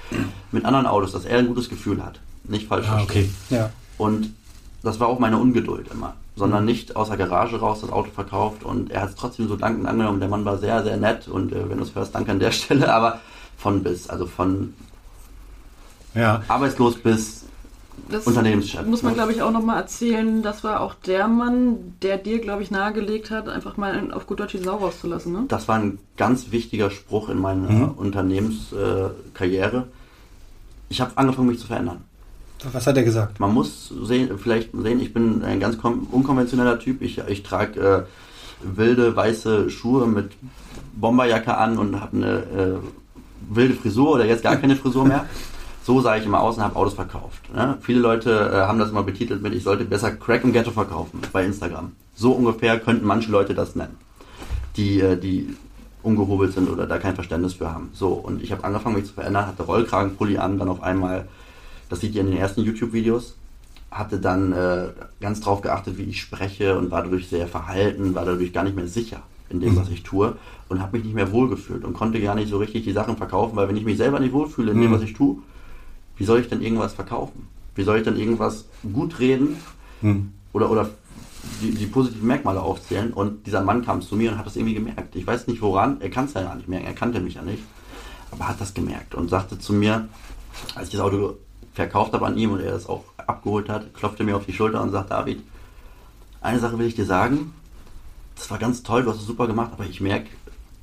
mit 0.52 0.64
anderen 0.64 0.86
Autos, 0.86 1.12
dass 1.12 1.24
er 1.24 1.38
ein 1.38 1.46
gutes 1.48 1.68
Gefühl 1.68 2.02
hat. 2.04 2.20
Nicht 2.44 2.66
falsch 2.68 2.86
Ah, 2.88 2.98
verstehen. 2.98 3.34
okay. 3.48 3.54
Ja. 3.56 3.70
Und 3.98 4.32
das 4.82 4.98
war 5.00 5.08
auch 5.08 5.18
meine 5.18 5.38
Ungeduld 5.38 5.88
immer. 5.92 6.14
Sondern 6.36 6.64
nicht 6.64 6.96
aus 6.96 7.08
der 7.08 7.18
Garage 7.18 7.58
raus 7.60 7.80
das 7.82 7.90
Auto 7.90 8.10
verkauft 8.10 8.62
und 8.64 8.90
er 8.90 9.02
hat 9.02 9.10
es 9.10 9.14
trotzdem 9.16 9.46
so 9.48 9.56
dankend 9.56 9.86
angenommen. 9.86 10.20
Der 10.20 10.28
Mann 10.30 10.44
war 10.46 10.56
sehr, 10.56 10.82
sehr 10.82 10.96
nett 10.96 11.28
und 11.28 11.52
äh, 11.52 11.68
wenn 11.68 11.76
du 11.78 11.84
es 11.84 11.94
hörst, 11.94 12.14
danke 12.14 12.30
an 12.30 12.38
der 12.38 12.50
Stelle, 12.52 12.92
aber 12.92 13.20
von 13.58 13.82
bis, 13.82 14.08
also 14.08 14.26
von 14.26 14.72
Ja. 16.14 16.42
arbeitslos 16.48 16.96
bis 16.96 17.44
Das 18.08 18.26
Unternehmenschef. 18.26 18.84
muss 18.86 19.02
man, 19.02 19.14
glaube 19.14 19.32
ich, 19.32 19.42
auch 19.42 19.52
nochmal 19.52 19.80
erzählen. 19.80 20.42
Das 20.42 20.64
war 20.64 20.80
auch 20.80 20.94
der 20.94 21.28
Mann, 21.28 21.94
der 22.02 22.18
dir, 22.18 22.40
glaube 22.40 22.62
ich, 22.62 22.70
nahegelegt 22.70 23.30
hat, 23.30 23.48
einfach 23.48 23.76
mal 23.76 24.12
auf 24.12 24.26
gut 24.26 24.40
Deutsch 24.40 24.52
die 24.52 24.58
Sau 24.58 24.76
rauszulassen. 24.76 25.32
Ne? 25.32 25.44
Das 25.48 25.68
war 25.68 25.78
ein 25.78 25.98
ganz 26.16 26.50
wichtiger 26.50 26.90
Spruch 26.90 27.28
in 27.28 27.38
meiner 27.38 27.96
Unternehmenskarriere. 27.96 29.10
Äh, 29.10 29.34
Karriere. 29.34 29.86
ich 30.88 31.00
habe 31.00 31.12
angefangen, 31.16 31.48
mich 31.48 31.60
zu 31.60 31.66
verändern. 31.66 32.02
Was 32.72 32.86
hat 32.86 32.96
er 32.96 33.04
gesagt? 33.04 33.40
Man 33.40 33.54
muss 33.54 33.92
sehen, 34.02 34.38
vielleicht 34.38 34.70
sehen, 34.72 35.00
ich 35.00 35.14
bin 35.14 35.42
ein 35.42 35.60
ganz 35.60 35.78
unkonventioneller 36.10 36.78
Typ. 36.78 37.00
Ich, 37.00 37.18
ich 37.18 37.42
trage 37.42 37.80
äh, 37.80 38.02
wilde 38.62 39.16
weiße 39.16 39.70
Schuhe 39.70 40.06
mit 40.06 40.32
Bomberjacke 40.94 41.56
an 41.56 41.78
und 41.78 42.00
habe 42.00 42.16
eine 42.16 42.36
äh, 42.38 42.78
wilde 43.48 43.74
Frisur 43.74 44.12
oder 44.12 44.26
jetzt 44.26 44.42
gar 44.42 44.56
keine 44.56 44.76
Frisur 44.76 45.06
mehr. 45.06 45.26
So 45.90 46.00
sah 46.00 46.16
ich 46.16 46.24
immer 46.24 46.40
aus 46.40 46.56
und 46.56 46.62
habe 46.62 46.76
Autos 46.76 46.94
verkauft. 46.94 47.52
Ne? 47.52 47.76
Viele 47.80 47.98
Leute 47.98 48.30
äh, 48.30 48.58
haben 48.58 48.78
das 48.78 48.90
immer 48.90 49.02
betitelt 49.02 49.42
mit, 49.42 49.52
ich 49.54 49.64
sollte 49.64 49.84
besser 49.84 50.12
Crack 50.12 50.44
im 50.44 50.52
Ghetto 50.52 50.70
verkaufen 50.70 51.20
bei 51.32 51.44
Instagram. 51.44 51.90
So 52.14 52.30
ungefähr 52.30 52.78
könnten 52.78 53.04
manche 53.04 53.32
Leute 53.32 53.54
das 53.54 53.74
nennen, 53.74 53.96
die, 54.76 55.00
äh, 55.00 55.16
die 55.16 55.56
ungehobelt 56.04 56.52
sind 56.52 56.70
oder 56.70 56.86
da 56.86 56.98
kein 56.98 57.16
Verständnis 57.16 57.54
für 57.54 57.72
haben. 57.72 57.90
So, 57.92 58.10
und 58.10 58.40
ich 58.40 58.52
habe 58.52 58.62
angefangen, 58.62 58.94
mich 58.94 59.06
zu 59.06 59.14
verändern, 59.14 59.48
hatte 59.48 59.64
Rollkragenpulli 59.64 60.38
an, 60.38 60.60
dann 60.60 60.68
auf 60.68 60.80
einmal, 60.80 61.26
das 61.88 61.98
seht 61.98 62.14
ihr 62.14 62.20
in 62.20 62.28
den 62.28 62.38
ersten 62.38 62.60
YouTube-Videos, 62.60 63.34
hatte 63.90 64.20
dann 64.20 64.52
äh, 64.52 64.90
ganz 65.20 65.40
drauf 65.40 65.60
geachtet, 65.60 65.98
wie 65.98 66.04
ich 66.04 66.20
spreche 66.20 66.78
und 66.78 66.92
war 66.92 67.02
dadurch 67.02 67.28
sehr 67.28 67.48
verhalten, 67.48 68.14
war 68.14 68.24
dadurch 68.24 68.52
gar 68.52 68.62
nicht 68.62 68.76
mehr 68.76 68.86
sicher 68.86 69.22
in 69.48 69.58
dem, 69.58 69.74
was 69.76 69.88
ich 69.88 70.04
tue 70.04 70.36
und 70.68 70.80
habe 70.80 70.96
mich 70.96 71.04
nicht 71.04 71.16
mehr 71.16 71.32
wohlgefühlt 71.32 71.84
und 71.84 71.94
konnte 71.94 72.20
gar 72.20 72.36
nicht 72.36 72.48
so 72.48 72.58
richtig 72.58 72.84
die 72.84 72.92
Sachen 72.92 73.16
verkaufen, 73.16 73.56
weil 73.56 73.66
wenn 73.66 73.76
ich 73.76 73.84
mich 73.84 73.96
selber 73.96 74.20
nicht 74.20 74.32
wohlfühle 74.32 74.70
in 74.70 74.80
dem, 74.80 74.92
was 74.92 75.02
ich 75.02 75.14
tue, 75.14 75.38
wie 76.20 76.26
soll 76.26 76.38
ich 76.40 76.48
denn 76.48 76.60
irgendwas 76.60 76.92
verkaufen? 76.92 77.48
Wie 77.74 77.82
soll 77.82 77.96
ich 77.96 78.04
denn 78.04 78.18
irgendwas 78.18 78.66
gut 78.92 79.18
reden 79.20 79.56
oder, 80.52 80.70
oder 80.70 80.90
die, 81.62 81.70
die 81.70 81.86
positiven 81.86 82.26
Merkmale 82.26 82.60
aufzählen? 82.60 83.14
Und 83.14 83.46
dieser 83.46 83.62
Mann 83.62 83.82
kam 83.82 84.02
zu 84.02 84.16
mir 84.16 84.30
und 84.30 84.38
hat 84.38 84.44
das 84.44 84.56
irgendwie 84.56 84.74
gemerkt. 84.74 85.16
Ich 85.16 85.26
weiß 85.26 85.46
nicht 85.46 85.62
woran, 85.62 85.98
er 86.02 86.10
kann 86.10 86.26
es 86.26 86.34
ja 86.34 86.42
gar 86.42 86.56
nicht 86.56 86.68
merken, 86.68 86.86
er 86.86 86.92
kannte 86.92 87.20
mich 87.20 87.34
ja 87.34 87.42
nicht, 87.42 87.62
aber 88.32 88.48
hat 88.48 88.60
das 88.60 88.74
gemerkt 88.74 89.14
und 89.14 89.30
sagte 89.30 89.58
zu 89.58 89.72
mir, 89.72 90.08
als 90.74 90.88
ich 90.88 90.92
das 90.92 91.00
Auto 91.00 91.38
verkauft 91.72 92.12
habe 92.12 92.26
an 92.26 92.36
ihm 92.36 92.52
und 92.52 92.60
er 92.60 92.74
es 92.74 92.86
auch 92.86 93.04
abgeholt 93.16 93.70
hat, 93.70 93.94
klopfte 93.94 94.22
mir 94.22 94.36
auf 94.36 94.44
die 94.44 94.52
Schulter 94.52 94.82
und 94.82 94.90
sagt, 94.90 95.10
David, 95.10 95.42
eine 96.42 96.58
Sache 96.58 96.78
will 96.78 96.86
ich 96.86 96.96
dir 96.96 97.06
sagen, 97.06 97.54
das 98.36 98.50
war 98.50 98.58
ganz 98.58 98.82
toll, 98.82 99.04
du 99.04 99.10
hast 99.10 99.20
es 99.20 99.26
super 99.26 99.46
gemacht, 99.46 99.70
aber 99.72 99.86
ich 99.86 100.02
merke, 100.02 100.28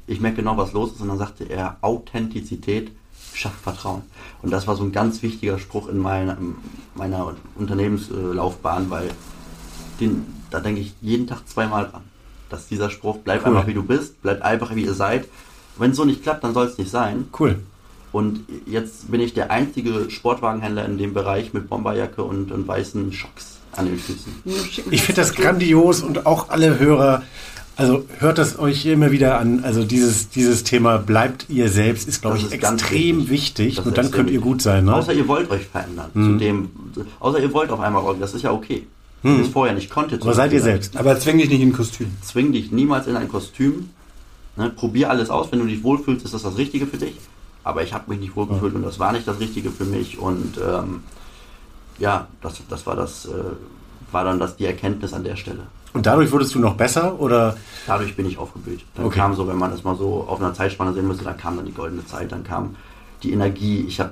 ich 0.08 0.20
merke 0.20 0.38
genau, 0.38 0.58
was 0.58 0.74
los 0.74 0.94
ist. 0.94 1.02
Und 1.02 1.10
dann 1.10 1.20
sagte 1.20 1.44
er, 1.44 1.78
Authentizität 1.82 2.92
schafft 3.38 3.62
Vertrauen. 3.62 4.02
Und 4.42 4.52
das 4.52 4.68
war 4.68 4.76
so 4.76 4.84
ein 4.84 4.92
ganz 4.92 5.22
wichtiger 5.22 5.60
Spruch 5.60 5.88
in 5.88 5.98
meiner, 6.00 6.38
meiner 6.96 7.36
Unternehmenslaufbahn, 7.56 8.90
weil 8.90 9.10
den, 10.00 10.26
da 10.50 10.60
denke 10.60 10.82
ich 10.82 10.94
jeden 11.02 11.28
Tag 11.28 11.48
zweimal 11.48 11.88
dran. 11.90 12.04
Dass 12.50 12.68
dieser 12.68 12.90
Spruch, 12.90 13.18
bleib 13.24 13.42
Cool. 13.42 13.50
einfach 13.50 13.68
wie 13.68 13.74
du 13.74 13.84
bist, 13.84 14.22
bleib 14.22 14.42
einfach 14.42 14.74
wie 14.76 14.86
ihr 14.86 14.94
seid. 14.94 15.28
Wenn 15.78 15.92
es 15.92 15.98
so 15.98 16.06
nicht 16.06 16.24
klappt, 16.24 16.44
dann 16.44 16.54
soll 16.54 16.66
es 16.68 16.78
nicht 16.78 16.90
sein. 16.90 17.28
Cool. 17.38 17.60
Und 18.12 18.46
jetzt 18.66 19.12
bin 19.12 19.22
ich 19.22 19.34
der 19.34 19.52
einzige 19.52 20.10
Sportwagenhändler 20.10 20.86
in 20.86 20.98
dem 20.98 21.14
Bereich 21.14 21.54
mit 21.54 21.70
Bomberjacke 21.70 22.24
und, 22.24 22.52
und 22.52 22.68
weißen 22.68 23.12
Schocks 23.14 23.58
an 23.74 23.86
den 23.86 24.00
Füßen. 24.00 24.44
Ich 24.90 25.04
finde 25.04 25.22
das 25.22 25.36
grandios 25.36 26.02
und 26.02 26.26
auch 26.26 26.50
alle 26.50 26.80
Hörer, 26.80 27.24
also 27.78 28.06
hört 28.20 28.38
das 28.38 28.60
euch 28.60 28.86
immer 28.86 29.12
wieder 29.12 29.40
an. 29.40 29.64
Also 29.64 29.84
dieses, 29.86 30.30
dieses 30.30 30.64
Thema 30.64 30.98
bleibt 30.98 31.46
ihr 31.50 31.70
selbst 31.70 32.08
ist, 32.08 32.22
glaube 32.22 32.38
Das 32.38 32.48
ich, 32.48 32.54
ist 32.54 32.64
extrem 32.64 33.30
wichtig. 33.30 33.76
Das 33.76 33.86
und 33.86 33.98
dann 33.98 34.12
könnt 34.12 34.30
ihr 34.30 34.40
gut 34.40 34.62
sein. 34.62 34.86
Ne? 34.86 34.94
Außer 34.96 35.14
ihr 35.14 35.28
wollt 35.28 35.50
euch 35.50 35.66
verändern. 35.66 36.10
Zu 36.14 36.38
dem, 36.38 36.70
außer 37.20 37.40
ihr 37.40 37.54
wollt 37.54 37.70
auf 37.70 37.80
einmal 37.80 38.02
rollen, 38.02 38.20
das 38.20 38.34
ist 38.34 38.42
ja 38.42 38.52
okay. 38.52 38.86
Ihr 39.24 39.42
es 39.42 39.50
vorher 39.50 39.74
nicht 39.76 39.90
konntet. 39.90 40.22
Aber 40.22 40.34
seid 40.34 40.54
ihr 40.54 40.62
selbst. 40.62 40.96
Aber 40.96 41.20
zwing 41.20 41.38
dich 41.38 41.50
nicht 41.50 41.62
in 41.62 41.70
ein 41.70 41.74
Kostüm. 41.74 42.12
Zwing 42.22 42.52
dich 42.52 42.72
niemals 42.72 43.08
in 43.08 43.16
ein 43.16 43.28
Kostüm. 43.28 43.90
Ne, 44.56 44.70
probier 44.70 45.10
alles 45.10 45.30
aus. 45.30 45.52
Wenn 45.52 45.60
du 45.60 45.66
dich 45.66 45.84
wohlfühlst, 45.84 46.24
ist 46.24 46.34
das 46.34 46.44
das 46.44 46.58
Richtige 46.58 46.88
für 46.88 46.98
dich. 46.98 47.16
Aber 47.64 47.84
ich 47.84 47.94
habe 47.94 48.10
mich 48.10 48.20
nicht 48.20 48.36
wohlgefühlt 48.36 48.74
und 48.76 48.84
das 48.84 49.00
war 49.00 49.12
nicht 49.12 49.28
das 49.28 49.40
Richtige 49.40 49.70
für 49.70 49.86
mich. 49.86 50.18
Und 50.18 50.58
ähm, 50.58 51.02
ja, 52.00 52.28
das, 52.42 52.62
das 52.70 52.86
war 52.86 52.96
das, 52.96 53.26
äh, 53.26 53.30
war 54.12 54.24
dann 54.24 54.40
das 54.40 54.56
die 54.56 54.66
Erkenntnis 54.66 55.14
an 55.14 55.24
der 55.24 55.36
Stelle. 55.36 55.64
Und 55.94 56.06
dadurch 56.06 56.32
wurdest 56.32 56.54
du 56.54 56.60
noch 56.60 56.76
besser 56.76 57.20
oder? 57.20 57.56
Dadurch 57.88 58.16
bin 58.16 58.26
ich 58.28 58.38
aufgeblüht. 58.38 58.82
Dann 58.96 59.06
Okay. 59.06 59.20
kam 59.20 59.36
so, 59.36 59.48
wenn 59.48 59.58
man 59.58 59.72
das 59.72 59.84
mal 59.84 59.96
so 59.96 60.26
auf 60.28 60.40
einer 60.40 60.54
Zeitspanne 60.54 60.94
sehen 60.94 61.08
müsste, 61.08 61.24
dann 61.24 61.38
kam 61.38 61.56
dann 61.58 61.66
die 61.66 61.74
goldene 61.74 62.06
Zeit, 62.06 62.32
dann 62.32 62.44
kam 62.44 62.76
die 63.24 63.32
Energie. 63.32 63.86
Ich 63.88 64.00
habe 64.00 64.12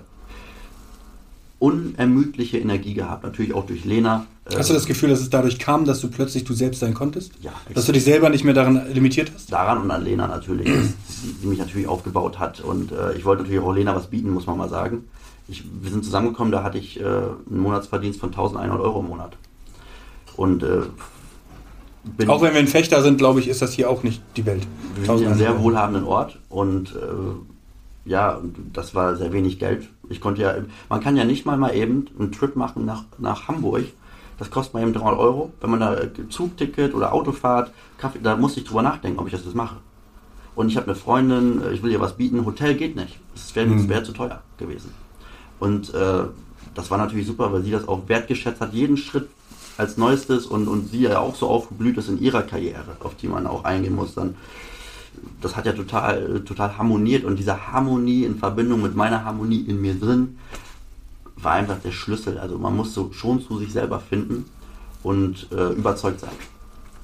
unermüdliche 1.60 2.58
Energie 2.60 2.94
gehabt, 2.94 3.24
natürlich 3.24 3.54
auch 3.54 3.66
durch 3.66 3.86
Lena. 3.86 4.26
Äh, 4.50 4.58
Hast 4.58 4.70
du 4.70 4.74
das 4.74 4.86
Gefühl, 4.86 5.10
dass 5.10 5.22
es 5.22 5.30
dadurch 5.30 5.58
kam, 5.58 5.86
dass 5.86 6.00
du 6.02 6.10
plötzlich 6.10 6.44
du 6.44 6.54
selbst 6.54 6.80
sein 6.80 6.94
konntest? 6.94 7.32
Ja, 7.42 7.52
Dass 7.74 7.86
du 7.86 7.92
dich 7.92 8.04
selber 8.04 8.30
nicht 8.30 8.44
mehr 8.44 8.54
daran 8.54 8.82
limitiert 8.94 9.32
hast? 9.34 9.52
daran 9.52 9.80
und 9.82 9.90
an 9.92 10.04
Lena 10.04 10.28
natürlich, 10.28 10.70
die 11.42 11.48
mich 11.48 11.60
natürlich 11.60 11.88
aufgebaut 11.88 12.40
hat. 12.40 12.60
Und 12.62 12.92
äh, 12.92 13.14
ich 13.14 13.26
wollte 13.26 13.44
natürlich 13.44 13.62
auch 13.62 13.74
Lena 13.74 13.96
was 13.96 14.08
bieten, 14.08 14.32
muss 14.32 14.46
man 14.48 14.58
mal 14.58 14.70
sagen. 14.70 15.06
Ich, 15.48 15.64
wir 15.82 15.92
sind 15.92 16.04
zusammengekommen, 16.04 16.52
da 16.52 16.64
hatte 16.64 16.78
ich 16.78 17.00
äh, 17.00 17.04
einen 17.04 17.60
Monatsverdienst 17.60 18.20
von 18.20 18.30
1100 18.30 18.80
Euro 18.80 19.00
im 19.00 19.08
Monat. 19.08 19.34
Und 20.36 20.64
äh, 20.64 20.82
bin 22.18 22.30
Auch 22.30 22.42
wenn 22.42 22.54
wir 22.54 22.60
in 22.60 22.68
Fechter 22.68 23.02
sind, 23.02 23.18
glaube 23.18 23.40
ich, 23.40 23.48
ist 23.48 23.62
das 23.62 23.74
hier 23.74 23.90
auch 23.90 24.04
nicht 24.04 24.22
die 24.38 24.46
Welt. 24.46 24.66
Wir 24.96 25.06
sind 25.06 25.22
in 25.22 25.28
einem 25.28 25.38
sehr 25.38 25.60
wohlhabenden 25.62 26.06
Ort 26.06 26.40
und 26.50 26.96
äh, 26.96 28.10
ja, 28.10 28.40
das 28.74 28.94
war 28.94 29.16
sehr 29.16 29.34
wenig 29.34 29.60
Geld. 29.60 29.90
Ich 30.10 30.22
konnte 30.22 30.42
ja, 30.42 30.54
man 30.90 31.02
kann 31.02 31.18
ja 31.18 31.26
nicht 31.26 31.46
mal 31.46 31.58
mal 31.58 31.76
eben 31.76 32.08
einen 32.20 32.32
Trip 32.32 32.56
machen 32.56 32.86
nach, 32.86 33.04
nach 33.18 33.48
Hamburg. 33.48 33.86
Das 34.38 34.52
kostet 34.52 34.74
mal 34.74 34.84
eben 34.84 34.94
300 34.94 35.18
Euro. 35.20 35.52
Wenn 35.62 35.72
man 35.72 35.80
da 35.80 35.96
äh, 35.96 36.10
Zugticket 36.30 36.94
oder 36.94 37.14
Autofahrt, 37.14 37.72
Kaffee, 37.98 38.20
da 38.22 38.36
muss 38.36 38.58
ich 38.58 38.66
drüber 38.66 38.82
nachdenken, 38.82 39.20
ob 39.20 39.26
ich 39.28 39.32
das 39.34 39.44
jetzt 39.46 39.56
mache. 39.56 39.78
Und 40.56 40.70
ich 40.70 40.78
habe 40.78 40.88
eine 40.88 40.96
Freundin, 40.96 41.62
äh, 41.64 41.72
ich 41.72 41.82
will 41.82 41.92
ihr 41.92 42.00
was 42.02 42.16
bieten, 42.18 42.46
Hotel 42.46 42.76
geht 42.76 42.96
nicht. 42.96 43.20
Das 43.34 43.56
wäre 43.56 43.68
Mhm. 43.68 43.90
wär 43.90 44.04
zu 44.04 44.12
teuer 44.12 44.42
gewesen. 44.58 44.92
Und 45.60 45.94
äh, 45.94 46.24
das 46.76 46.92
war 46.92 46.98
natürlich 46.98 47.26
super, 47.26 47.52
weil 47.54 47.64
sie 47.64 47.72
das 47.72 47.88
auch 47.88 48.08
wertgeschätzt 48.08 48.62
hat, 48.62 48.74
jeden 48.74 48.98
Schritt 48.98 49.30
als 49.78 49.98
Neuestes 49.98 50.46
und, 50.46 50.68
und 50.68 50.90
sie 50.90 51.02
ja 51.02 51.20
auch 51.20 51.36
so 51.36 51.48
aufgeblüht 51.48 51.98
ist 51.98 52.10
in 52.10 52.22
ihrer 52.22 52.44
Karriere, 52.44 52.98
auf 53.02 53.16
die 53.16 53.28
man 53.28 53.48
auch 53.48 53.64
eingehen 53.64 53.96
muss. 53.96 54.16
Dann, 54.16 54.36
das 55.42 55.56
hat 55.56 55.66
ja 55.66 55.74
total, 55.74 56.42
total 56.42 56.78
harmoniert 56.78 57.24
und 57.24 57.38
diese 57.38 57.72
Harmonie 57.72 58.24
in 58.24 58.38
Verbindung 58.38 58.82
mit 58.82 58.96
meiner 58.96 59.26
Harmonie 59.26 59.66
in 59.68 59.82
mir 59.82 59.96
drin 59.96 60.38
war 61.36 61.54
einfach 61.54 61.80
der 61.84 61.92
Schlüssel. 61.92 62.38
Also 62.38 62.58
man 62.58 62.76
muss 62.76 62.94
so 62.94 63.12
schon 63.12 63.42
zu 63.42 63.58
sich 63.60 63.72
selber 63.72 64.00
finden 64.00 64.46
und 65.04 65.48
äh, 65.52 65.74
überzeugt 65.74 66.22
sein. 66.22 66.32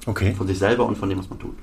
Okay. 0.06 0.34
Von 0.34 0.46
sich 0.46 0.58
selber 0.58 0.86
und 0.86 0.96
von 0.96 1.08
dem, 1.08 1.18
was 1.18 1.28
man 1.28 1.38
tut. 1.38 1.54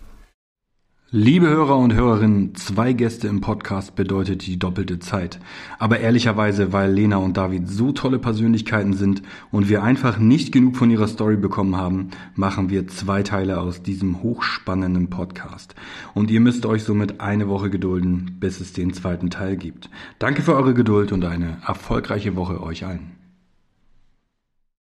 Liebe 1.12 1.50
Hörer 1.50 1.76
und 1.76 1.96
Hörerinnen, 1.96 2.54
zwei 2.54 2.94
Gäste 2.94 3.28
im 3.28 3.42
Podcast 3.42 3.96
bedeutet 3.96 4.46
die 4.46 4.60
doppelte 4.60 5.00
Zeit. 5.00 5.40
Aber 5.80 6.00
ehrlicherweise, 6.00 6.72
weil 6.72 6.92
Lena 6.92 7.18
und 7.18 7.36
David 7.36 7.68
so 7.68 7.92
tolle 7.94 8.20
Persönlichkeiten 8.20 8.94
sind 8.94 9.24
und 9.50 9.70
wir 9.70 9.82
einfach 9.82 10.20
nicht 10.20 10.52
genug 10.52 10.78
von 10.78 10.92
ihrer 10.92 11.08
Story 11.08 11.36
bekommen 11.36 11.78
haben, 11.78 12.12
machen 12.36 12.70
wir 12.70 12.88
zwei 12.88 13.24
Teile 13.24 13.60
aus 13.60 13.82
diesem 13.82 14.22
hochspannenden 14.22 15.10
Podcast. 15.10 15.74
Und 16.14 16.30
ihr 16.30 16.42
müsst 16.42 16.68
euch 16.68 16.84
somit 16.84 17.20
eine 17.20 17.48
Woche 17.48 17.72
gedulden, 17.72 18.38
bis 18.40 18.60
es 18.60 18.74
den 18.74 18.94
zweiten 18.94 19.32
Teil 19.32 19.58
gibt. 19.58 19.90
Danke 20.20 20.44
für 20.44 20.54
eure 20.54 20.76
Geduld 20.76 21.12
und 21.12 21.26
eine 21.26 21.58
erfolgreiche 21.66 22.36
Woche 22.36 22.62
euch 22.62 22.86
allen. 22.86 23.19